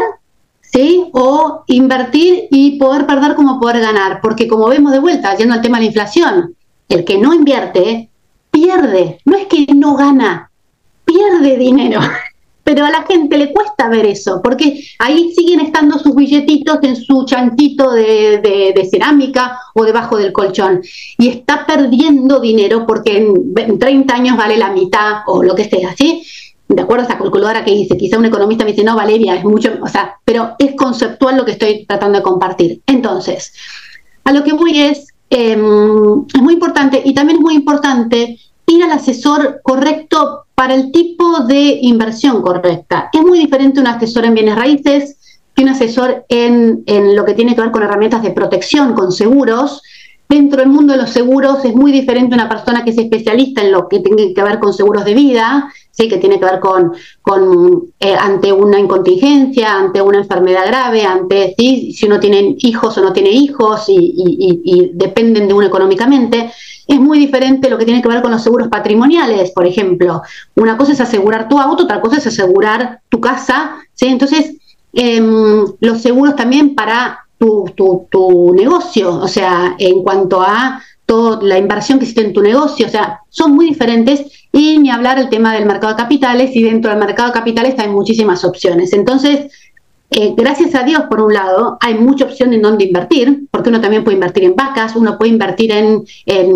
¿sí? 0.62 1.10
O 1.14 1.64
invertir 1.68 2.48
y 2.50 2.80
poder 2.80 3.06
perder 3.06 3.36
como 3.36 3.60
poder 3.60 3.82
ganar, 3.82 4.20
porque 4.22 4.48
como 4.48 4.68
vemos 4.68 4.92
de 4.92 5.00
vuelta, 5.00 5.36
yendo 5.36 5.54
al 5.54 5.62
tema 5.62 5.78
de 5.78 5.84
la 5.84 5.88
inflación, 5.88 6.56
el 6.88 7.06
que 7.06 7.18
no 7.18 7.34
invierte 7.34 8.10
pierde, 8.50 9.20
no 9.26 9.38
es 9.38 9.48
que 9.48 9.68
no 9.76 9.96
gana, 9.96 10.50
pierde 11.06 11.58
dinero. 11.58 12.00
Pero 12.70 12.86
a 12.86 12.92
la 12.92 13.02
gente 13.02 13.36
le 13.36 13.52
cuesta 13.52 13.90
ver 13.90 14.06
eso, 14.06 14.42
porque 14.44 14.80
ahí 15.00 15.34
siguen 15.36 15.60
estando 15.60 15.98
sus 15.98 16.14
billetitos 16.14 16.78
en 16.84 16.96
su 16.96 17.26
chanquito 17.26 17.94
de, 17.94 18.88
cerámica 18.92 19.60
o 19.74 19.84
debajo 19.84 20.18
del 20.18 20.32
colchón. 20.32 20.80
Y 21.18 21.30
está 21.30 21.66
perdiendo 21.66 22.40
dinero 22.40 22.86
porque 22.86 23.18
en, 23.56 23.80
30 23.80 24.14
años 24.14 24.38
vale 24.38 24.56
la 24.56 24.70
mitad 24.70 25.24
o 25.26 25.42
lo 25.42 25.56
que 25.56 25.68
sea, 25.68 25.96
¿sí? 25.98 26.24
de 26.68 26.80
acuerdo 26.80 27.06
a 27.06 27.08
esa 27.08 27.18
calculadora 27.18 27.66
que 27.66 27.72
hice, 27.72 27.98
quizá 27.98 28.20
un 28.20 28.26
economista 28.26 28.64
me 28.64 28.74
dice, 28.74 28.84
no, 28.84 28.96
Valeria, 28.96 29.34
es 29.34 29.44
mucho, 29.44 29.72
o 29.82 29.88
sea, 29.88 30.20
pero 30.24 30.52
es 30.60 30.76
conceptual 30.76 31.38
lo 31.38 31.46
que 31.46 31.54
estoy 31.54 31.88
tratando 31.88 32.20
de 32.20 32.24
compartir. 32.24 32.84
Entonces, 32.86 33.52
a 34.26 34.32
lo 34.32 34.44
que 34.44 34.54
voy 34.54 34.80
es, 34.80 35.08
em, 35.32 36.24
es 36.32 36.40
muy 36.40 36.54
importante 36.54 37.02
y 37.04 37.16
también 37.16 37.40
es 37.40 37.42
muy 37.42 37.56
importante 37.56 38.38
ir 38.68 38.84
al 38.84 38.92
asesor 38.92 39.62
correcto 39.64 40.46
para 40.60 40.76
el 40.76 40.92
tipo 40.92 41.40
de 41.46 41.80
inversión 41.84 42.42
correcta. 42.42 43.10
Es 43.14 43.22
muy 43.22 43.40
diferente 43.40 43.80
un 43.80 43.88
asesor 43.88 44.26
en 44.26 44.34
bienes 44.34 44.58
raíces 44.58 45.40
que 45.56 45.64
un 45.64 45.70
asesor 45.70 46.26
en, 46.28 46.84
en 46.86 47.16
lo 47.16 47.24
que 47.24 47.34
tiene 47.34 47.56
que 47.56 47.62
ver 47.62 47.72
con 47.72 47.82
herramientas 47.82 48.22
de 48.24 48.32
protección, 48.32 48.94
con 48.94 49.14
seguros. 49.14 49.82
Dentro 50.28 50.60
del 50.60 50.68
mundo 50.68 50.92
de 50.92 51.00
los 51.00 51.12
seguros 51.12 51.64
es 51.64 51.74
muy 51.74 51.94
diferente 51.94 52.36
una 52.36 52.50
persona 52.50 52.84
que 52.84 52.90
es 52.90 52.98
especialista 52.98 53.62
en 53.62 53.72
lo 53.72 53.88
que 53.88 54.02
tiene 54.02 54.34
que 54.34 54.44
ver 54.44 54.60
con 54.60 54.74
seguros 54.74 55.06
de 55.06 55.14
vida, 55.14 55.72
¿sí? 55.92 56.10
que 56.10 56.18
tiene 56.18 56.38
que 56.38 56.46
ver 56.46 56.60
con, 56.60 56.92
con 57.22 57.94
eh, 57.98 58.14
ante 58.20 58.52
una 58.52 58.80
incontingencia, 58.80 59.78
ante 59.78 60.02
una 60.02 60.18
enfermedad 60.18 60.68
grave, 60.68 61.04
ante 61.04 61.56
si 61.58 62.06
uno 62.06 62.20
tiene 62.20 62.58
hijos 62.60 62.98
o 62.98 63.02
no 63.02 63.14
tiene 63.14 63.30
hijos 63.30 63.86
y 63.88 64.92
dependen 64.94 65.48
de 65.48 65.54
uno 65.54 65.68
económicamente 65.68 66.52
es 66.90 67.00
muy 67.00 67.20
diferente 67.20 67.70
lo 67.70 67.78
que 67.78 67.86
tiene 67.86 68.02
que 68.02 68.08
ver 68.08 68.24
con 68.24 68.32
los 68.32 68.42
seguros 68.42 68.68
patrimoniales, 68.68 69.52
por 69.52 69.68
ejemplo. 69.68 70.24
Una 70.56 70.76
cosa 70.76 70.94
es 70.94 71.00
asegurar 71.00 71.48
tu 71.48 71.60
auto, 71.60 71.84
otra 71.84 72.02
cosa 72.02 72.18
es 72.18 72.26
asegurar 72.26 73.02
tu 73.10 73.22
casa. 73.22 73.76
¿sí? 73.94 74.08
Entonces, 74.08 74.56
em, 74.94 75.66
los 75.80 76.02
seguros 76.02 76.36
también 76.36 76.74
para 76.74 77.20
tu, 77.38 77.72
tu, 78.10 78.54
negocio, 78.56 79.18
o 79.18 79.28
sea, 79.28 79.76
en 79.78 80.02
cuanto 80.02 80.42
a 80.42 80.82
toda 81.06 81.40
la 81.44 81.60
inversión 81.60 82.00
que 82.00 82.06
hiciste 82.06 82.26
en 82.26 82.34
tu 82.34 82.42
negocio, 82.42 82.88
o 82.88 82.90
sea, 82.90 83.20
son 83.30 83.54
muy 83.54 83.68
diferentes 83.70 84.48
y 84.52 84.80
ni 84.80 84.90
hablar 84.90 85.20
el 85.20 85.30
tema 85.30 85.54
del 85.54 85.68
mercado 85.68 85.94
de 85.94 86.02
capitales 86.02 86.56
y 86.56 86.64
dentro 86.64 86.90
del 86.90 87.00
mercado 87.00 87.30
de 87.30 87.34
capitales 87.34 87.76
hay 87.78 87.88
muchísimas 87.90 88.44
opciones. 88.44 88.94
Entonces, 88.94 89.52
eh, 90.12 90.34
gracias 90.36 90.74
a 90.74 90.84
Dios, 90.84 91.04
por 91.10 91.22
un 91.22 91.34
lado, 91.34 91.78
hay 91.82 91.94
mucha 91.94 92.26
opción 92.26 92.52
en 92.54 92.64
dónde 92.64 92.86
invertir, 92.86 93.48
porque 93.52 93.70
uno 93.70 93.80
también 93.80 94.04
puede 94.04 94.16
invertir 94.16 94.44
en 94.44 94.56
vacas, 94.56 94.96
uno 94.96 95.18
puede 95.20 95.32
invertir 95.32 95.72
en, 95.72 96.04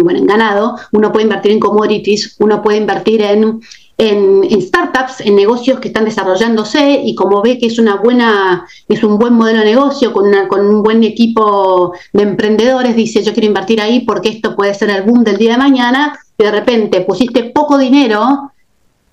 bueno, 0.04 0.20
en 0.20 0.26
ganado, 0.26 0.76
uno 0.92 1.12
puede 1.12 1.26
invertir 1.26 1.52
en 1.52 1.60
commodities, 1.60 2.36
uno 2.40 2.64
puede 2.64 2.80
invertir 2.80 3.22
en, 3.22 3.62
en, 4.00 4.62
startups, 4.62 5.22
en 5.22 5.36
negocios 5.36 5.80
que 5.80 5.90
están 5.90 6.06
desarrollándose 6.06 7.02
y 7.06 7.14
como 7.14 7.44
ve 7.44 7.60
que 7.60 7.68
es 7.68 7.78
una 7.78 7.98
buena, 7.98 8.66
es 8.90 9.04
un 9.04 9.20
buen 9.20 9.34
modelo 9.34 9.60
de 9.60 9.66
negocio 9.66 10.14
con, 10.14 10.30
una, 10.30 10.48
con 10.48 10.66
un 10.66 10.82
buen 10.82 11.04
equipo 11.04 11.94
de 12.12 12.24
emprendedores, 12.24 12.96
dice 12.96 13.22
yo 13.24 13.34
quiero 13.34 13.48
invertir 13.48 13.82
ahí 13.82 14.00
porque 14.00 14.30
esto 14.30 14.56
puede 14.56 14.74
ser 14.74 14.90
el 14.90 15.04
boom 15.04 15.24
del 15.24 15.38
día 15.38 15.52
de 15.52 15.58
mañana, 15.60 16.20
y 16.38 16.44
de 16.44 16.52
repente 16.52 17.02
pusiste 17.02 17.44
poco 17.44 17.78
dinero, 17.78 18.52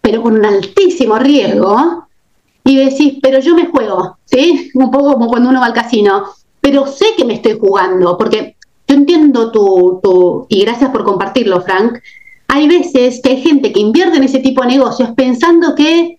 pero 0.00 0.22
con 0.22 0.32
un 0.32 0.46
altísimo 0.46 1.18
riesgo, 1.18 2.08
y 2.70 2.76
decís, 2.76 3.18
pero 3.20 3.40
yo 3.40 3.54
me 3.54 3.66
juego, 3.66 4.18
¿sí? 4.24 4.70
Un 4.74 4.90
poco 4.90 5.14
como 5.14 5.28
cuando 5.28 5.48
uno 5.48 5.60
va 5.60 5.66
al 5.66 5.72
casino, 5.72 6.24
pero 6.60 6.86
sé 6.86 7.06
que 7.16 7.24
me 7.24 7.34
estoy 7.34 7.58
jugando, 7.58 8.16
porque 8.16 8.56
yo 8.86 8.94
entiendo 8.94 9.50
tu, 9.50 10.00
tu, 10.02 10.46
y 10.48 10.62
gracias 10.62 10.90
por 10.90 11.04
compartirlo, 11.04 11.60
Frank, 11.60 11.98
hay 12.48 12.68
veces 12.68 13.20
que 13.22 13.30
hay 13.30 13.40
gente 13.40 13.72
que 13.72 13.80
invierte 13.80 14.16
en 14.16 14.24
ese 14.24 14.40
tipo 14.40 14.62
de 14.62 14.68
negocios 14.68 15.10
pensando 15.16 15.74
que 15.74 16.18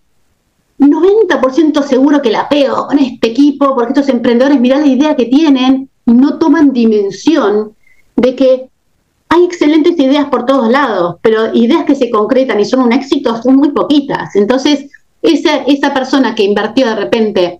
90% 0.80 1.84
seguro 1.84 2.22
que 2.22 2.32
la 2.32 2.50
pego 2.50 2.88
con 2.88 2.98
este 3.00 3.30
equipo, 3.30 3.76
porque 3.76 3.94
estos 3.94 4.10
emprendedores, 4.10 4.60
mirá 4.60 4.80
la 4.80 4.88
idea 4.88 5.16
que 5.16 5.26
tienen, 5.26 5.90
y 6.06 6.12
no 6.12 6.40
toman 6.40 6.74
dimensión 6.74 7.74
de 8.16 8.36
que 8.36 8.70
hay 9.30 9.46
excelentes 9.46 9.98
ideas 10.00 10.26
por 10.26 10.46
todos 10.46 10.70
lados, 10.70 11.16
pero 11.22 11.54
ideas 11.54 11.86
que 11.86 11.96
se 11.96 12.10
concretan 12.10 12.60
y 12.60 12.66
son 12.66 12.82
un 12.82 12.92
éxito 12.92 13.42
son 13.42 13.56
muy 13.56 13.72
poquitas. 13.72 14.36
Entonces, 14.36 14.90
esa, 15.22 15.58
esa 15.64 15.94
persona 15.94 16.36
que 16.36 16.44
invirtió 16.44 16.88
de 16.88 16.96
repente 16.96 17.60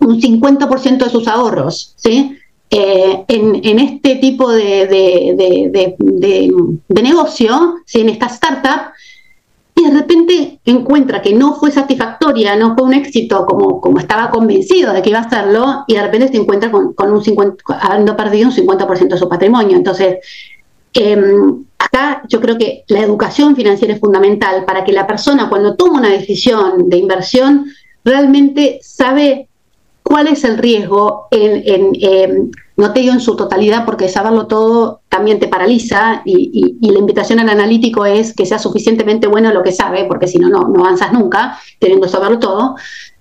un 0.00 0.20
50% 0.20 1.04
de 1.04 1.10
sus 1.10 1.28
ahorros, 1.28 1.94
¿sí? 1.96 2.36
Eh, 2.72 3.24
en, 3.26 3.78
este 3.80 4.16
tipo 4.16 4.52
de, 4.52 4.86
de, 4.86 7.02
negocio, 7.02 7.74
¿sí? 7.84 8.00
en 8.00 8.10
esta 8.10 8.26
startup, 8.26 8.92
y 9.74 9.84
de 9.84 9.90
repente 9.90 10.60
encuentra 10.64 11.20
que 11.20 11.34
no 11.34 11.54
fue 11.54 11.72
satisfactoria, 11.72 12.54
no 12.54 12.76
fue 12.76 12.84
un 12.84 12.94
éxito 12.94 13.44
como, 13.44 13.80
como 13.80 13.98
estaba 13.98 14.30
convencido 14.30 14.92
de 14.92 15.02
que 15.02 15.10
iba 15.10 15.18
a 15.18 15.28
serlo, 15.28 15.84
y 15.88 15.94
de 15.94 16.02
repente 16.02 16.28
se 16.28 16.36
encuentra 16.36 16.70
con, 16.70 16.92
con 16.92 17.12
un 17.12 17.24
50, 17.24 17.64
habiendo 17.80 18.16
perdido 18.16 18.50
un 18.50 18.54
50% 18.54 19.08
de 19.08 19.18
su 19.18 19.28
patrimonio. 19.28 19.76
Entonces, 19.76 20.18
em, 20.94 21.64
acá 21.78 22.22
yo 22.28 22.40
creo 22.40 22.58
que 22.58 22.84
la 22.88 23.00
educación 23.00 23.56
financiera 23.56 23.94
es 23.94 24.00
fundamental 24.00 24.64
para 24.64 24.84
que 24.84 24.92
la 24.92 25.06
persona 25.06 25.48
cuando 25.48 25.76
toma 25.76 25.98
una 25.98 26.10
decisión 26.10 26.88
de 26.88 26.96
inversión 26.96 27.66
realmente 28.04 28.78
sabe 28.82 29.48
cuál 30.02 30.26
es 30.26 30.44
el 30.44 30.58
riesgo, 30.58 31.28
em, 31.30 32.50
no 32.76 32.92
te 32.92 33.00
digo 33.00 33.12
en 33.12 33.20
su 33.20 33.36
totalidad 33.36 33.84
porque 33.84 34.08
saberlo 34.08 34.46
todo 34.46 35.02
también 35.08 35.38
te 35.38 35.48
paraliza 35.48 36.22
y, 36.24 36.76
la 36.80 36.98
invitación 36.98 37.38
al 37.38 37.48
analítico 37.48 38.06
es 38.06 38.34
que 38.34 38.46
sea 38.46 38.58
suficientemente 38.58 39.28
bueno 39.28 39.52
lo 39.52 39.62
que 39.62 39.70
sabe, 39.70 40.04
porque 40.06 40.26
si 40.26 40.38
no, 40.38 40.48
no 40.48 40.80
avanzas 40.80 41.12
nunca, 41.12 41.58
teniendo 41.78 42.08
saberlo 42.08 42.38
todo, 42.38 42.74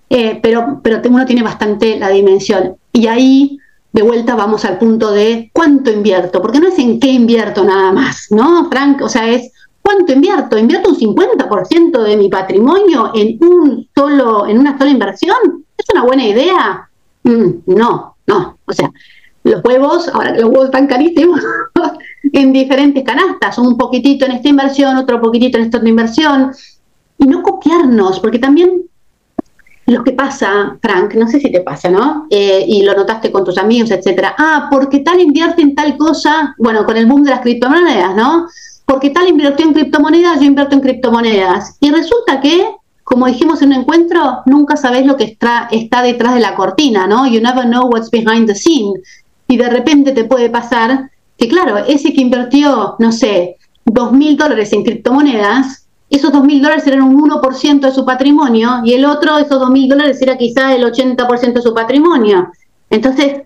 eh, 0.10 0.40
pero, 0.42 0.80
pero 0.82 1.02
uno 1.10 1.26
tiene 1.26 1.44
bastante 1.44 2.00
la 2.00 2.10
dimensión. 2.10 2.78
Y 2.94 3.08
ahí 3.08 3.60
de 3.92 4.02
vuelta 4.02 4.36
vamos 4.36 4.66
al 4.66 4.78
punto 4.78 5.12
de 5.12 5.50
cuánto 5.54 5.92
invierto, 5.92 6.42
porque 6.42 6.60
no 6.60 6.68
es 6.68 6.78
en 6.80 7.00
qué 7.00 7.08
invierto 7.08 7.64
nada 7.64 7.92
más, 7.92 8.28
¿no, 8.30 8.70
Frank? 8.70 9.02
O 9.02 9.10
sea, 9.10 9.30
es 9.30 9.52
cuánto 9.82 10.14
invierto. 10.14 10.58
¿Invierto 10.58 10.90
un 10.90 10.98
50% 10.98 12.04
de 12.04 12.18
mi 12.18 12.30
patrimonio 12.30 13.12
en 13.16 13.38
un 13.44 13.88
solo, 13.96 14.48
en 14.48 14.60
una 14.60 14.78
sola 14.78 14.92
inversión? 14.92 15.66
¿Es 15.78 15.86
una 15.92 16.04
buena 16.04 16.28
idea? 16.28 16.90
Mm, 17.24 17.50
no, 17.66 18.16
no. 18.28 18.58
O 18.66 18.74
sea, 18.74 18.92
los 19.44 19.64
huevos, 19.64 20.08
ahora 20.10 20.34
que 20.34 20.42
los 20.42 20.50
huevos 20.50 20.66
están 20.66 20.88
carísimos, 20.88 21.42
en 22.34 22.54
diferentes 22.54 23.04
canastas, 23.04 23.58
un 23.58 23.78
poquitito 23.78 24.26
en 24.26 24.34
esta 24.34 24.50
inversión, 24.50 24.98
otro 24.98 25.20
poquitito 25.20 25.58
en 25.58 25.66
esta 25.66 25.78
otra 25.78 25.90
inversión, 25.90 26.52
y 27.18 27.26
no 27.26 27.42
copiarnos, 27.42 28.20
porque 28.20 28.40
también 28.40 28.84
lo 29.90 30.04
que 30.04 30.12
pasa, 30.12 30.78
Frank, 30.82 31.14
no 31.16 31.28
sé 31.28 31.40
si 31.40 31.52
te 31.52 31.62
pasa, 31.62 31.90
¿no? 31.90 32.28
Eh, 32.30 32.64
y 32.68 32.84
lo 32.84 32.94
notaste 32.94 33.32
con 33.32 33.44
tus 33.44 33.58
amigos, 33.58 33.92
etcétera. 33.92 34.36
Ah, 34.38 34.68
porque 34.72 35.00
tal 35.00 35.20
invierte 35.20 35.62
en 35.62 35.76
tal 35.76 35.98
cosa, 35.98 36.56
bueno, 36.58 36.86
con 36.86 36.98
el 36.98 37.06
boom 37.06 37.24
de 37.24 37.32
las 37.32 37.42
criptomonedas, 37.42 38.16
¿no? 38.16 38.48
Porque 38.86 39.10
tal 39.10 39.28
invirtió 39.28 39.66
en 39.66 39.74
criptomonedas, 39.74 40.40
yo 40.40 40.46
invierto 40.46 40.76
en 40.76 40.82
criptomonedas. 40.82 41.78
Y 41.80 41.92
resulta 41.92 42.42
que, 42.42 42.66
como 43.04 43.28
dijimos 43.28 43.62
en 43.62 43.70
un 43.70 43.80
encuentro, 43.80 44.42
nunca 44.46 44.76
sabes 44.76 45.06
lo 45.06 45.18
que 45.18 45.26
está, 45.26 45.68
está 45.72 46.02
detrás 46.02 46.34
de 46.34 46.42
la 46.42 46.56
cortina, 46.56 47.08
¿no? 47.08 47.28
You 47.28 47.42
never 47.42 47.66
know 47.66 47.90
what's 47.90 48.12
behind 48.12 48.48
the 48.48 48.56
scene. 48.56 48.94
Y 49.48 49.58
de 49.58 49.70
repente 49.70 50.12
te 50.12 50.26
puede 50.26 50.50
pasar 50.50 51.10
que, 51.38 51.48
claro, 51.48 51.78
ese 51.78 52.14
que 52.14 52.22
invirtió, 52.22 52.96
no 53.00 53.12
sé, 53.12 53.58
dos 53.86 54.12
mil 54.12 54.38
dólares 54.38 54.74
en 54.74 54.84
criptomonedas, 54.84 55.88
esos 56.10 56.32
dos 56.32 56.44
mil 56.44 56.62
dólares 56.62 56.86
eran 56.88 57.04
un 57.04 57.30
1% 57.30 57.80
de 57.80 57.92
su 57.92 58.04
patrimonio 58.06 58.82
y 58.84 58.94
el 58.94 59.06
otro, 59.06 59.38
esos 59.38 59.60
dos 59.60 59.70
mil 59.70 59.88
dólares, 59.88 60.22
era 60.22 60.38
quizá 60.38 60.74
el 60.76 60.84
80% 60.84 61.54
de 61.54 61.62
su 61.62 61.74
patrimonio. 61.74 62.52
Entonces, 62.90 63.44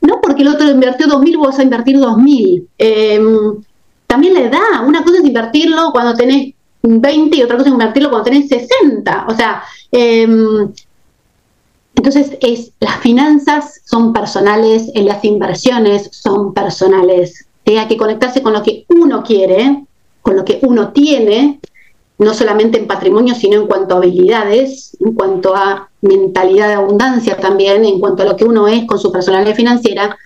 no 0.00 0.20
porque 0.20 0.42
el 0.42 0.48
otro 0.48 0.70
invirtió 0.70 1.06
dos 1.06 1.20
mil, 1.20 1.38
vos 1.38 1.48
vas 1.48 1.58
a 1.58 1.62
invertir 1.62 1.98
dos 1.98 2.18
mil. 2.18 2.68
Em, 2.76 3.62
también 4.06 4.34
la 4.34 4.40
edad, 4.40 4.86
una 4.86 5.02
cosa 5.02 5.18
es 5.18 5.24
invertirlo 5.24 5.90
cuando 5.92 6.14
tenés 6.14 6.54
20 6.82 7.36
y 7.36 7.42
otra 7.42 7.56
cosa 7.56 7.68
es 7.68 7.72
invertirlo 7.72 8.10
cuando 8.10 8.30
tenés 8.30 8.48
60. 8.48 9.26
O 9.28 9.34
sea, 9.34 9.62
em, 9.90 10.72
entonces 11.94 12.38
es, 12.40 12.72
las 12.80 12.98
finanzas 13.00 13.80
son 13.84 14.12
personales, 14.12 14.90
las 14.94 15.24
inversiones 15.24 16.08
son 16.12 16.54
personales. 16.54 17.46
Hay 17.66 17.86
que 17.86 17.96
conectarse 17.96 18.42
con 18.42 18.52
lo 18.52 18.62
que 18.62 18.86
uno 18.88 19.22
quiere 19.22 19.84
con 20.28 20.36
lo 20.36 20.44
que 20.44 20.58
uno 20.60 20.92
tiene, 20.92 21.58
no 22.18 22.34
solamente 22.34 22.78
en 22.78 22.86
patrimonio, 22.86 23.34
sino 23.34 23.62
en 23.62 23.66
cuanto 23.66 23.94
a 23.94 23.96
habilidades, 23.96 24.94
en 25.00 25.14
cuanto 25.14 25.56
a 25.56 25.88
mentalidad 26.02 26.68
de 26.68 26.74
abundancia 26.74 27.38
también, 27.38 27.86
en 27.86 27.98
cuanto 27.98 28.24
a 28.24 28.26
lo 28.26 28.36
que 28.36 28.44
uno 28.44 28.68
es 28.68 28.84
con 28.84 28.98
su 28.98 29.10
personalidad 29.10 29.54
financiera, 29.54 30.18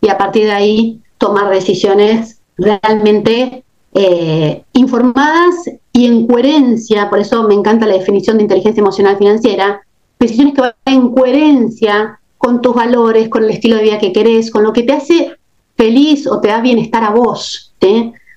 y 0.00 0.08
a 0.08 0.16
partir 0.16 0.46
de 0.46 0.52
ahí 0.52 1.00
tomar 1.18 1.50
decisiones 1.50 2.40
realmente 2.56 3.62
eh, 3.92 4.64
informadas 4.72 5.56
y 5.92 6.06
en 6.06 6.26
coherencia, 6.26 7.10
por 7.10 7.18
eso 7.18 7.42
me 7.42 7.52
encanta 7.52 7.86
la 7.86 7.98
definición 7.98 8.38
de 8.38 8.44
inteligencia 8.44 8.80
emocional 8.80 9.18
financiera, 9.18 9.82
decisiones 10.18 10.54
que 10.54 10.62
van 10.62 10.72
en 10.86 11.10
coherencia 11.10 12.18
con 12.38 12.62
tus 12.62 12.74
valores, 12.74 13.28
con 13.28 13.44
el 13.44 13.50
estilo 13.50 13.76
de 13.76 13.82
vida 13.82 13.98
que 13.98 14.14
querés, 14.14 14.50
con 14.50 14.62
lo 14.62 14.72
que 14.72 14.84
te 14.84 14.94
hace 14.94 15.36
feliz 15.76 16.26
o 16.26 16.40
te 16.40 16.48
da 16.48 16.62
bienestar 16.62 17.04
a 17.04 17.10
vos. 17.10 17.74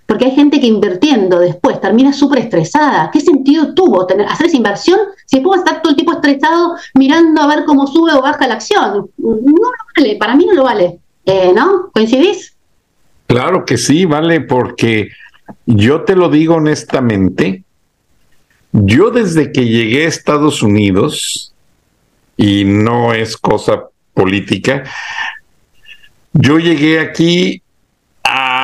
Porque 0.05 0.25
hay 0.25 0.31
gente 0.31 0.59
que 0.59 0.67
invirtiendo 0.67 1.39
después 1.39 1.79
termina 1.79 2.11
súper 2.13 2.39
estresada. 2.39 3.09
¿Qué 3.11 3.21
sentido 3.21 3.73
tuvo 3.73 4.05
hacer 4.27 4.47
esa 4.47 4.57
inversión 4.57 4.99
si 5.25 5.37
después 5.37 5.59
estar 5.59 5.81
todo 5.81 5.91
el 5.91 5.95
tiempo 5.95 6.13
estresado 6.13 6.75
mirando 6.93 7.41
a 7.41 7.47
ver 7.47 7.63
cómo 7.65 7.87
sube 7.87 8.13
o 8.13 8.21
baja 8.21 8.47
la 8.47 8.55
acción? 8.55 9.09
No 9.17 9.31
lo 9.41 9.71
vale, 9.97 10.15
para 10.17 10.35
mí 10.35 10.45
no 10.45 10.53
lo 10.53 10.63
vale. 10.63 10.99
Eh, 11.25 11.53
¿No? 11.55 11.89
¿Coincidís? 11.93 12.53
Claro 13.27 13.65
que 13.65 13.77
sí, 13.77 14.05
vale, 14.05 14.41
porque 14.41 15.09
yo 15.65 16.01
te 16.01 16.15
lo 16.15 16.29
digo 16.29 16.55
honestamente, 16.55 17.63
yo 18.73 19.09
desde 19.09 19.51
que 19.51 19.65
llegué 19.65 20.05
a 20.05 20.09
Estados 20.09 20.61
Unidos, 20.61 21.53
y 22.37 22.65
no 22.65 23.13
es 23.13 23.37
cosa 23.37 23.83
política, 24.13 24.83
yo 26.33 26.59
llegué 26.59 26.99
aquí 26.99 27.61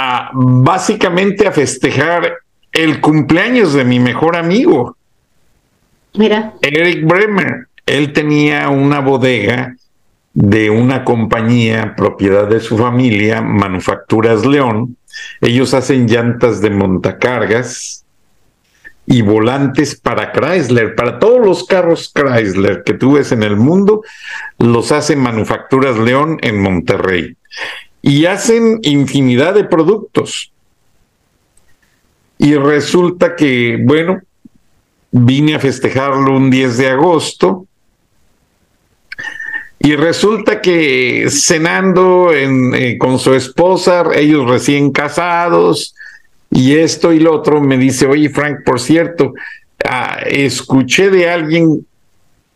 a 0.10 0.32
básicamente 0.34 1.48
a 1.48 1.52
festejar 1.52 2.40
el 2.72 3.00
cumpleaños 3.00 3.74
de 3.74 3.84
mi 3.84 4.00
mejor 4.00 4.36
amigo. 4.36 4.98
Mira. 6.16 6.54
Eric 6.62 7.06
Bremer. 7.06 7.68
Él 7.86 8.12
tenía 8.12 8.70
una 8.70 9.02
bodega 9.02 9.76
de 10.34 10.72
una 10.72 11.04
compañía 11.06 11.94
propiedad 11.96 12.48
de 12.48 12.60
su 12.60 12.76
familia, 12.78 13.42
Manufacturas 13.42 14.46
León. 14.46 14.98
Ellos 15.42 15.76
hacen 15.76 16.08
llantas 16.08 16.60
de 16.60 16.72
montacargas 16.72 18.04
y 19.06 19.22
volantes 19.22 20.00
para 20.00 20.32
Chrysler, 20.32 20.96
para 20.96 21.20
todos 21.20 21.46
los 21.46 21.66
carros 21.66 22.12
Chrysler 22.14 22.84
que 22.84 22.94
tú 22.94 23.14
ves 23.14 23.32
en 23.32 23.44
el 23.44 23.58
mundo, 23.58 24.04
los 24.58 24.92
hacen 24.92 25.20
Manufacturas 25.20 25.98
León 25.98 26.40
en 26.42 26.60
Monterrey. 26.62 27.36
Y 28.02 28.26
hacen 28.26 28.80
infinidad 28.84 29.54
de 29.54 29.66
productos. 29.66 30.52
Y 32.38 32.56
resulta 32.56 33.36
que, 33.36 33.78
bueno, 33.82 34.22
vine 35.12 35.56
a 35.56 35.60
festejarlo 35.60 36.36
un 36.36 36.50
10 36.50 36.78
de 36.78 36.90
agosto 36.90 37.68
y 39.80 39.96
resulta 39.96 40.60
que 40.62 41.28
cenando 41.30 42.32
eh, 42.34 42.98
con 42.98 43.18
su 43.18 43.34
esposa, 43.34 44.04
ellos 44.14 44.50
recién 44.50 44.92
casados, 44.92 45.96
y 46.52 46.76
esto 46.76 47.14
y 47.14 47.20
lo 47.20 47.34
otro, 47.34 47.62
me 47.62 47.78
dice, 47.78 48.06
oye 48.06 48.30
Frank, 48.30 48.60
por 48.66 48.82
cierto, 48.82 49.34
ah, 49.86 50.20
escuché 50.26 51.10
de 51.10 51.30
alguien 51.30 51.86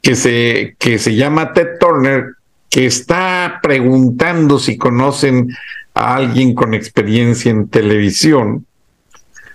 que 0.02 0.16
se, 0.16 0.76
que 0.78 1.00
se 1.00 1.16
llama 1.16 1.54
Ted 1.54 1.78
Turner, 1.80 2.34
que 2.74 2.88
está 2.88 3.60
preguntando 3.62 4.58
si 4.58 4.80
conocen 4.80 5.56
a 5.94 6.16
alguien 6.16 6.56
con 6.56 6.74
experiencia 6.74 7.52
en 7.52 7.68
televisión 7.68 8.66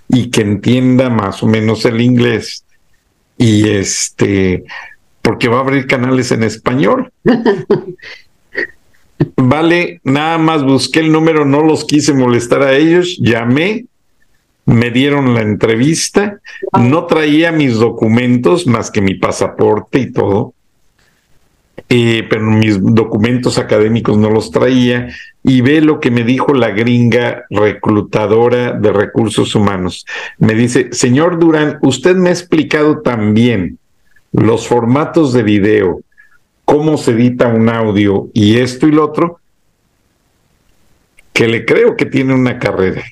y 0.09 0.31
que 0.31 0.42
entienda 0.42 1.11
más 1.11 1.42
o 1.42 1.48
menos 1.48 1.85
el 1.85 2.00
inglés. 2.00 2.64
Y 3.37 3.70
este, 3.70 4.62
porque 5.20 5.48
va 5.48 5.57
a 5.57 5.62
abrir 5.62 5.88
canales 5.88 6.31
en 6.31 6.44
español. 6.44 7.12
Vale, 9.37 10.00
nada 10.04 10.38
más 10.38 10.62
busqué 10.62 11.00
el 11.00 11.11
número, 11.11 11.44
no 11.44 11.64
los 11.64 11.85
quise 11.85 12.14
molestar 12.14 12.62
a 12.62 12.76
ellos, 12.76 13.18
llamé, 13.20 13.87
me 14.64 14.92
dieron 14.92 15.35
la 15.35 15.40
entrevista, 15.40 16.38
no 16.78 17.07
traía 17.07 17.50
mis 17.50 17.74
documentos 17.74 18.68
más 18.68 18.92
que 18.92 19.00
mi 19.00 19.14
pasaporte 19.14 19.98
y 19.98 20.12
todo, 20.12 20.54
eh, 21.88 22.26
pero 22.28 22.42
mis 22.42 22.78
documentos 22.82 23.58
académicos 23.58 24.18
no 24.18 24.30
los 24.30 24.50
traía 24.50 25.08
y 25.42 25.60
ve 25.60 25.80
lo 25.80 26.00
que 26.00 26.10
me 26.10 26.24
dijo 26.24 26.52
la 26.52 26.70
gringa 26.70 27.44
reclutadora 27.50 28.72
de 28.72 28.92
recursos 28.92 29.54
humanos. 29.54 30.04
Me 30.38 30.54
dice, 30.54 30.88
señor 30.92 31.38
Durán, 31.38 31.78
usted 31.82 32.16
me 32.16 32.30
ha 32.30 32.32
explicado 32.32 33.00
también 33.00 33.78
los 34.32 34.66
formatos 34.66 35.32
de 35.32 35.42
video, 35.42 36.00
cómo 36.64 36.98
se 36.98 37.12
edita 37.12 37.48
un 37.48 37.68
audio 37.68 38.28
y 38.34 38.58
esto 38.58 38.86
y 38.86 38.92
lo 38.92 39.04
otro, 39.04 39.40
que 41.32 41.48
le 41.48 41.64
creo 41.64 41.96
que 41.96 42.04
tiene 42.04 42.34
una 42.34 42.58
carrera. 42.58 43.04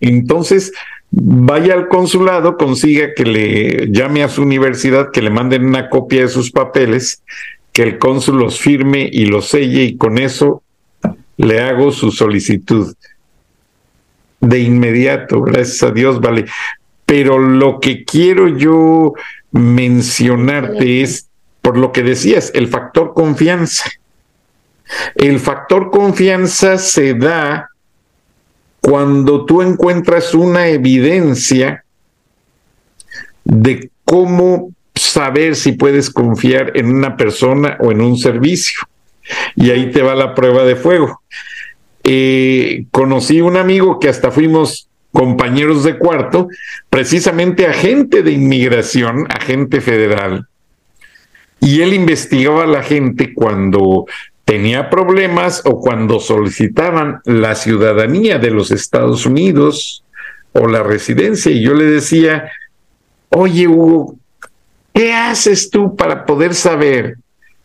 Entonces, 0.00 0.72
vaya 1.12 1.74
al 1.74 1.88
consulado, 1.88 2.56
consiga 2.56 3.12
que 3.14 3.24
le 3.24 3.90
llame 3.90 4.22
a 4.22 4.28
su 4.28 4.42
universidad, 4.42 5.10
que 5.12 5.22
le 5.22 5.30
manden 5.30 5.66
una 5.66 5.90
copia 5.90 6.22
de 6.22 6.28
sus 6.28 6.50
papeles, 6.50 7.22
que 7.72 7.82
el 7.82 7.98
cónsul 7.98 8.38
los 8.38 8.58
firme 8.58 9.08
y 9.12 9.26
los 9.26 9.48
selle 9.48 9.84
y 9.84 9.96
con 9.96 10.18
eso 10.18 10.62
le 11.36 11.60
hago 11.60 11.92
su 11.92 12.10
solicitud. 12.10 12.94
De 14.40 14.58
inmediato, 14.58 15.42
gracias 15.42 15.82
a 15.82 15.90
Dios, 15.90 16.20
vale. 16.20 16.46
Pero 17.04 17.38
lo 17.38 17.78
que 17.78 18.04
quiero 18.04 18.48
yo 18.48 19.12
mencionarte 19.52 21.02
es, 21.02 21.28
por 21.60 21.76
lo 21.76 21.92
que 21.92 22.02
decías, 22.02 22.50
el 22.54 22.68
factor 22.68 23.12
confianza. 23.14 23.90
El 25.14 25.40
factor 25.40 25.90
confianza 25.90 26.78
se 26.78 27.14
da 27.14 27.71
cuando 28.82 29.46
tú 29.46 29.62
encuentras 29.62 30.34
una 30.34 30.68
evidencia 30.68 31.84
de 33.44 33.90
cómo 34.04 34.72
saber 34.94 35.56
si 35.56 35.72
puedes 35.72 36.10
confiar 36.10 36.76
en 36.76 36.94
una 36.94 37.16
persona 37.16 37.78
o 37.80 37.92
en 37.92 38.00
un 38.00 38.18
servicio. 38.18 38.80
Y 39.54 39.70
ahí 39.70 39.90
te 39.90 40.02
va 40.02 40.14
la 40.14 40.34
prueba 40.34 40.64
de 40.64 40.76
fuego. 40.76 41.22
Eh, 42.02 42.86
conocí 42.90 43.40
un 43.40 43.56
amigo 43.56 44.00
que 44.00 44.08
hasta 44.08 44.32
fuimos 44.32 44.88
compañeros 45.12 45.84
de 45.84 45.96
cuarto, 45.96 46.48
precisamente 46.90 47.66
agente 47.66 48.22
de 48.22 48.32
inmigración, 48.32 49.26
agente 49.30 49.80
federal, 49.80 50.48
y 51.60 51.82
él 51.82 51.94
investigaba 51.94 52.64
a 52.64 52.66
la 52.66 52.82
gente 52.82 53.32
cuando 53.34 54.06
tenía 54.44 54.90
problemas 54.90 55.62
o 55.64 55.80
cuando 55.80 56.20
solicitaban 56.20 57.20
la 57.24 57.54
ciudadanía 57.54 58.38
de 58.38 58.50
los 58.50 58.70
Estados 58.70 59.26
Unidos 59.26 60.04
o 60.52 60.66
la 60.66 60.82
residencia. 60.82 61.50
Y 61.52 61.62
yo 61.62 61.74
le 61.74 61.84
decía, 61.84 62.50
oye 63.30 63.68
Hugo, 63.68 64.16
¿qué 64.92 65.12
haces 65.12 65.70
tú 65.70 65.96
para 65.96 66.26
poder 66.26 66.54
saber 66.54 67.16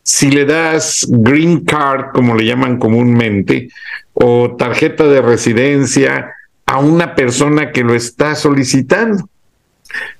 si 0.08 0.32
le 0.32 0.46
das 0.46 1.06
green 1.10 1.66
card, 1.66 2.13
como 2.13 2.34
le 2.34 2.46
llaman 2.46 2.80
comúnmente, 2.80 3.68
o 4.13 4.56
tarjeta 4.56 5.06
de 5.06 5.22
residencia 5.22 6.32
a 6.66 6.80
una 6.80 7.13
persona 7.13 7.74
que 7.74 7.84
lo 7.84 7.94
está 7.94 8.34
solicitando. 8.34 9.28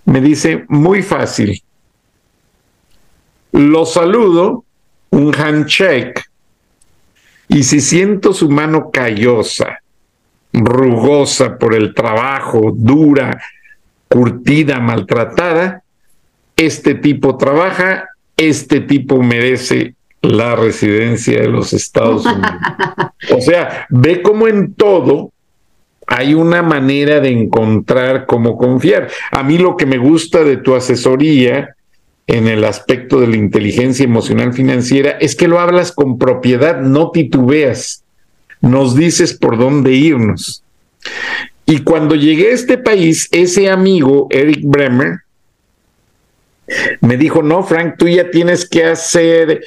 Me 0.04 0.20
dice, 0.20 0.66
muy 0.68 1.04
fácil. 1.04 1.64
Lo 3.54 3.86
saludo, 3.86 4.66
un 5.10 5.34
handshake, 5.34 6.22
y 7.50 7.64
si 7.64 7.82
siento 7.82 8.34
su 8.34 8.50
mano 8.50 8.92
callosa, 8.92 9.80
rugosa 10.54 11.58
por 11.58 11.74
el 11.74 11.94
trabajo, 11.94 12.72
dura, 12.76 13.42
curtida, 14.08 14.80
maltratada, 14.80 15.84
este 16.56 16.96
tipo 16.96 17.38
trabaja, 17.38 18.10
este 18.36 18.82
tipo 18.82 19.22
merece 19.22 19.96
la 20.22 20.56
residencia 20.56 21.42
de 21.42 21.48
los 21.48 21.74
Estados 21.74 22.26
Unidos. 22.26 22.52
O 23.36 23.42
sea, 23.42 23.88
ve 23.90 24.22
cómo 24.22 24.48
en 24.48 24.76
todo 24.76 25.32
hay 26.06 26.36
una 26.36 26.62
manera 26.62 27.20
de 27.20 27.30
encontrar 27.30 28.28
cómo 28.28 28.58
confiar. 28.58 29.10
A 29.32 29.42
mí 29.42 29.58
lo 29.58 29.76
que 29.76 29.88
me 29.88 29.98
gusta 29.98 30.44
de 30.44 30.58
tu 30.58 30.76
asesoría 30.76 31.76
en 32.28 32.48
el 32.48 32.66
aspecto 32.66 33.22
de 33.22 33.28
la 33.28 33.38
inteligencia 33.38 34.04
emocional 34.04 34.54
financiera 34.54 35.12
es 35.12 35.36
que 35.36 35.48
lo 35.48 35.60
hablas 35.60 35.94
con 35.94 36.18
propiedad, 36.18 36.82
no 36.82 37.12
titubeas, 37.12 38.04
nos 38.62 38.96
dices 38.96 39.34
por 39.34 39.58
dónde 39.58 39.94
irnos. 39.94 40.64
Y 41.66 41.80
cuando 41.80 42.16
llegué 42.16 42.52
a 42.52 42.56
este 42.56 42.78
país, 42.78 43.30
ese 43.32 43.70
amigo, 43.70 44.28
Eric 44.30 44.60
Bremer, 44.64 45.20
me 47.00 47.16
dijo, 47.16 47.42
no, 47.42 47.64
Frank, 47.64 47.96
tú 47.98 48.08
ya 48.10 48.30
tienes 48.30 48.68
que 48.68 48.84
hacer 48.84 49.62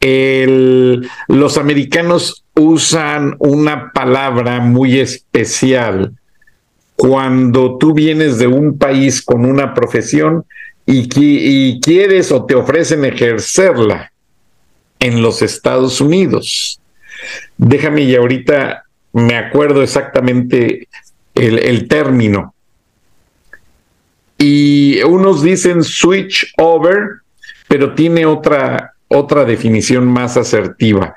el, 0.00 1.08
los 1.28 1.58
americanos 1.58 2.44
usan 2.54 3.36
una 3.38 3.92
palabra 3.92 4.60
muy 4.60 4.98
especial 4.98 6.12
cuando 6.96 7.78
tú 7.78 7.94
vienes 7.94 8.38
de 8.38 8.46
un 8.46 8.76
país 8.76 9.22
con 9.22 9.46
una 9.46 9.74
profesión 9.74 10.44
y, 10.90 11.08
y 11.16 11.80
quieres 11.80 12.32
o 12.32 12.44
te 12.44 12.54
ofrecen 12.54 13.04
ejercerla 13.04 14.12
en 14.98 15.22
los 15.22 15.42
Estados 15.42 16.00
Unidos. 16.00 16.80
Déjame 17.56 18.02
y 18.02 18.14
ahorita 18.16 18.84
me 19.12 19.36
acuerdo 19.36 19.82
exactamente 19.82 20.88
el, 21.34 21.88
término. 21.88 22.54
Y 24.38 25.02
unos 25.02 25.42
dicen 25.42 25.82
switch 25.84 26.52
over, 26.58 27.20
pero 27.68 27.94
tiene 27.94 28.26
otra, 28.26 28.94
otra 29.08 29.44
definición 29.44 30.06
más 30.06 30.36
asertiva. 30.36 31.14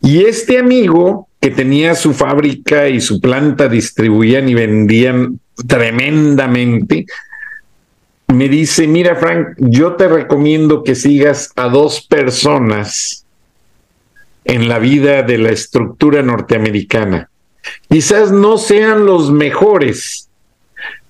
Y 0.00 0.24
este 0.24 0.58
amigo 0.58 1.28
que 1.40 1.50
tenía 1.50 1.94
su 1.94 2.12
fábrica 2.12 2.88
y 2.88 3.00
su 3.00 3.20
planta 3.20 3.68
distribuían 3.68 4.48
y 4.48 4.54
vendían 4.54 5.40
tremendamente, 5.66 7.06
me 8.28 8.48
dice, 8.48 8.86
mira 8.86 9.16
Frank, 9.16 9.54
yo 9.58 9.94
te 9.94 10.08
recomiendo 10.08 10.82
que 10.82 10.94
sigas 10.94 11.52
a 11.56 11.68
dos 11.68 12.06
personas 12.06 13.24
en 14.44 14.68
la 14.68 14.78
vida 14.78 15.22
de 15.22 15.38
la 15.38 15.50
estructura 15.50 16.22
norteamericana. 16.22 17.30
Quizás 17.88 18.30
no 18.30 18.58
sean 18.58 19.06
los 19.06 19.30
mejores, 19.30 20.28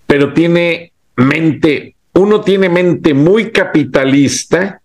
pero 0.06 0.32
tiene 0.34 0.92
mente, 1.16 1.96
uno 2.12 2.42
tiene 2.42 2.68
mente 2.68 3.14
muy 3.14 3.50
capitalista 3.50 4.80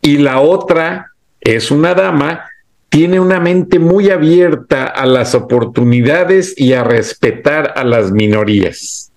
y 0.00 0.18
la 0.18 0.40
otra 0.40 1.12
es 1.40 1.70
una 1.70 1.94
dama, 1.94 2.46
tiene 2.88 3.20
una 3.20 3.40
mente 3.40 3.78
muy 3.78 4.10
abierta 4.10 4.86
a 4.86 5.06
las 5.06 5.34
oportunidades 5.34 6.54
y 6.56 6.72
a 6.72 6.84
respetar 6.84 7.74
a 7.76 7.84
las 7.84 8.12
minorías. 8.12 9.11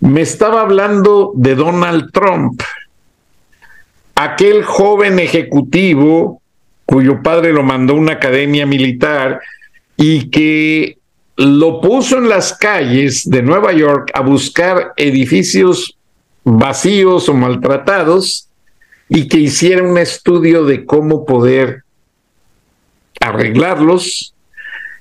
Me 0.00 0.22
estaba 0.22 0.62
hablando 0.62 1.32
de 1.34 1.54
Donald 1.54 2.10
Trump, 2.12 2.62
aquel 4.14 4.64
joven 4.64 5.18
ejecutivo 5.18 6.40
cuyo 6.84 7.22
padre 7.22 7.52
lo 7.52 7.62
mandó 7.62 7.94
a 7.94 7.98
una 7.98 8.12
academia 8.14 8.66
militar 8.66 9.40
y 9.96 10.30
que 10.30 10.98
lo 11.36 11.80
puso 11.80 12.18
en 12.18 12.28
las 12.28 12.52
calles 12.52 13.28
de 13.30 13.42
Nueva 13.42 13.72
York 13.72 14.10
a 14.12 14.20
buscar 14.20 14.92
edificios 14.96 15.96
vacíos 16.42 17.28
o 17.28 17.34
maltratados 17.34 18.48
y 19.08 19.28
que 19.28 19.38
hiciera 19.38 19.82
un 19.82 19.98
estudio 19.98 20.64
de 20.64 20.84
cómo 20.84 21.24
poder 21.24 21.84
arreglarlos 23.20 24.34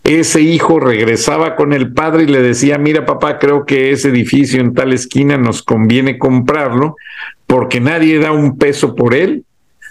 ese 0.04 0.42
hijo 0.42 0.80
regresaba 0.80 1.56
con 1.56 1.74
el 1.74 1.94
padre 1.94 2.24
y 2.24 2.28
le 2.28 2.42
decía, 2.42 2.78
mira 2.78 3.06
papá, 3.06 3.38
creo 3.38 3.66
que 3.66 3.92
ese 3.92 4.10
edificio 4.10 4.60
en 4.60 4.74
tal 4.74 4.94
esquina 4.94 5.38
nos 5.38 5.62
conviene 5.62 6.18
comprarlo 6.18 6.96
porque 7.46 7.80
nadie 7.80 8.20
da 8.20 8.32
un 8.32 8.58
peso 8.58 8.96
por 8.96 9.14
él, 9.14 9.44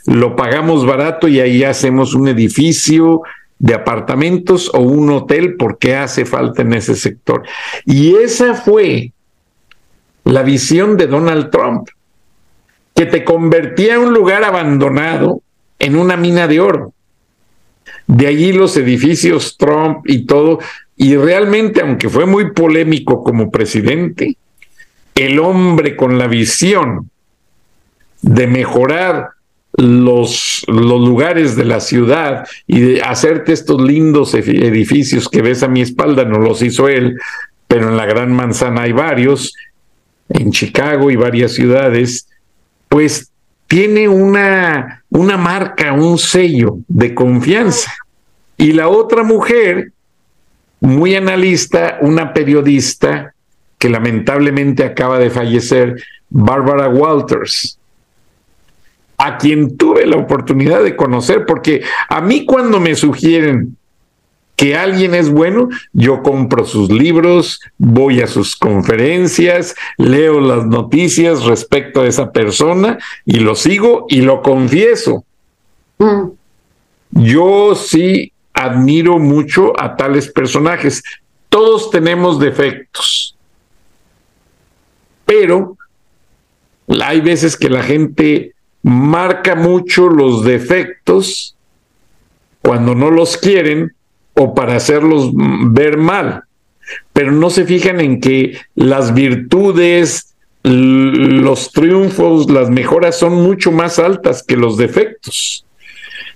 lo 0.07 0.37
pagamos 0.37 0.87
barato 0.87 1.29
y 1.29 1.41
ahí 1.41 1.65
hacemos 1.65 2.15
un 2.15 2.29
edificio 2.29 3.23
de 3.59 3.75
apartamentos 3.75 4.71
o 4.73 4.81
un 4.81 5.11
hotel 5.11 5.57
porque 5.57 5.97
hace 5.97 6.25
falta 6.25 6.63
en 6.63 6.75
ese 6.75 6.95
sector. 6.95 7.43
Y 7.85 8.15
esa 8.15 8.55
fue 8.55 9.13
la 10.25 10.43
visión 10.43 10.97
de 10.97 11.07
Donald 11.07 11.51
Trump, 11.51 11.89
que 12.95 13.07
te 13.07 13.25
convertía 13.25 13.99
un 13.99 14.13
lugar 14.13 14.45
abandonado 14.45 15.43
en 15.79 15.97
una 15.97 16.17
mina 16.17 16.47
de 16.47 16.61
oro. 16.61 16.93
De 18.09 18.27
allí 18.27 18.53
los 18.53 18.77
edificios 18.77 19.57
Trump 19.57 20.01
y 20.07 20.27
todo. 20.27 20.59
Y 20.97 21.15
realmente, 21.17 21.81
aunque 21.81 22.09
fue 22.09 22.27
muy 22.27 22.51
polémico 22.51 23.23
como 23.23 23.51
presidente, 23.51 24.37
el 25.15 25.39
hombre 25.39 25.95
con 25.95 26.19
la 26.19 26.27
visión 26.27 27.11
de 28.23 28.47
mejorar 28.49 29.29
los, 29.75 30.65
los, 30.67 31.01
lugares 31.01 31.55
de 31.55 31.65
la 31.65 31.81
ciudad 31.81 32.49
y 32.67 32.81
de 32.81 33.03
hacerte 33.03 33.53
estos 33.53 33.81
lindos 33.81 34.35
edificios 34.35 35.29
que 35.29 35.43
ves 35.43 35.63
a 35.63 35.69
mi 35.69 35.83
espalda, 35.83 36.25
no 36.25 36.39
los 36.39 36.63
hizo 36.63 36.89
él, 36.89 37.17
pero 37.69 37.91
en 37.91 37.97
la 37.97 38.07
Gran 38.07 38.33
Manzana 38.33 38.83
hay 38.83 38.93
varios, 38.93 39.55
en 40.31 40.51
Chicago 40.51 41.11
y 41.11 41.17
varias 41.17 41.53
ciudades, 41.53 42.27
pues 42.89 43.31
tiene 43.69 44.09
una, 44.09 45.05
una 45.11 45.37
marca, 45.37 45.93
un 45.93 46.19
sello 46.19 46.79
de 46.89 47.15
confianza. 47.15 47.93
Y 48.57 48.73
la 48.73 48.89
otra 48.89 49.23
mujer, 49.23 49.93
muy 50.81 51.15
analista, 51.15 51.99
una 52.01 52.33
periodista 52.33 53.35
que 53.79 53.89
lamentablemente 53.89 54.85
acaba 54.85 55.19
de 55.19 55.31
fallecer, 55.31 56.03
Barbara 56.31 56.89
Walters, 56.89 57.79
a 59.19 59.39
quien 59.39 59.77
tuve 59.77 60.07
la 60.07 60.17
oportunidad 60.17 60.83
de 60.83 60.97
conocer, 60.97 61.45
porque 61.47 61.83
a 62.09 62.21
mí 62.21 62.45
cuando 62.45 62.81
me 62.81 62.95
sugieren 62.95 63.78
que 64.59 64.75
alguien 64.75 65.15
es 65.15 65.31
bueno, 65.31 65.69
yo 65.93 66.21
compro 66.21 66.65
sus 66.65 66.91
libros, 66.91 67.61
voy 67.79 68.23
a 68.23 68.27
sus 68.27 68.57
conferencias, 68.57 69.77
leo 69.99 70.41
las 70.41 70.67
noticias 70.67 71.45
respecto 71.45 72.01
a 72.01 72.09
esa 72.09 72.33
persona 72.33 72.99
y 73.25 73.39
lo 73.39 73.55
sigo 73.55 74.07
y 74.09 74.23
lo 74.23 74.43
confieso. 74.43 75.25
Mm. 75.99 76.31
Yo 77.13 77.77
sí 77.77 78.33
admiro 78.53 79.21
mucho 79.21 79.81
a 79.81 79.95
tales 79.95 80.27
personajes. 80.27 81.05
Todos 81.49 81.93
tenemos 81.93 82.41
defectos, 82.41 83.37
pero 85.25 85.77
hay 87.01 87.21
veces 87.21 87.57
que 87.57 87.71
la 87.71 87.85
gente 87.85 88.57
marca 88.83 89.55
mucho 89.55 90.09
los 90.09 90.45
defectos 90.45 91.55
cuando 92.61 92.97
no 92.97 93.13
los 93.13 93.37
quieren 93.37 93.93
o 94.39 94.55
para 94.55 94.77
hacerlos 94.77 95.33
ver 95.35 95.99
mal, 95.99 96.45
pero 97.13 97.33
no 97.33 97.51
se 97.51 97.65
fijan 97.65 98.01
en 98.01 98.21
que 98.21 98.57
las 98.77 99.13
virtudes, 99.13 100.35
los 100.63 101.73
triunfos, 101.73 102.49
las 102.49 102.71
mejoras 102.71 103.19
son 103.19 103.35
mucho 103.35 103.73
más 103.73 103.99
altas 103.99 104.45
que 104.45 104.57
los 104.57 104.77
defectos. 104.77 105.65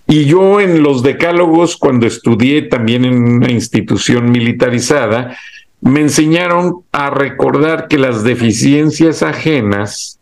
Y 0.08 0.24
yo 0.24 0.60
en 0.60 0.82
los 0.82 1.04
decálogos, 1.04 1.76
cuando 1.76 2.06
estudié 2.08 2.62
también 2.62 3.04
en 3.04 3.22
una 3.22 3.52
institución 3.52 4.32
militarizada, 4.32 5.36
me 5.80 6.00
enseñaron 6.00 6.82
a 6.90 7.08
recordar 7.10 7.86
que 7.86 7.98
las 7.98 8.24
deficiencias 8.24 9.22
ajenas 9.22 10.18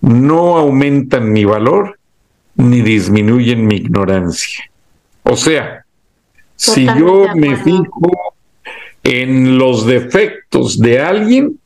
no 0.00 0.56
aumentan 0.56 1.32
mi 1.32 1.44
valor 1.44 1.98
ni 2.54 2.80
disminuyen 2.80 3.66
mi 3.66 3.76
ignorancia. 3.76 4.70
O 5.24 5.36
sea, 5.36 5.81
si 6.62 6.86
yo 6.86 7.26
me 7.34 7.56
fijo 7.56 8.34
en 9.02 9.58
los 9.58 9.84
defectos 9.84 10.78
de 10.78 11.00
alguien 11.00 11.58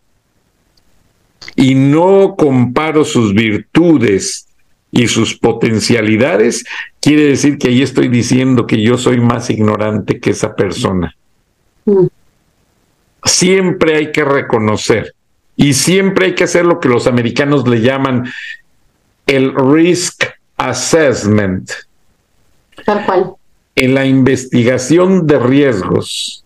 y 1.54 1.74
no 1.74 2.34
comparo 2.34 3.04
sus 3.04 3.34
virtudes 3.34 4.48
y 4.90 5.06
sus 5.08 5.38
potencialidades, 5.38 6.64
quiere 6.98 7.24
decir 7.24 7.58
que 7.58 7.68
ahí 7.68 7.82
estoy 7.82 8.08
diciendo 8.08 8.66
que 8.66 8.80
yo 8.80 8.96
soy 8.96 9.20
más 9.20 9.50
ignorante 9.50 10.18
que 10.18 10.30
esa 10.30 10.56
persona. 10.56 11.14
Mm. 11.84 12.06
Siempre 13.22 13.96
hay 13.96 14.12
que 14.12 14.24
reconocer 14.24 15.14
y 15.56 15.74
siempre 15.74 16.26
hay 16.26 16.34
que 16.34 16.44
hacer 16.44 16.64
lo 16.64 16.80
que 16.80 16.88
los 16.88 17.06
americanos 17.06 17.68
le 17.68 17.82
llaman 17.82 18.32
el 19.26 19.54
risk 19.54 20.24
assessment. 20.56 21.70
Tal 22.86 23.04
cual 23.04 23.36
en 23.76 23.94
la 23.94 24.06
investigación 24.06 25.26
de 25.26 25.38
riesgos. 25.38 26.44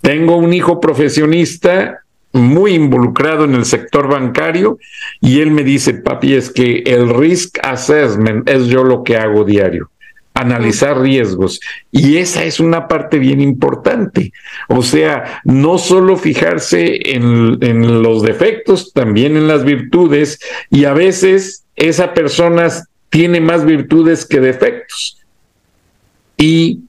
Tengo 0.00 0.36
un 0.36 0.52
hijo 0.52 0.80
profesionista 0.80 2.04
muy 2.32 2.74
involucrado 2.74 3.44
en 3.44 3.54
el 3.54 3.64
sector 3.64 4.08
bancario 4.08 4.78
y 5.20 5.40
él 5.40 5.50
me 5.50 5.62
dice, 5.62 5.94
papi, 5.94 6.34
es 6.34 6.50
que 6.50 6.82
el 6.86 7.08
risk 7.08 7.58
assessment 7.62 8.48
es 8.48 8.66
yo 8.66 8.82
lo 8.84 9.04
que 9.04 9.16
hago 9.16 9.44
diario, 9.44 9.90
analizar 10.34 11.00
riesgos. 11.00 11.60
Y 11.92 12.16
esa 12.16 12.44
es 12.44 12.60
una 12.60 12.88
parte 12.88 13.18
bien 13.18 13.40
importante. 13.40 14.32
O 14.68 14.82
sea, 14.82 15.42
no 15.44 15.78
solo 15.78 16.16
fijarse 16.16 17.14
en, 17.14 17.58
en 17.60 18.02
los 18.02 18.22
defectos, 18.22 18.92
también 18.92 19.36
en 19.36 19.48
las 19.48 19.64
virtudes 19.64 20.40
y 20.70 20.84
a 20.86 20.92
veces 20.92 21.64
esa 21.76 22.14
persona 22.14 22.68
tiene 23.10 23.40
más 23.40 23.64
virtudes 23.64 24.26
que 24.26 24.40
defectos. 24.40 25.23
Y, 26.46 26.80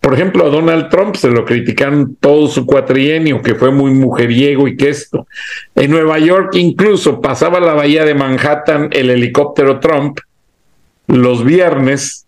por 0.00 0.12
ejemplo, 0.12 0.44
a 0.44 0.50
Donald 0.50 0.90
Trump 0.90 1.16
se 1.16 1.30
lo 1.30 1.46
criticaron 1.46 2.14
todo 2.20 2.46
su 2.46 2.66
cuatrienio, 2.66 3.40
que 3.40 3.54
fue 3.54 3.70
muy 3.70 3.90
mujeriego 3.90 4.68
y 4.68 4.76
que 4.76 4.90
esto. 4.90 5.26
En 5.74 5.92
Nueva 5.92 6.18
York 6.18 6.50
incluso 6.56 7.22
pasaba 7.22 7.58
la 7.58 7.72
bahía 7.72 8.04
de 8.04 8.12
Manhattan 8.12 8.90
el 8.92 9.08
helicóptero 9.08 9.80
Trump 9.80 10.20
los 11.06 11.42
viernes 11.42 12.26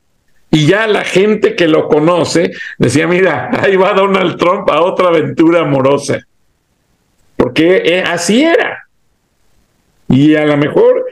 y 0.51 0.69
ya 0.69 0.87
la 0.87 1.05
gente 1.05 1.55
que 1.55 1.69
lo 1.69 1.87
conoce 1.87 2.51
decía, 2.79 3.07
mira, 3.07 3.51
ahí 3.63 3.77
va 3.77 3.93
Donald 3.93 4.39
Trump 4.39 4.71
a 4.71 4.81
otra 4.81 5.09
aventura 5.09 5.61
amorosa. 5.61 6.27
Porque 7.37 7.83
eh, 7.85 8.03
así 8.07 8.43
era. 8.43 8.89
Y 10.09 10.35
a 10.35 10.47
lo 10.47 10.57
mejor 10.57 11.05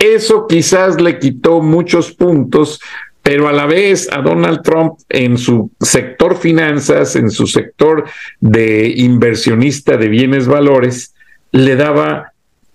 eso 0.00 0.48
quizás 0.48 1.00
le 1.00 1.20
quitó 1.20 1.60
muchos 1.60 2.10
puntos 2.10 2.80
pero 3.22 3.48
a 3.48 3.52
la 3.52 3.66
vez 3.66 4.08
a 4.10 4.22
Donald 4.22 4.62
Trump 4.62 4.98
en 5.08 5.36
su 5.36 5.70
sector 5.80 6.36
finanzas, 6.36 7.16
en 7.16 7.30
su 7.30 7.46
sector 7.46 8.04
de 8.40 8.92
inversionista 8.96 9.96
de 9.96 10.08
bienes 10.08 10.46
valores, 10.46 11.14
le 11.52 11.76
daba 11.76 12.32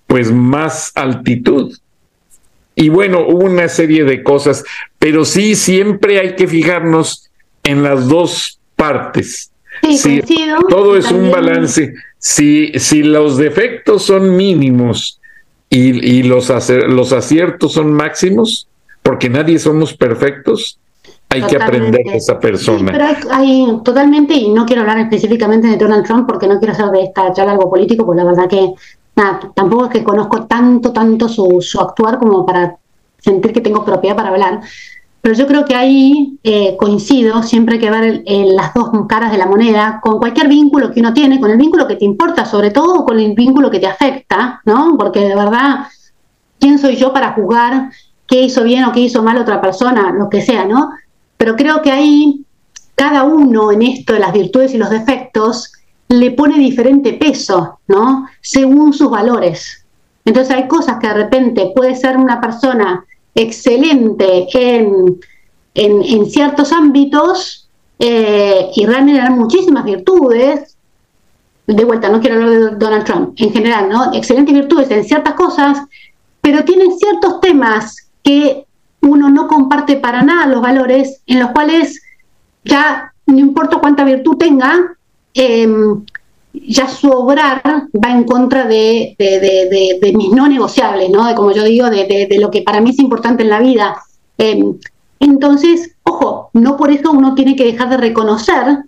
pues 0.08 0.32
más 0.32 0.92
altitud. 0.96 1.76
Y 2.76 2.90
bueno, 2.90 3.26
hubo 3.28 3.46
una 3.46 3.70
serie 3.70 4.04
de 4.04 4.22
cosas, 4.22 4.64
pero 5.00 5.26
sí 5.26 5.56
siempre 5.56 6.20
hay 6.20 6.36
que 6.36 6.48
fijarnos 6.48 7.30
en 7.64 7.84
las 7.84 8.08
dos 8.08 8.60
partes. 8.76 9.52
Sí, 9.98 10.22
todo 10.70 10.98
es 10.98 11.12
un 11.12 11.32
balance. 11.32 11.94
Si, 12.18 12.72
si 12.76 13.04
los 13.04 13.38
defectos 13.38 14.04
son 14.04 14.36
mínimos 14.36 15.20
y, 15.70 16.24
los, 16.24 16.52
los 16.88 17.14
aciertos 17.14 17.74
son 17.74 17.94
máximos, 17.94 18.68
porque 19.06 19.30
nadie 19.30 19.60
somos 19.60 19.94
perfectos, 19.94 20.80
hay 21.30 21.44
que 21.44 21.58
aprender 21.58 22.04
de 22.04 22.18
esa 22.18 22.40
persona. 22.40 22.92
pero 22.92 23.06
hay, 23.30 23.80
totalmente, 23.84 24.34
y 24.34 24.50
no 24.50 24.66
quiero 24.66 24.82
hablar 24.82 24.98
específicamente 24.98 25.68
de 25.68 25.78
Donald 25.78 26.04
Trump 26.04 26.28
porque 26.28 26.48
no 26.48 26.58
quiero 26.58 26.74
hacer 26.74 26.88
de 26.88 27.04
esta 27.04 27.32
charla 27.32 27.52
algo 27.52 27.70
político, 27.70 28.04
porque 28.04 28.24
la 28.24 28.28
verdad 28.28 28.50
que 28.50 28.74
nada, 29.16 29.40
tampoco 29.54 29.86
es 29.86 29.92
que 29.92 30.04
conozco 30.04 30.48
tanto, 30.48 30.92
tanto 30.92 31.30
su, 31.30 31.62
su 31.62 31.80
actuar 31.80 32.18
como 32.18 32.48
para 32.48 32.78
sentir 33.20 33.54
que 33.54 33.62
tengo 33.62 33.86
propiedad 33.86 34.16
para 34.16 34.30
hablar. 34.30 34.62
Pero 35.22 35.36
yo 35.36 35.46
creo 35.46 35.66
que 35.66 35.76
ahí 35.76 36.40
eh, 36.44 36.76
coincido, 36.76 37.44
siempre 37.44 37.76
hay 37.76 37.82
que 37.82 37.92
ver 37.92 38.24
las 38.26 38.74
dos 38.74 38.90
caras 39.08 39.32
de 39.32 39.38
la 39.38 39.46
moneda, 39.46 40.00
con 40.02 40.18
cualquier 40.18 40.48
vínculo 40.48 40.92
que 40.92 41.00
uno 41.00 41.14
tiene, 41.14 41.40
con 41.40 41.52
el 41.52 41.58
vínculo 41.58 41.88
que 41.88 41.96
te 41.96 42.06
importa, 42.06 42.44
sobre 42.44 42.72
todo 42.72 43.06
con 43.06 43.20
el 43.20 43.34
vínculo 43.36 43.70
que 43.70 43.80
te 43.80 43.88
afecta, 43.88 44.62
¿no? 44.66 44.96
Porque 44.98 45.20
de 45.20 45.36
verdad, 45.36 45.88
¿quién 46.60 46.80
soy 46.80 46.96
yo 46.96 47.14
para 47.14 47.34
juzgar 47.34 47.92
qué 48.28 48.42
hizo 48.42 48.64
bien 48.64 48.84
o 48.86 48.92
qué 48.92 49.02
hizo 49.02 49.24
mal 49.24 49.38
otra 49.38 49.62
persona, 49.62 50.12
lo 50.12 50.30
que 50.30 50.42
sea, 50.42 50.66
¿no? 50.66 50.92
Pero 51.38 51.56
creo 51.56 51.82
que 51.82 51.92
ahí 51.92 52.46
cada 52.96 53.24
uno 53.24 53.72
en 53.72 53.82
esto 53.82 54.14
de 54.14 54.20
las 54.20 54.34
virtudes 54.34 54.74
y 54.74 54.78
los 54.78 54.90
defectos 54.90 55.74
le 56.08 56.32
pone 56.32 56.58
diferente 56.58 57.14
peso, 57.14 57.80
¿no? 57.88 58.28
Según 58.42 58.94
sus 58.94 59.10
valores. 59.10 59.86
Entonces 60.24 60.56
hay 60.56 60.68
cosas 60.68 60.98
que 61.00 61.08
de 61.08 61.14
repente 61.14 61.72
puede 61.76 61.96
ser 61.96 62.18
una 62.18 62.40
persona 62.42 63.06
excelente 63.36 64.48
en, 64.54 65.20
en, 65.74 66.26
ciertos 66.28 66.72
ámbitos 66.72 67.70
eh, 68.00 68.70
y 68.76 68.86
realmente 68.86 69.20
tener 69.20 69.38
muchísimas 69.38 69.84
virtudes. 69.84 70.78
De 71.68 71.84
vuelta, 71.84 72.10
no 72.10 72.22
quiero 72.22 72.36
hablar 72.36 72.50
de 72.50 72.76
Donald 72.78 73.04
Trump, 73.04 73.34
en 73.38 73.52
general, 73.52 73.90
¿no? 73.90 74.14
Excelentes 74.14 74.54
virtudes 74.54 74.90
en 74.92 75.04
ciertas 75.04 75.34
cosas, 75.34 75.80
pero 76.42 76.64
tienen 76.64 76.98
ciertos 76.98 77.42
temas 77.42 78.05
que 78.26 78.66
uno 79.02 79.30
no 79.30 79.48
comparte 79.48 79.98
para 79.98 80.24
nada 80.24 80.48
los 80.48 80.62
valores, 80.62 81.22
en 81.28 81.40
los 81.40 81.52
cuales 81.52 82.02
ya 82.64 83.14
no 83.28 83.38
importa 83.38 83.78
cuánta 83.78 84.04
virtud 84.04 84.36
tenga, 84.38 84.98
eh, 85.36 85.68
ya 86.54 86.88
su 86.88 87.10
obrar 87.12 87.62
va 87.64 88.12
en 88.12 88.24
contra 88.24 88.66
de, 88.66 89.16
mis 90.16 90.32
no 90.32 90.48
negociables, 90.48 91.10
¿no? 91.10 91.28
De 91.28 91.36
como 91.36 91.52
yo 91.52 91.64
digo, 91.64 91.90
de, 91.90 92.28
lo 92.40 92.50
que 92.50 92.64
para 92.64 92.82
mí 92.82 92.90
es 92.90 93.00
importante 93.00 93.44
en 93.44 93.50
la 93.50 93.60
vida. 93.60 93.96
Em, 94.38 94.76
entonces, 95.20 95.92
ojo, 96.04 96.50
no 96.54 96.76
por 96.76 96.92
eso 96.92 97.12
uno 97.12 97.36
tiene 97.36 97.56
que 97.56 97.66
dejar 97.66 97.90
de 97.90 97.98
reconocer 97.98 98.86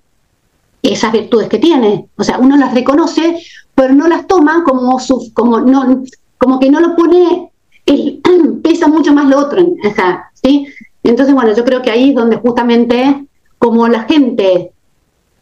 esas 0.81 1.11
virtudes 1.11 1.47
que 1.47 1.59
tiene. 1.59 2.07
O 2.17 2.23
sea, 2.23 2.39
uno 2.39 2.57
las 2.57 2.73
reconoce, 2.73 3.37
pero 3.75 3.93
no 3.93 4.07
las 4.07 4.25
toma 4.25 4.63
como 4.63 4.99
su, 4.99 5.31
como 5.33 5.59
no, 5.59 6.03
como 6.37 6.59
que 6.59 6.71
no 6.71 6.79
lo 6.79 6.95
pone, 6.95 7.51
pesa 8.63 8.87
mucho 8.87 9.13
más 9.13 9.27
lo 9.27 9.39
otro. 9.39 9.61
O 9.61 9.93
¿sí? 10.33 10.67
Entonces, 11.03 11.33
bueno, 11.33 11.55
yo 11.55 11.63
creo 11.63 11.81
que 11.81 11.91
ahí 11.91 12.09
es 12.09 12.15
donde 12.15 12.37
justamente 12.37 13.25
como 13.59 13.87
la 13.87 14.03
gente 14.03 14.71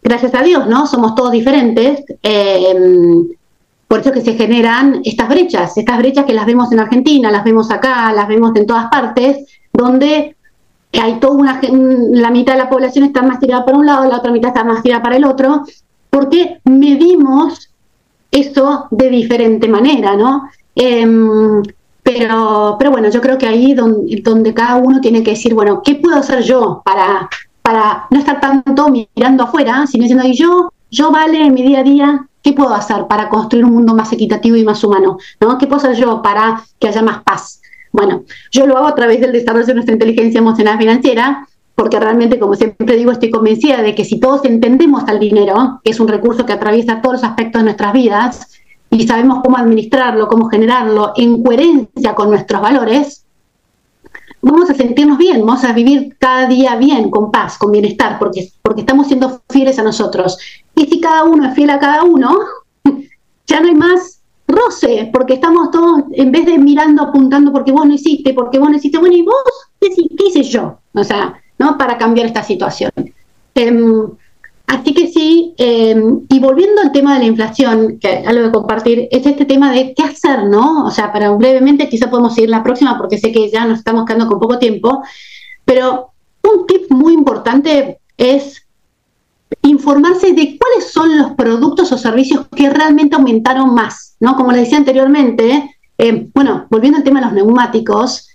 gracias 0.04 0.36
a 0.36 0.44
Dios, 0.44 0.68
¿no? 0.68 0.86
Somos 0.88 1.16
todos 1.16 1.32
diferentes. 1.32 2.04
Eh, 2.22 2.76
por 3.88 4.00
eso 4.00 4.12
que 4.12 4.22
se 4.22 4.34
generan 4.34 5.02
estas 5.04 5.30
brechas, 5.30 5.78
estas 5.78 5.98
brechas 5.98 6.26
que 6.26 6.34
las 6.34 6.46
vemos 6.46 6.72
en 6.72 6.80
Argentina, 6.80 7.32
las 7.32 7.44
vemos 7.44 7.72
acá, 7.72 8.12
las 8.14 8.28
vemos 8.28 8.56
en 8.56 8.66
todas 8.66 8.88
partes, 8.88 9.46
donde 9.72 10.36
hay 10.92 11.20
toda 11.20 11.34
una, 11.34 11.60
la 11.62 12.32
mitad 12.32 12.54
de 12.54 12.60
la 12.60 12.70
población 12.70 13.06
está 13.06 13.22
más 13.22 13.40
tirada 13.40 13.66
para 13.66 13.78
un 13.78 13.86
lado, 13.86 14.10
la 14.10 14.18
otra 14.18 14.32
mitad 14.32 14.50
está 14.50 14.64
más 14.64 14.82
tirada 14.82 15.04
para 15.04 15.18
el 15.18 15.26
otro, 15.26 15.64
porque 16.10 16.60
medimos 16.64 17.70
eso 18.32 18.88
de 18.92 19.10
diferente 19.10 19.68
manera, 19.68 20.16
¿no? 20.16 20.50
Em, 20.76 21.62
pero, 22.06 22.76
pero 22.78 22.92
bueno, 22.92 23.10
yo 23.10 23.20
creo 23.20 23.36
que 23.36 23.48
ahí 23.48 23.74
donde, 23.74 24.22
donde 24.22 24.54
cada 24.54 24.76
uno 24.76 25.02
tiene 25.02 25.24
que 25.24 25.32
decir, 25.32 25.56
bueno, 25.56 25.82
¿qué 25.84 25.96
puedo 25.96 26.16
hacer 26.16 26.44
yo 26.44 26.84
para, 26.86 27.28
para 27.64 28.06
no 28.12 28.20
estar 28.20 28.40
tanto 28.40 28.90
mirando 28.90 29.44
afuera, 29.44 29.88
sino 29.88 30.04
diciendo, 30.04 30.24
yo, 30.32 30.72
yo 30.92 31.12
vale 31.12 31.44
en 31.44 31.56
mi 31.56 31.64
día 31.64 31.80
a 31.80 31.84
día, 31.84 32.28
¿qué 32.44 32.54
puedo 32.54 32.76
hacer 32.76 33.08
para 33.08 33.28
construir 33.28 33.66
un 33.66 33.74
mundo 33.74 33.96
más 33.96 34.14
equitativo 34.14 34.56
y 34.56 34.64
más 34.64 34.84
humano? 34.84 35.18
¿no? 35.42 35.58
¿Qué 35.58 35.66
puedo 35.66 35.78
hacer 35.78 35.96
yo 35.96 36.22
para 36.22 36.62
que 36.80 36.90
haya 36.90 37.02
más 37.02 37.24
paz? 37.24 37.60
Bueno, 37.92 38.24
yo 38.52 38.68
lo 38.68 38.78
hago 38.78 38.86
a 38.86 38.94
través 38.96 39.20
del 39.20 39.32
desarrollo 39.32 39.66
de 39.66 39.74
nuestra 39.74 39.94
inteligencia 39.94 40.38
emocional 40.38 40.78
financiera, 40.78 41.48
porque 41.74 42.00
realmente, 42.00 42.38
como 42.38 42.54
siempre 42.54 42.98
digo, 42.98 43.12
estoy 43.14 43.32
convencida 43.32 43.82
de 43.82 43.96
que 43.96 44.06
si 44.06 44.20
todos 44.20 44.46
entendemos 44.46 45.06
al 45.08 45.20
dinero, 45.20 45.82
que 45.84 45.90
es 45.90 46.00
un 46.00 46.08
recurso 46.08 46.46
que 46.46 46.54
atraviesa 46.54 47.02
todos 47.02 47.16
los 47.16 47.24
aspectos 47.24 47.62
de 47.62 47.64
nuestras 47.64 47.94
vidas, 47.94 48.52
y 48.96 49.08
sabemos 49.08 49.40
cómo 49.44 49.58
administrarlo, 49.58 50.28
cómo 50.28 50.48
generarlo 50.48 51.14
en 51.18 51.44
coherencia 51.44 52.16
con 52.16 52.30
nuestros 52.30 52.62
valores, 52.62 53.26
vamos 54.42 54.70
a 54.70 54.74
sentirnos 54.74 55.18
bien, 55.18 55.46
vamos 55.46 55.64
a 55.64 55.74
vivir 55.74 56.16
cada 56.18 56.48
día 56.48 56.76
bien, 56.78 57.10
con 57.10 57.32
paz, 57.32 57.58
con 57.58 57.72
bienestar, 57.72 58.18
porque, 58.20 58.52
porque 58.62 58.82
estamos 58.82 59.08
siendo 59.08 59.42
fieles 59.50 59.80
a 59.80 59.84
nosotros. 59.84 60.38
Y 60.76 60.86
si 60.86 61.02
cada 61.02 61.24
uno 61.24 61.48
es 61.48 61.56
fiel 61.56 61.72
a 61.72 61.80
cada 61.80 62.04
uno, 62.04 62.40
ya 63.48 63.60
no 63.60 63.68
hay 63.68 63.76
más 63.76 64.22
roce, 64.48 65.10
porque 65.12 65.34
estamos 65.34 65.72
todos, 65.72 66.04
en 66.14 66.32
vez 66.32 66.46
de 66.46 66.58
mirando, 66.58 67.04
apuntando 67.04 67.52
porque 67.52 67.72
vos 67.72 67.86
no 67.86 67.94
hiciste, 67.94 68.34
porque 68.34 68.60
vos 68.60 68.70
no 68.70 68.78
hiciste, 68.78 68.98
bueno, 68.98 69.16
¿y 69.16 69.24
vos 69.24 69.36
qué, 69.82 69.90
hice 70.28 70.44
yo? 70.44 70.78
O 70.94 71.04
sea, 71.04 71.34
¿no? 71.58 71.78
Para 71.78 71.98
cambiar 71.98 72.28
esta 72.28 72.44
situación. 72.44 72.92
Em, 73.56 74.08
Así 74.68 74.94
que 74.94 75.08
sí, 75.08 75.54
em, 75.58 76.22
y 76.28 76.40
volviendo 76.40 76.82
al 76.82 76.92
tema 76.92 77.14
de 77.14 77.20
la 77.20 77.26
inflación, 77.26 78.00
que 78.00 78.24
algo 78.26 78.44
de 78.44 78.52
compartir, 78.52 79.08
es 79.12 79.26
este 79.26 79.46
tema 79.46 79.72
de 79.72 79.94
qué 79.94 80.04
hacer, 80.04 80.46
¿no? 80.46 80.86
O 80.86 80.92
sea, 80.92 81.14
para 81.14 81.32
brevemente, 81.32 81.88
quizá 81.88 82.10
podemos 82.10 82.38
ir 82.40 82.50
la 82.50 82.64
próxima 82.64 82.98
porque 82.98 83.20
sé 83.20 83.32
que 83.32 83.50
ya 83.50 83.66
nos 83.66 83.80
estamos 83.80 84.06
quedando 84.06 84.28
con 84.28 84.40
poco 84.40 84.58
tiempo, 84.58 85.04
pero 85.66 86.12
un 86.44 86.66
tip 86.66 86.90
muy 86.90 87.14
importante 87.14 88.00
es 88.18 88.66
informarse 89.62 90.34
de 90.34 90.58
cuáles 90.58 90.92
son 90.92 91.18
los 91.18 91.32
productos 91.34 91.92
o 91.92 91.98
servicios 91.98 92.48
que 92.56 92.70
realmente 92.70 93.16
aumentaron 93.16 93.74
más, 93.74 94.16
¿no? 94.20 94.36
Como 94.36 94.52
les 94.52 94.62
decía 94.62 94.78
anteriormente, 94.78 95.78
em, 95.98 96.30
bueno, 96.34 96.66
volviendo 96.70 96.98
al 96.98 97.04
tema 97.04 97.20
de 97.20 97.26
los 97.28 97.36
neumáticos, 97.36 98.30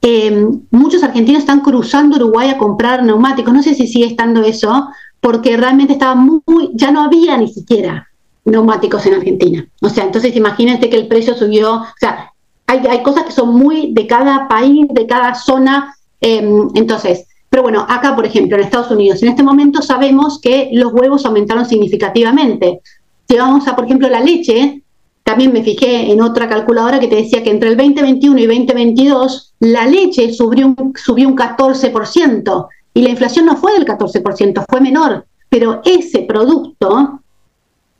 em, 0.00 0.62
muchos 0.70 1.02
argentinos 1.02 1.40
están 1.40 1.60
cruzando 1.60 2.16
Uruguay 2.16 2.50
a 2.50 2.58
comprar 2.58 3.02
neumáticos, 3.02 3.54
no 3.54 3.62
sé 3.62 3.74
si 3.74 3.86
sigue 3.86 4.06
estando 4.06 4.42
eso, 4.42 4.88
porque 5.24 5.56
realmente 5.56 5.94
estaba 5.94 6.14
muy, 6.14 6.68
ya 6.74 6.90
no 6.90 7.02
había 7.02 7.38
ni 7.38 7.48
siquiera 7.48 8.10
neumáticos 8.44 9.06
en 9.06 9.14
Argentina. 9.14 9.66
O 9.80 9.88
sea, 9.88 10.04
entonces 10.04 10.36
imagínense 10.36 10.90
que 10.90 10.98
el 10.98 11.08
precio 11.08 11.34
subió, 11.34 11.76
o 11.76 11.86
sea, 11.98 12.30
hay, 12.66 12.86
hay 12.86 13.02
cosas 13.02 13.24
que 13.24 13.32
son 13.32 13.54
muy 13.54 13.94
de 13.94 14.06
cada 14.06 14.46
país, 14.48 14.86
de 14.90 15.06
cada 15.06 15.34
zona, 15.34 15.96
em, 16.20 16.68
entonces, 16.74 17.24
pero 17.48 17.62
bueno, 17.62 17.86
acá, 17.88 18.14
por 18.14 18.26
ejemplo, 18.26 18.58
en 18.58 18.64
Estados 18.64 18.90
Unidos, 18.90 19.22
en 19.22 19.30
este 19.30 19.42
momento 19.42 19.80
sabemos 19.80 20.38
que 20.42 20.68
los 20.74 20.92
huevos 20.92 21.24
aumentaron 21.24 21.64
significativamente. 21.64 22.82
Si 23.26 23.38
vamos 23.38 23.66
a, 23.66 23.74
por 23.74 23.86
ejemplo, 23.86 24.10
la 24.10 24.20
leche, 24.20 24.82
también 25.22 25.54
me 25.54 25.62
fijé 25.62 26.12
en 26.12 26.20
otra 26.20 26.50
calculadora 26.50 27.00
que 27.00 27.08
te 27.08 27.16
decía 27.16 27.42
que 27.42 27.50
entre 27.50 27.70
el 27.70 27.78
2021 27.78 28.40
y 28.40 28.46
2022 28.46 29.54
la 29.60 29.86
leche 29.86 30.34
subió 30.34 30.66
un, 30.66 30.92
subió 31.02 31.28
un 31.28 31.34
14%. 31.34 32.68
Y 32.94 33.02
la 33.02 33.10
inflación 33.10 33.44
no 33.46 33.56
fue 33.56 33.72
del 33.72 33.84
14%, 33.84 34.64
fue 34.68 34.80
menor, 34.80 35.26
pero 35.48 35.82
ese 35.84 36.22
producto, 36.22 37.20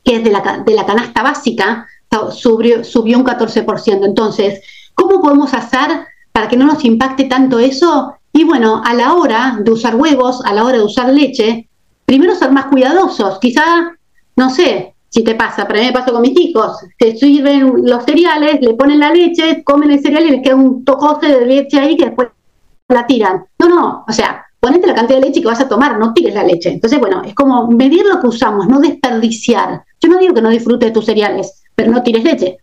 que 0.03 0.15
es 0.15 0.23
de 0.23 0.31
la, 0.31 0.63
de 0.65 0.73
la 0.73 0.85
canasta 0.85 1.21
básica, 1.21 1.87
subió, 2.31 2.83
subió 2.83 3.17
un 3.17 3.25
14%. 3.25 4.05
Entonces, 4.05 4.61
¿cómo 4.93 5.21
podemos 5.21 5.53
hacer 5.53 6.05
para 6.31 6.47
que 6.47 6.57
no 6.57 6.65
nos 6.65 6.83
impacte 6.85 7.25
tanto 7.25 7.59
eso? 7.59 8.15
Y 8.31 8.43
bueno, 8.43 8.81
a 8.83 8.93
la 8.93 9.13
hora 9.13 9.57
de 9.61 9.71
usar 9.71 9.95
huevos, 9.95 10.43
a 10.45 10.53
la 10.53 10.63
hora 10.63 10.77
de 10.77 10.83
usar 10.83 11.09
leche, 11.13 11.69
primero 12.05 12.35
ser 12.35 12.51
más 12.51 12.65
cuidadosos. 12.67 13.39
Quizá, 13.39 13.97
no 14.35 14.49
sé, 14.49 14.95
si 15.09 15.23
te 15.23 15.35
pasa, 15.35 15.65
pero 15.65 15.79
a 15.79 15.81
mí 15.81 15.87
me 15.87 15.93
pasa 15.93 16.11
con 16.11 16.21
mis 16.21 16.37
hijos, 16.37 16.77
te 16.97 17.15
sirven 17.15 17.85
los 17.85 18.03
cereales, 18.03 18.59
le 18.59 18.73
ponen 18.73 18.99
la 18.99 19.11
leche, 19.11 19.63
comen 19.63 19.91
el 19.91 20.01
cereal 20.01 20.25
y 20.25 20.31
les 20.31 20.41
queda 20.41 20.55
un 20.55 20.83
tocote 20.83 21.27
de 21.27 21.45
leche 21.45 21.79
ahí 21.79 21.95
que 21.95 22.05
después 22.05 22.27
la 22.89 23.07
tiran. 23.07 23.45
No, 23.59 23.69
no, 23.69 24.05
o 24.07 24.11
sea, 24.11 24.44
ponete 24.65 24.87
la 24.87 24.95
cantidad 24.95 25.19
de 25.19 25.27
leche 25.27 25.41
que 25.41 25.47
vas 25.47 25.61
a 25.61 25.69
tomar, 25.69 25.99
no 25.99 26.11
tires 26.11 26.33
la 26.33 26.41
leche. 26.41 26.71
Entonces, 26.71 26.99
bueno, 26.99 27.21
es 27.23 27.35
como 27.35 27.67
medir 27.67 28.03
lo 28.03 28.19
que 28.19 28.25
usamos, 28.25 28.67
no 28.67 28.79
desperdiciar. 28.79 29.83
Yo 30.01 30.09
no 30.09 30.17
digo 30.17 30.33
que 30.33 30.41
no 30.41 30.49
disfrutes 30.49 30.91
tus 30.91 31.05
cereales, 31.05 31.61
pero 31.75 31.91
no 31.91 32.01
tires 32.01 32.23
leche. 32.23 32.57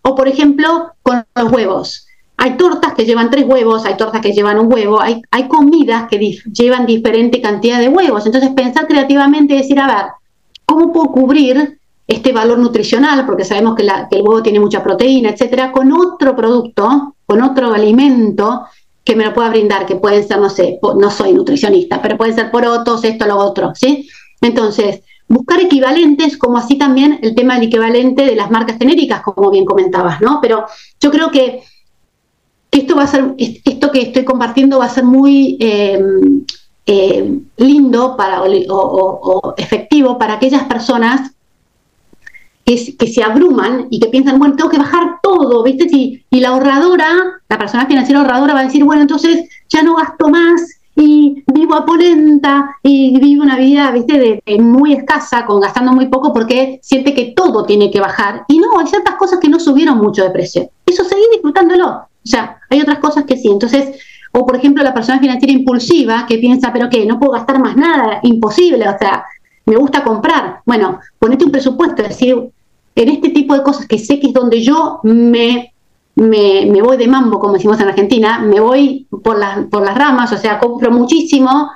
O, 0.00 0.14
por 0.14 0.26
ejemplo, 0.26 0.92
con 1.02 1.22
los 1.34 1.52
huevos. 1.52 2.06
hay 2.38 2.56
tortas 2.56 2.94
que 2.94 3.04
llevan 3.04 3.30
tres 3.30 3.44
huevos, 3.46 3.84
hay 3.84 3.98
tortas 3.98 4.22
que 4.22 4.32
llevan 4.32 4.58
un 4.58 4.72
huevo, 4.72 5.02
hay, 5.02 5.20
hay 5.30 5.48
comidas 5.48 6.08
que 6.08 6.18
llevan 6.50 6.86
diferente 6.86 7.42
cantidad 7.42 7.78
de 7.78 7.88
huevos. 7.90 8.24
Entonces, 8.24 8.48
pensar 8.56 8.86
creativamente 8.86 9.52
y 9.52 9.58
decir, 9.58 9.78
a 9.80 9.86
ver, 9.86 10.06
¿cómo 10.64 10.94
puedo 10.94 11.12
cubrir 11.12 11.78
este 12.06 12.32
valor 12.32 12.58
nutricional? 12.58 13.26
Porque 13.26 13.44
sabemos 13.44 13.74
que 13.74 13.82
el 13.82 14.22
huevo 14.22 14.42
tiene 14.42 14.60
mucha 14.60 14.82
proteína, 14.82 15.28
etcétera, 15.28 15.72
con 15.72 15.92
otro 15.92 16.34
producto, 16.34 17.16
con 17.26 17.42
otro 17.42 17.74
alimento 17.74 18.62
que 19.08 19.16
me 19.16 19.24
lo 19.24 19.32
pueda 19.32 19.48
brindar, 19.48 19.86
que 19.86 19.96
pueden 19.96 20.28
ser, 20.28 20.38
no 20.38 20.50
sé, 20.50 20.78
no 20.82 21.10
soy 21.10 21.32
nutricionista, 21.32 22.02
pero 22.02 22.18
pueden 22.18 22.34
ser 22.34 22.50
porotos, 22.50 23.04
esto, 23.04 23.24
lo 23.24 23.38
otro, 23.38 23.72
¿sí? 23.74 24.06
Entonces, 24.42 25.00
buscar 25.26 25.58
equivalentes, 25.60 26.36
como 26.36 26.58
así 26.58 26.76
también 26.76 27.18
el 27.22 27.34
tema 27.34 27.54
del 27.54 27.68
equivalente 27.68 28.26
de 28.26 28.36
las 28.36 28.50
marcas 28.50 28.76
genéricas, 28.76 29.22
como 29.22 29.50
bien 29.50 29.64
comentabas, 29.64 30.20
¿no? 30.20 30.40
Pero 30.42 30.66
yo 31.00 31.10
creo 31.10 31.30
que 31.30 31.62
esto 32.70 32.96
va 32.96 33.04
a 33.04 33.06
ser, 33.06 33.34
esto 33.38 33.90
que 33.90 34.02
estoy 34.02 34.26
compartiendo 34.26 34.78
va 34.78 34.84
a 34.84 34.90
ser 34.90 35.04
muy 35.04 35.56
eh, 35.58 36.04
eh, 36.84 37.40
lindo 37.56 38.14
para, 38.14 38.42
o, 38.42 39.54
efectivo 39.56 40.18
para 40.18 40.34
aquellas 40.34 40.64
personas 40.64 41.30
que, 42.76 43.06
se 43.06 43.22
abruman 43.22 43.86
y 43.90 43.98
que 43.98 44.08
piensan, 44.08 44.38
bueno, 44.38 44.56
tengo 44.56 44.70
que 44.70 44.78
bajar 44.78 45.18
todo, 45.22 45.62
¿viste? 45.62 45.86
Y, 45.90 46.22
y 46.30 46.40
la 46.40 46.50
ahorradora, 46.50 47.40
la 47.48 47.58
persona 47.58 47.86
financiera 47.86 48.20
ahorradora 48.20 48.52
va 48.54 48.60
a 48.60 48.64
decir, 48.64 48.84
bueno, 48.84 49.02
entonces 49.02 49.48
ya 49.68 49.82
no 49.82 49.96
gasto 49.96 50.28
más 50.28 50.78
y 50.94 51.44
vivo 51.46 51.74
a 51.76 51.86
polenta 51.86 52.76
y 52.82 53.18
vivo 53.20 53.44
una 53.44 53.56
vida, 53.56 53.90
viste, 53.92 54.42
muy 54.60 54.92
escasa, 54.92 55.46
con 55.46 55.60
gastando 55.60 55.92
muy 55.92 56.08
poco 56.08 56.32
porque 56.32 56.80
siente 56.82 57.14
que 57.14 57.32
todo 57.36 57.64
tiene 57.64 57.90
que 57.90 58.00
bajar. 58.00 58.44
Y 58.48 58.58
no, 58.58 58.78
hay 58.78 58.86
ciertas 58.86 59.14
cosas 59.14 59.38
que 59.38 59.48
no 59.48 59.60
subieron 59.60 59.98
mucho 59.98 60.22
de 60.24 60.30
precio. 60.30 60.68
Eso 60.84 61.04
seguí 61.04 61.22
disfrutándolo. 61.32 61.88
O 61.88 62.06
sea, 62.24 62.58
hay 62.68 62.80
otras 62.80 62.98
cosas 62.98 63.24
que 63.24 63.36
sí. 63.36 63.48
Entonces, 63.48 63.98
o 64.32 64.44
por 64.44 64.56
ejemplo, 64.56 64.82
la 64.82 64.92
persona 64.92 65.20
financiera 65.20 65.52
impulsiva 65.52 66.26
que 66.28 66.36
piensa, 66.38 66.72
pero 66.72 66.90
que 66.90 67.06
no 67.06 67.18
puedo 67.18 67.32
gastar 67.32 67.60
más 67.60 67.76
nada, 67.76 68.18
imposible, 68.24 68.86
o 68.88 68.98
sea, 68.98 69.24
me 69.64 69.76
gusta 69.76 70.02
comprar. 70.02 70.60
Bueno, 70.66 70.98
ponete 71.18 71.44
un 71.44 71.52
presupuesto, 71.52 72.02
es 72.02 72.08
decir, 72.08 72.50
en 73.02 73.08
este 73.08 73.30
tipo 73.30 73.54
de 73.54 73.62
cosas 73.62 73.86
que 73.86 73.98
sé 73.98 74.18
que 74.20 74.28
es 74.28 74.32
donde 74.32 74.62
yo 74.62 75.00
me, 75.02 75.72
me, 76.16 76.82
voy 76.82 76.96
de 76.96 77.06
mambo, 77.06 77.38
como 77.38 77.54
decimos 77.54 77.80
en 77.80 77.88
Argentina, 77.88 78.40
me 78.40 78.60
voy 78.60 79.06
por, 79.22 79.38
las 79.38 79.66
por 79.66 79.84
las 79.84 79.96
ramas, 79.96 80.32
o 80.32 80.36
sea, 80.36 80.58
compro 80.58 80.90
muchísimo, 80.90 81.70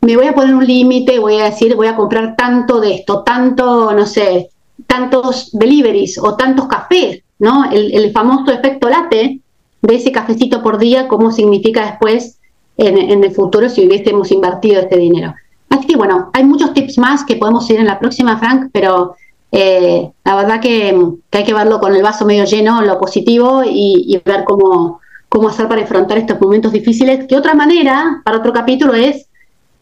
me 0.00 0.16
voy 0.16 0.26
a 0.26 0.34
poner 0.34 0.54
un 0.54 0.66
límite, 0.66 1.18
voy 1.18 1.38
a 1.38 1.44
decir, 1.44 1.74
voy 1.74 1.88
a 1.88 1.96
comprar 1.96 2.36
tanto 2.36 2.80
de 2.80 2.94
esto, 2.94 3.22
tanto, 3.22 3.92
no 3.92 4.06
sé, 4.06 4.50
tantos 4.86 5.50
deliveries 5.52 6.18
o 6.18 6.36
tantos 6.36 6.66
cafés, 6.66 7.22
¿no? 7.38 7.70
El, 7.70 7.92
el 7.94 8.12
famoso 8.12 8.52
efecto 8.52 8.88
late, 8.88 9.40
de 9.82 9.94
ese 9.96 10.12
cafecito 10.12 10.62
por 10.62 10.78
día, 10.78 11.08
cómo 11.08 11.32
significa 11.32 11.84
después 11.84 12.38
en, 12.76 13.24
el 13.24 13.30
futuro 13.32 13.68
si 13.68 13.86
hubiésemos 13.86 14.30
invertido 14.30 14.80
este 14.80 14.96
dinero. 14.96 15.34
Así 15.68 15.86
que 15.86 15.96
bueno, 15.96 16.30
hay 16.32 16.44
muchos 16.44 16.72
tips 16.72 16.98
más 16.98 17.24
que 17.24 17.36
podemos 17.36 17.68
ir 17.70 17.80
en 17.80 17.86
la 17.86 17.98
próxima, 17.98 18.38
Frank, 18.38 18.70
pero 18.72 19.16
eh, 19.52 20.10
la 20.24 20.34
verdad 20.34 20.60
que, 20.60 20.98
hay 21.30 21.44
que 21.44 21.54
verlo 21.54 21.78
con 21.78 21.94
el 21.94 22.02
vaso 22.02 22.24
medio 22.24 22.44
lleno, 22.44 22.80
lo 22.82 22.98
positivo, 22.98 23.62
y, 23.64 24.20
ver 24.24 24.44
cómo, 24.44 25.00
cómo 25.28 25.48
hacer 25.48 25.68
para 25.68 25.82
enfrentar 25.82 26.16
estos 26.18 26.40
momentos 26.40 26.72
difíciles, 26.72 27.26
que 27.28 27.36
otra 27.36 27.54
manera, 27.54 28.22
para 28.24 28.38
otro 28.38 28.52
capítulo, 28.52 28.94
es 28.94 29.26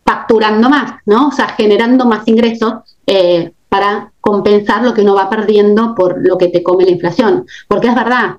facturando 0.05 0.69
más, 0.69 0.95
¿no? 1.07 1.29
O 1.29 1.33
sea, 1.33 1.49
generando 1.51 2.05
más 2.05 2.27
ingresos 2.27 2.75
eh, 3.07 3.53
para 3.69 4.13
compensar 4.21 4.83
lo 4.83 4.93
que 4.93 5.03
uno 5.03 5.15
va 5.15 5.31
perdiendo 5.31 5.95
por 5.95 6.17
lo 6.27 6.37
que 6.37 6.49
te 6.49 6.65
come 6.65 6.85
la 6.85 6.91
inflación. 6.91 7.47
Porque 7.69 7.87
es 7.87 7.95
verdad, 7.95 8.39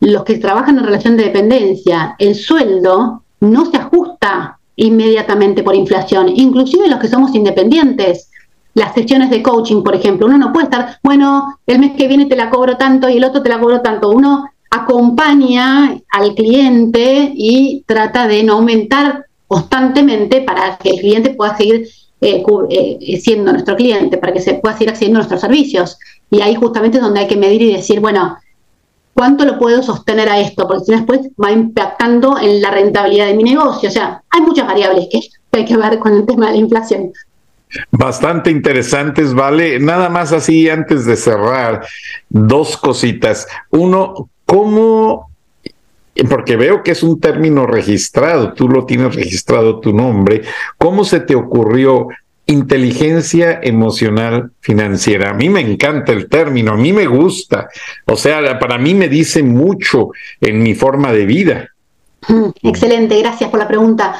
los 0.00 0.24
que 0.24 0.38
trabajan 0.38 0.78
en 0.78 0.84
relación 0.84 1.18
de 1.18 1.24
dependencia, 1.24 2.16
el 2.18 2.34
sueldo 2.34 3.24
no 3.40 3.66
se 3.66 3.76
ajusta 3.76 4.58
inmediatamente 4.76 5.62
por 5.62 5.74
inflación, 5.74 6.30
inclusive 6.30 6.88
los 6.88 6.98
que 6.98 7.08
somos 7.08 7.34
independientes. 7.34 8.29
Las 8.74 8.94
sesiones 8.94 9.30
de 9.30 9.42
coaching, 9.42 9.82
por 9.82 9.94
ejemplo, 9.94 10.26
uno 10.26 10.38
no 10.38 10.52
puede 10.52 10.64
estar, 10.64 10.98
bueno, 11.02 11.58
el 11.66 11.78
mes 11.78 11.92
que 11.96 12.06
viene 12.08 12.26
te 12.26 12.36
la 12.36 12.50
cobro 12.50 12.76
tanto 12.76 13.08
y 13.08 13.16
el 13.16 13.24
otro 13.24 13.42
te 13.42 13.48
la 13.48 13.58
cobro 13.58 13.80
tanto. 13.80 14.10
Uno 14.10 14.46
acompaña 14.70 15.96
al 16.10 16.34
cliente 16.34 17.32
y 17.34 17.82
trata 17.86 18.28
de 18.28 18.44
no 18.44 18.54
aumentar 18.54 19.26
constantemente 19.48 20.42
para 20.42 20.76
que 20.78 20.90
el 20.90 21.00
cliente 21.00 21.30
pueda 21.30 21.56
seguir 21.56 21.88
eh, 22.20 22.44
eh, 22.70 23.20
siendo 23.20 23.50
nuestro 23.52 23.74
cliente, 23.74 24.18
para 24.18 24.32
que 24.32 24.40
se 24.40 24.54
pueda 24.54 24.74
seguir 24.74 24.90
accediendo 24.90 25.18
a 25.18 25.22
nuestros 25.22 25.40
servicios. 25.40 25.98
Y 26.30 26.40
ahí 26.40 26.54
justamente 26.54 26.98
es 26.98 27.02
donde 27.02 27.20
hay 27.20 27.26
que 27.26 27.36
medir 27.36 27.62
y 27.62 27.72
decir, 27.72 28.00
bueno, 28.00 28.36
¿Cuánto 29.20 29.44
lo 29.44 29.58
puedo 29.58 29.82
sostener 29.82 30.30
a 30.30 30.40
esto? 30.40 30.66
Porque 30.66 30.84
si 30.84 30.92
después 30.92 31.20
va 31.42 31.52
impactando 31.52 32.38
en 32.38 32.62
la 32.62 32.70
rentabilidad 32.70 33.26
de 33.26 33.34
mi 33.34 33.42
negocio. 33.42 33.90
O 33.90 33.92
sea, 33.92 34.22
hay 34.30 34.40
muchas 34.40 34.66
variables 34.66 35.08
que 35.10 35.20
hay 35.52 35.64
que 35.66 35.76
ver 35.76 35.98
con 35.98 36.14
el 36.14 36.24
tema 36.24 36.46
de 36.46 36.52
la 36.52 36.58
inflación. 36.58 37.12
Bastante 37.90 38.50
interesantes, 38.50 39.34
vale. 39.34 39.78
Nada 39.78 40.08
más 40.08 40.32
así 40.32 40.68
antes 40.68 41.04
de 41.04 41.16
cerrar, 41.16 41.86
dos 42.28 42.76
cositas. 42.76 43.46
Uno, 43.70 44.28
¿cómo? 44.46 45.30
Porque 46.28 46.56
veo 46.56 46.82
que 46.82 46.90
es 46.90 47.02
un 47.02 47.20
término 47.20 47.66
registrado, 47.66 48.52
tú 48.52 48.68
lo 48.68 48.84
tienes 48.84 49.14
registrado 49.14 49.80
tu 49.80 49.92
nombre. 49.92 50.42
¿Cómo 50.76 51.04
se 51.04 51.20
te 51.20 51.34
ocurrió 51.34 52.08
inteligencia 52.50 53.60
emocional 53.62 54.50
financiera. 54.60 55.30
A 55.30 55.34
mí 55.34 55.48
me 55.48 55.60
encanta 55.60 56.12
el 56.12 56.28
término, 56.28 56.72
a 56.72 56.76
mí 56.76 56.92
me 56.92 57.06
gusta. 57.06 57.68
O 58.06 58.16
sea, 58.16 58.58
para 58.58 58.76
mí 58.76 58.92
me 58.92 59.08
dice 59.08 59.42
mucho 59.42 60.08
en 60.40 60.62
mi 60.62 60.74
forma 60.74 61.12
de 61.12 61.26
vida. 61.26 61.68
Mm, 62.28 62.50
excelente, 62.62 63.18
gracias 63.20 63.50
por 63.50 63.60
la 63.60 63.68
pregunta. 63.68 64.16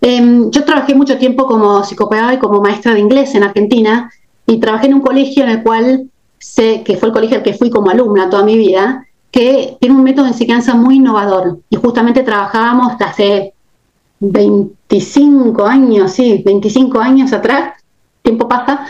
Em, 0.00 0.50
yo 0.50 0.64
trabajé 0.64 0.94
mucho 0.94 1.18
tiempo 1.18 1.46
como 1.46 1.84
psicopedagoga 1.84 2.34
y 2.34 2.38
como 2.38 2.60
maestra 2.60 2.94
de 2.94 3.00
inglés 3.00 3.34
en 3.34 3.42
Argentina 3.42 4.10
y 4.46 4.58
trabajé 4.58 4.86
en 4.86 4.94
un 4.94 5.00
colegio 5.00 5.44
en 5.44 5.50
el 5.50 5.62
cual 5.62 6.08
sé 6.38 6.82
que 6.84 6.96
fue 6.96 7.08
el 7.08 7.14
colegio 7.14 7.36
al 7.36 7.42
que 7.42 7.54
fui 7.54 7.70
como 7.70 7.90
alumna 7.90 8.30
toda 8.30 8.42
mi 8.42 8.56
vida, 8.56 9.06
que 9.30 9.76
tiene 9.78 9.94
un 9.94 10.02
método 10.02 10.24
de 10.24 10.32
enseñanza 10.32 10.74
muy 10.74 10.96
innovador 10.96 11.60
y 11.68 11.76
justamente 11.76 12.22
trabajábamos 12.22 12.94
hace 13.00 13.52
25 14.20 15.64
años, 15.64 16.12
sí, 16.12 16.42
25 16.44 16.98
años 16.98 17.32
atrás, 17.32 17.74
tiempo 18.22 18.48
pasa, 18.48 18.86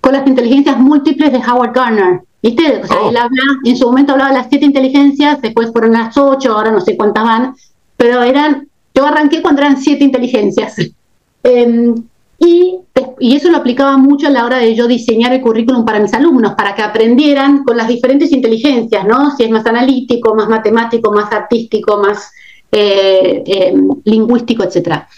con 0.00 0.12
las 0.12 0.26
inteligencias 0.26 0.78
múltiples 0.78 1.32
de 1.32 1.38
Howard 1.38 1.72
Gardner. 1.72 2.20
¿Viste? 2.42 2.82
Oh. 2.90 3.10
él 3.10 3.16
habla, 3.16 3.42
en 3.64 3.76
su 3.76 3.86
momento 3.86 4.12
hablaba 4.12 4.30
de 4.30 4.38
las 4.38 4.48
siete 4.48 4.66
inteligencias, 4.66 5.40
después 5.40 5.70
fueron 5.70 5.92
las 5.92 6.16
ocho, 6.16 6.52
ahora 6.52 6.72
no 6.72 6.80
sé 6.80 6.96
cuántas 6.96 7.22
van, 7.22 7.54
pero 7.96 8.22
eran, 8.22 8.68
yo 8.94 9.06
arranqué 9.06 9.42
cuando 9.42 9.62
eran 9.62 9.80
siete 9.80 10.04
inteligencias. 10.04 10.76
Em, 11.44 11.96
y, 12.38 12.78
y, 13.18 13.34
eso 13.34 13.50
lo 13.50 13.56
aplicaba 13.56 13.96
mucho 13.96 14.28
a 14.28 14.30
la 14.30 14.44
hora 14.44 14.58
de 14.58 14.76
yo 14.76 14.86
diseñar 14.86 15.32
el 15.32 15.40
currículum 15.40 15.84
para 15.84 15.98
mis 15.98 16.14
alumnos, 16.14 16.54
para 16.54 16.72
que 16.76 16.82
aprendieran 16.82 17.64
con 17.64 17.76
las 17.76 17.88
diferentes 17.88 18.30
inteligencias, 18.30 19.04
¿no? 19.04 19.34
Si 19.36 19.42
es 19.42 19.50
más 19.50 19.66
analítico, 19.66 20.36
más 20.36 20.48
matemático, 20.48 21.10
más 21.10 21.32
artístico, 21.32 21.98
más 21.98 22.30
eh, 22.70 23.42
eh, 23.44 23.74
lingüístico, 24.04 24.62
etcétera. 24.62 25.08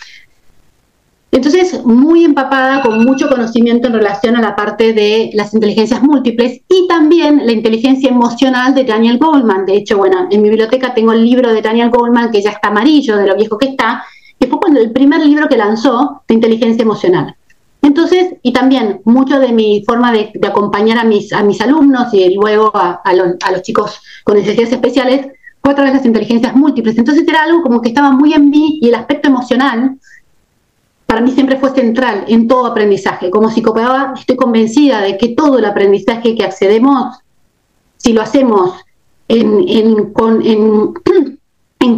Entonces, 1.35 1.85
muy 1.85 2.25
empapada, 2.25 2.81
con 2.81 3.05
mucho 3.05 3.29
conocimiento 3.29 3.89
en 3.89 3.95
relación 3.95 4.37
a 4.37 4.41
la 4.41 4.55
parte 4.55 4.93
de 4.93 5.31
las 5.35 5.53
inteligencias 5.53 6.01
múltiples 6.01 6.61
y 6.69 6.87
también 6.87 7.45
la 7.45 7.51
inteligencia 7.51 8.09
emocional 8.09 8.73
de 8.73 8.85
Daniel 8.85 9.19
Goldman. 9.19 9.67
De 9.67 9.75
hecho, 9.75 9.99
bueno, 9.99 10.29
en 10.31 10.43
mi 10.43 10.49
biblioteca 10.49 10.95
tengo 10.95 11.13
el 11.13 11.25
libro 11.25 11.53
de 11.53 11.61
Daniel 11.61 11.91
Goldman, 11.91 12.31
que 12.31 12.41
ya 12.41 12.51
está 12.51 12.69
amarillo, 12.69 13.17
de 13.17 13.27
lo 13.27 13.35
viejo 13.35 13.59
que 13.59 13.67
está, 13.67 14.05
que 14.39 14.47
fue 14.47 14.61
cuando 14.61 14.79
el 14.79 14.93
primer 14.93 15.27
libro 15.27 15.49
que 15.49 15.57
lanzó 15.57 16.23
de 16.29 16.35
inteligencia 16.35 16.85
emocional. 16.85 17.35
Entonces, 17.83 18.37
y 18.41 18.53
también 18.53 19.01
mucho 19.05 19.41
de 19.41 19.53
mi 19.53 19.83
forma 19.85 20.13
de, 20.13 20.31
acompañar 20.47 20.99
a 20.99 21.05
mis, 21.05 21.33
a 21.33 21.43
mis 21.43 21.61
alumnos 21.61 22.15
y 22.15 22.33
luego 22.33 22.71
a, 22.77 23.03
a 23.03 23.51
los 23.51 23.63
chicos 23.63 24.01
con 24.23 24.37
necesidades 24.37 24.73
especiales 24.73 25.27
fue 25.61 25.73
a 25.73 25.75
través 25.75 25.95
de 25.95 25.99
las 25.99 26.07
inteligencias 26.07 26.55
múltiples. 26.55 26.97
Entonces 26.97 27.27
era 27.27 27.43
algo 27.43 27.61
como 27.61 27.83
que 27.83 27.89
estaba 27.89 28.13
muy 28.13 28.35
en 28.35 28.51
mí 28.51 28.79
y 28.81 28.87
el 28.87 28.95
aspecto 28.95 29.29
emocional 29.29 29.99
para 31.15 31.25
mí 31.25 31.31
siempre 31.31 31.59
fue 31.59 31.71
central 31.71 32.25
en 32.27 32.49
todo 32.49 32.67
aprendizaje. 32.67 33.31
Como 33.31 33.49
psicopedagoga 33.49 34.15
estoy 34.19 34.35
convencida 34.35 35.01
de 35.01 35.17
que 35.17 35.29
todo 35.29 35.61
el 35.61 35.65
aprendizaje 35.65 36.35
que 36.35 36.43
accedemos, 36.43 37.21
si 37.99 38.13
lo 38.13 38.21
hacemos 38.21 38.85
en, 39.29 40.13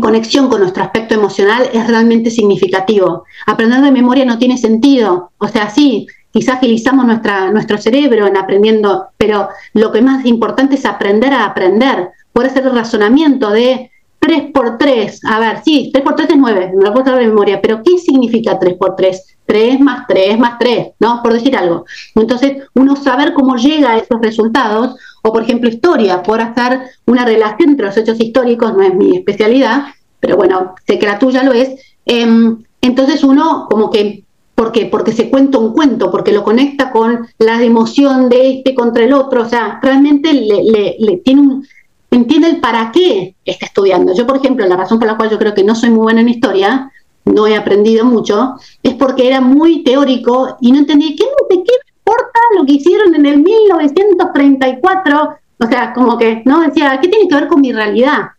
conexión 0.03 0.51
con 0.51 0.61
nuestro 0.61 0.83
aspecto 0.83 1.15
emocional, 1.15 1.67
es 1.73 1.87
realmente 1.87 2.31
significativo. 2.31 3.25
Aprender 3.47 3.81
de 3.81 3.91
memoria 3.91 4.27
no 4.27 4.39
tiene 4.39 4.59
sentido. 4.59 5.31
O 5.39 5.49
sea, 5.49 5.71
sí, 5.71 6.07
quizás 6.31 6.57
agilizamos 6.57 7.07
nuestra, 7.07 7.51
nuestro 7.51 7.79
cerebro 7.79 8.27
en 8.27 8.37
aprendiendo, 8.37 9.07
pero 9.17 9.49
lo 9.73 9.93
que 9.93 10.03
más 10.03 10.27
importante 10.27 10.75
es 10.75 10.85
aprender 10.85 11.33
a 11.33 11.47
aprender 11.47 12.11
poder 12.35 12.51
hacer 12.51 12.67
el 12.67 12.75
razonamiento 12.75 13.49
de 13.49 13.91
3 14.19 14.51
por 14.53 14.79
3, 14.79 15.25
a 15.25 15.41
ver, 15.41 15.63
sí, 15.65 15.91
3 15.93 16.05
por 16.05 16.15
3 16.17 16.31
es 16.31 16.37
9, 16.37 16.73
me 16.75 16.85
lo 16.85 16.93
puedo 16.93 17.05
dar 17.05 17.19
de 17.19 17.27
memoria, 17.27 17.61
pero 17.61 17.83
¿qué 17.83 17.99
significa 17.99 18.59
3 18.59 18.75
por 18.75 18.97
3? 18.97 19.37
3 19.47 19.81
más 19.81 20.07
3 20.09 20.39
más 20.39 20.59
3, 20.59 20.89
¿no? 20.99 21.23
Por 21.23 21.33
decir 21.33 21.57
algo. 21.57 21.85
Entonces, 22.15 22.65
uno 22.75 22.97
saber 22.97 23.33
cómo 23.33 23.57
llega 23.57 23.93
a 23.93 23.99
esos 23.99 24.21
resultados, 24.21 24.97
o 25.23 25.33
por 25.33 25.43
ejemplo, 25.43 25.69
historia, 25.69 26.23
por 26.23 26.41
hacer 26.41 26.81
una 27.07 27.25
relación 27.25 27.71
entre 27.71 27.87
los 27.87 27.97
hechos 27.97 28.21
históricos, 28.21 28.75
no 28.75 28.83
es 28.83 28.95
mi 28.95 29.17
especialidad, 29.17 29.85
pero 30.21 30.37
bueno, 30.37 30.75
sé 30.87 30.99
que 30.99 31.07
la 31.07 31.19
tuya 31.19 31.43
lo 31.43 31.53
es. 31.53 31.81
Eh, 32.07 32.57
entonces 32.81 33.25
uno 33.25 33.67
como 33.69 33.91
que 33.91 34.25
¿Por 34.57 34.73
qué? 34.73 34.87
Porque 34.87 35.13
se 35.13 35.29
cuenta 35.29 35.59
un 35.59 35.75
cuento, 35.75 36.11
porque 36.11 36.33
lo 36.33 36.43
conecta 36.43 36.91
con 36.91 37.29
la 37.39 37.63
emoción 37.63 38.31
de 38.31 38.53
este 38.53 38.75
contra 38.75 39.05
el 39.05 39.13
otro, 39.13 39.43
o 39.43 39.49
sea, 39.49 39.79
realmente 39.83 40.33
le, 40.33 41.19
tiene 41.19 41.43
un, 41.43 41.67
entiende 42.11 42.49
el 42.49 42.61
para 42.61 42.91
qué 42.93 43.35
está 43.45 43.67
estudiando. 43.67 44.15
Yo, 44.15 44.27
por 44.27 44.37
ejemplo, 44.37 44.67
la 44.67 44.77
razón 44.77 44.99
por 44.99 45.09
la 45.09 45.17
cual 45.17 45.31
yo 45.31 45.39
creo 45.39 45.55
que 45.55 45.65
no 45.65 45.75
soy 45.75 45.91
muy 45.91 46.03
buena 46.03 46.21
en 46.21 46.29
historia, 46.29 46.91
no 47.25 47.47
he 47.47 47.57
aprendido 47.57 48.05
mucho, 48.05 48.55
es 48.83 48.95
porque 48.95 49.29
era 49.29 49.41
muy 49.41 49.83
teórico 49.83 50.57
y 50.61 50.73
no 50.73 50.79
entendía 50.79 51.11
qué, 51.11 51.25
qué 51.49 51.73
importa 51.99 52.41
lo 52.57 52.65
que 52.65 52.73
hicieron 52.75 53.15
en 53.15 53.27
el 53.27 53.43
1934, 53.43 55.37
o 55.59 55.67
sea, 55.67 55.93
como 55.93 56.17
que, 56.19 56.43
¿no? 56.45 56.61
Decía, 56.61 56.99
¿qué 57.03 57.09
tiene 57.09 57.29
que 57.29 57.35
ver 57.35 57.49
con 57.49 57.61
mi 57.61 57.73
realidad? 57.73 58.31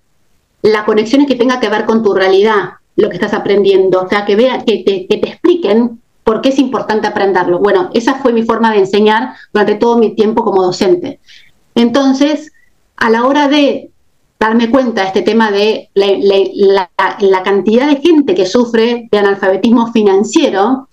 La 0.61 0.85
conexión 0.85 1.21
es 1.21 1.27
que 1.27 1.35
tenga 1.35 1.59
que 1.59 1.69
ver 1.69 1.85
con 1.85 2.01
tu 2.03 2.13
realidad, 2.13 2.75
lo 2.95 3.09
que 3.09 3.15
estás 3.15 3.33
aprendiendo, 3.33 4.03
o 4.03 4.07
sea, 4.07 4.25
que, 4.25 4.35
vea, 4.35 4.63
que 4.63 4.83
te 4.85 5.27
expliquen 5.27 5.99
por 6.27 6.41
qué 6.41 6.49
es 6.49 6.59
importante 6.59 7.07
aprenderlo. 7.07 7.59
Bueno, 7.59 7.89
esa 7.93 8.15
fue 8.15 8.33
mi 8.33 8.43
forma 8.43 8.73
de 8.73 8.79
enseñar 8.79 9.33
durante 9.53 9.75
todo 9.75 9.97
mi 9.97 10.13
tiempo 10.13 10.43
como 10.43 10.61
docente. 10.61 11.21
Entonces, 11.73 12.51
a 12.97 13.09
la 13.09 13.25
hora 13.25 13.47
de 13.47 13.91
darme 14.39 14.69
cuenta 14.69 15.01
de 15.01 15.07
este 15.07 15.21
tema 15.21 15.51
de 15.51 15.89
la, 15.93 16.89
cantidad 17.43 17.87
de 17.87 17.97
gente 17.97 18.35
que 18.35 18.45
sufre 18.45 19.07
de 19.11 19.17
analfabetismo 19.17 19.91
financiero 19.91 20.87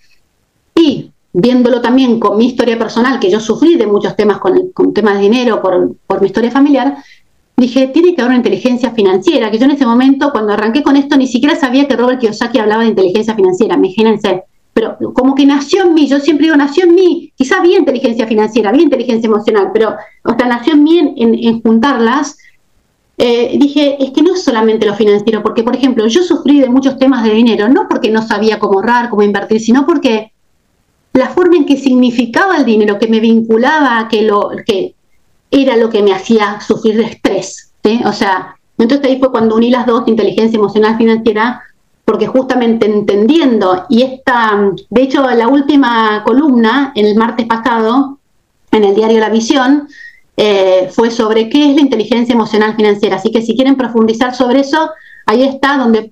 y 0.73 1.11
viéndolo 1.33 1.81
también 1.81 2.19
con 2.19 2.37
mi 2.37 2.47
historia 2.47 2.79
personal, 2.79 3.19
que 3.19 3.29
yo 3.29 3.39
sufrí 3.39 3.75
de 3.75 3.87
muchos 3.87 4.15
temas 4.15 4.39
con, 4.39 4.71
con 4.71 4.93
temas 4.93 5.15
de 5.15 5.21
dinero 5.21 5.61
por, 5.61 5.95
por 6.07 6.21
mi 6.21 6.27
historia 6.27 6.49
familiar, 6.49 6.97
dije, 7.57 7.87
tiene 7.87 8.15
que 8.15 8.21
haber 8.21 8.31
una 8.31 8.37
inteligencia 8.37 8.91
financiera, 8.91 9.51
que 9.51 9.57
yo 9.57 9.65
en 9.65 9.71
ese 9.71 9.85
momento, 9.85 10.31
cuando 10.31 10.53
arranqué 10.53 10.81
con 10.81 10.95
esto, 10.95 11.17
ni 11.17 11.27
siquiera 11.27 11.55
sabía 11.55 11.87
que 11.87 11.95
Robert 11.95 12.19
Kiyosaki 12.19 12.59
hablaba 12.59 12.83
de 12.83 12.89
inteligencia 12.89 13.35
financiera, 13.35 13.75
imagínense, 13.75 14.43
pero 14.75 14.97
como 15.13 15.35
que 15.35 15.45
nació 15.45 15.83
en 15.83 15.93
mí, 15.93 16.05
yo 16.05 16.19
siempre 16.19 16.47
digo, 16.47 16.57
nació 16.57 16.83
en 16.83 16.95
mí, 16.95 17.31
quizá 17.37 17.59
había 17.59 17.79
inteligencia 17.79 18.27
financiera, 18.27 18.71
había 18.71 18.81
inteligencia 18.81 19.25
emocional, 19.25 19.69
pero 19.73 19.95
o 20.25 20.33
sea, 20.35 20.47
nació 20.49 20.73
en 20.73 20.83
mí 20.83 21.13
en, 21.15 21.61
juntarlas. 21.61 22.37
Eh, 23.17 23.55
dije, 23.57 23.95
es 24.03 24.11
que 24.11 24.21
no 24.21 24.33
es 24.33 24.43
solamente 24.43 24.85
lo 24.85 24.93
financiero, 24.93 25.41
porque 25.41 25.63
por 25.63 25.77
ejemplo, 25.77 26.05
yo 26.07 26.21
sufrí 26.23 26.59
de 26.59 26.67
muchos 26.67 26.99
temas 26.99 27.23
de 27.23 27.33
dinero, 27.33 27.69
no 27.69 27.87
porque 27.87 28.11
no 28.11 28.21
sabía 28.21 28.59
cómo 28.59 28.79
ahorrar, 28.79 29.09
cómo 29.09 29.23
invertir, 29.23 29.61
sino 29.61 29.85
porque 29.85 30.33
la 31.13 31.29
forma 31.29 31.55
en 31.55 31.65
que 31.65 31.77
significaba 31.77 32.57
el 32.57 32.65
dinero, 32.65 32.99
que 32.99 33.07
me 33.07 33.21
vinculaba, 33.21 34.09
que, 34.09 34.23
lo, 34.23 34.49
que 34.67 34.93
era 35.51 35.77
lo 35.77 35.89
que 35.89 36.03
me 36.03 36.13
hacía 36.13 36.59
sufrir 36.59 36.97
de 36.97 37.05
estrés. 37.05 37.71
O 38.03 38.11
sea, 38.11 38.57
entonces 38.77 39.07
ahí 39.07 39.19
fue 39.19 39.31
cuando 39.31 39.55
uní 39.55 39.69
las 39.69 39.85
dos, 39.85 40.05
inteligencia 40.05 40.57
emocional 40.57 40.97
financiera, 40.97 41.61
porque 42.05 42.27
justamente 42.27 42.85
entendiendo, 42.85 43.85
y 43.89 44.03
esta, 44.03 44.71
de 44.89 45.01
hecho, 45.01 45.27
la 45.31 45.47
última 45.47 46.21
columna, 46.23 46.93
el 46.95 47.15
martes 47.15 47.47
pasado, 47.47 48.19
en 48.71 48.83
el 48.83 48.93
diario 48.93 49.19
La 49.19 49.29
Visión, 49.29 49.87
eh, 50.37 50.89
fue 50.93 51.09
sobre 51.09 51.49
qué 51.49 51.71
es 51.71 51.75
la 51.75 51.81
inteligencia 51.81 52.33
emocional 52.33 52.75
financiera. 52.75 53.15
Así 53.15 53.31
que 53.31 53.41
si 53.41 53.55
quieren 53.55 53.75
profundizar 53.75 54.35
sobre 54.35 54.59
eso, 54.59 54.91
ahí 55.25 55.43
está 55.43 55.77
donde 55.77 56.11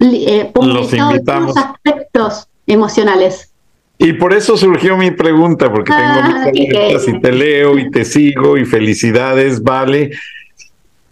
eh, 0.00 0.50
los 0.54 0.92
invitamos. 0.94 1.54
los 1.54 1.56
aspectos 1.56 2.48
emocionales. 2.66 3.50
Y 3.98 4.14
por 4.14 4.32
eso 4.32 4.56
surgió 4.56 4.96
mi 4.96 5.10
pregunta, 5.10 5.70
porque 5.70 5.92
tengo 5.92 6.02
ah, 6.02 6.50
mis 6.52 7.08
y 7.08 7.20
te 7.20 7.32
leo 7.32 7.78
y 7.78 7.90
te 7.90 8.04
sigo 8.04 8.56
y 8.56 8.64
felicidades, 8.64 9.62
vale. 9.62 10.10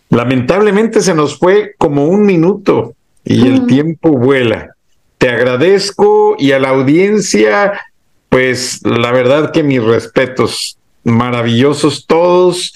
Lamentablemente 0.08 1.00
se 1.00 1.14
nos 1.14 1.38
fue 1.38 1.74
como 1.78 2.06
un 2.06 2.22
minuto 2.22 2.94
y 3.24 3.46
el 3.46 3.66
tiempo 3.66 4.10
vuela. 4.10 4.74
Te 5.18 5.30
agradezco 5.30 6.36
y 6.38 6.52
a 6.52 6.58
la 6.58 6.70
audiencia, 6.70 7.80
pues 8.28 8.80
la 8.84 9.12
verdad 9.12 9.52
que 9.52 9.62
mis 9.62 9.82
respetos, 9.82 10.78
maravillosos 11.04 12.06
todos 12.06 12.72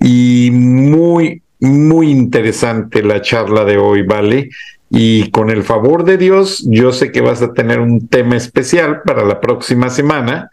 y 0.00 0.50
muy, 0.52 1.42
muy 1.60 2.10
interesante 2.10 3.02
la 3.02 3.20
charla 3.20 3.64
de 3.64 3.76
hoy, 3.76 4.02
¿vale? 4.02 4.50
Y 4.90 5.30
con 5.30 5.50
el 5.50 5.62
favor 5.62 6.04
de 6.04 6.16
Dios, 6.16 6.64
yo 6.66 6.92
sé 6.92 7.12
que 7.12 7.20
vas 7.20 7.42
a 7.42 7.52
tener 7.52 7.80
un 7.80 8.08
tema 8.08 8.36
especial 8.36 9.02
para 9.04 9.24
la 9.24 9.40
próxima 9.40 9.90
semana, 9.90 10.50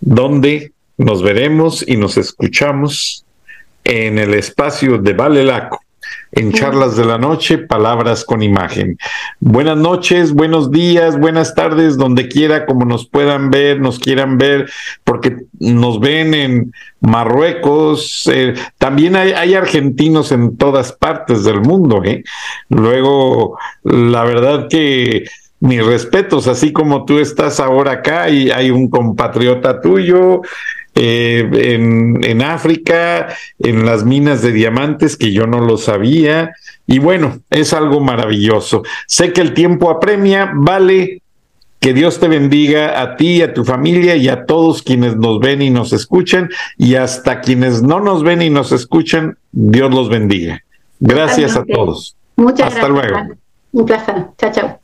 donde 0.00 0.72
nos 0.98 1.22
veremos 1.22 1.84
y 1.86 1.96
nos 1.96 2.16
escuchamos 2.16 3.24
en 3.84 4.18
el 4.18 4.34
espacio 4.34 4.98
de 4.98 5.12
Vale 5.12 5.44
Laco 5.44 5.83
en 6.32 6.52
charlas 6.52 6.96
de 6.96 7.04
la 7.04 7.18
noche, 7.18 7.58
palabras 7.58 8.24
con 8.24 8.42
imagen. 8.42 8.98
Buenas 9.40 9.76
noches, 9.76 10.32
buenos 10.32 10.70
días, 10.70 11.18
buenas 11.18 11.54
tardes, 11.54 11.96
donde 11.96 12.28
quiera, 12.28 12.66
como 12.66 12.84
nos 12.84 13.06
puedan 13.06 13.50
ver, 13.50 13.80
nos 13.80 13.98
quieran 13.98 14.36
ver, 14.38 14.70
porque 15.04 15.36
nos 15.60 16.00
ven 16.00 16.34
en 16.34 16.72
Marruecos, 17.00 18.28
eh, 18.32 18.54
también 18.78 19.14
hay, 19.16 19.54
argentinos 19.54 20.32
en 20.32 20.56
todas 20.56 20.92
partes 20.92 21.44
del 21.44 21.60
mundo. 21.60 22.02
¿eh? 22.04 22.24
Luego, 22.68 23.58
la 23.84 24.24
verdad 24.24 24.68
que 24.68 25.24
mis 25.60 25.84
respetos, 25.84 26.46
así 26.46 26.72
como 26.72 27.04
tú 27.04 27.18
estás 27.18 27.60
ahora 27.60 27.92
acá 27.92 28.28
y 28.28 28.50
hay 28.50 28.70
un 28.70 28.90
compatriota 28.90 29.80
tuyo 29.80 30.42
eh, 30.94 31.48
en, 31.52 32.22
en, 32.24 32.42
África, 32.42 33.34
en 33.58 33.84
las 33.84 34.04
minas 34.04 34.42
de 34.42 34.52
diamantes, 34.52 35.16
que 35.16 35.32
yo 35.32 35.46
no 35.46 35.60
lo 35.60 35.76
sabía. 35.76 36.52
Y 36.86 36.98
bueno, 36.98 37.40
es 37.50 37.72
algo 37.72 38.00
maravilloso. 38.00 38.82
Sé 39.06 39.32
que 39.32 39.40
el 39.40 39.54
tiempo 39.54 39.90
apremia, 39.90 40.52
vale. 40.54 41.20
Que 41.80 41.92
Dios 41.92 42.18
te 42.18 42.28
bendiga 42.28 43.02
a 43.02 43.16
ti, 43.16 43.42
a 43.42 43.52
tu 43.52 43.62
familia 43.62 44.16
y 44.16 44.28
a 44.28 44.46
todos 44.46 44.82
quienes 44.82 45.16
nos 45.16 45.38
ven 45.40 45.60
y 45.60 45.68
nos 45.68 45.92
escuchan. 45.92 46.48
Y 46.78 46.94
hasta 46.94 47.40
quienes 47.40 47.82
no 47.82 48.00
nos 48.00 48.22
ven 48.22 48.40
y 48.40 48.48
nos 48.48 48.72
escuchan, 48.72 49.36
Dios 49.52 49.92
los 49.92 50.08
bendiga. 50.08 50.62
Gracias 51.00 51.56
a 51.56 51.64
todos. 51.64 52.16
Muchas 52.36 52.74
Hasta 52.74 52.88
luego. 52.88 53.18
Un 53.72 53.84
placer. 53.84 54.14
Chao, 54.38 54.52
chao. 54.52 54.83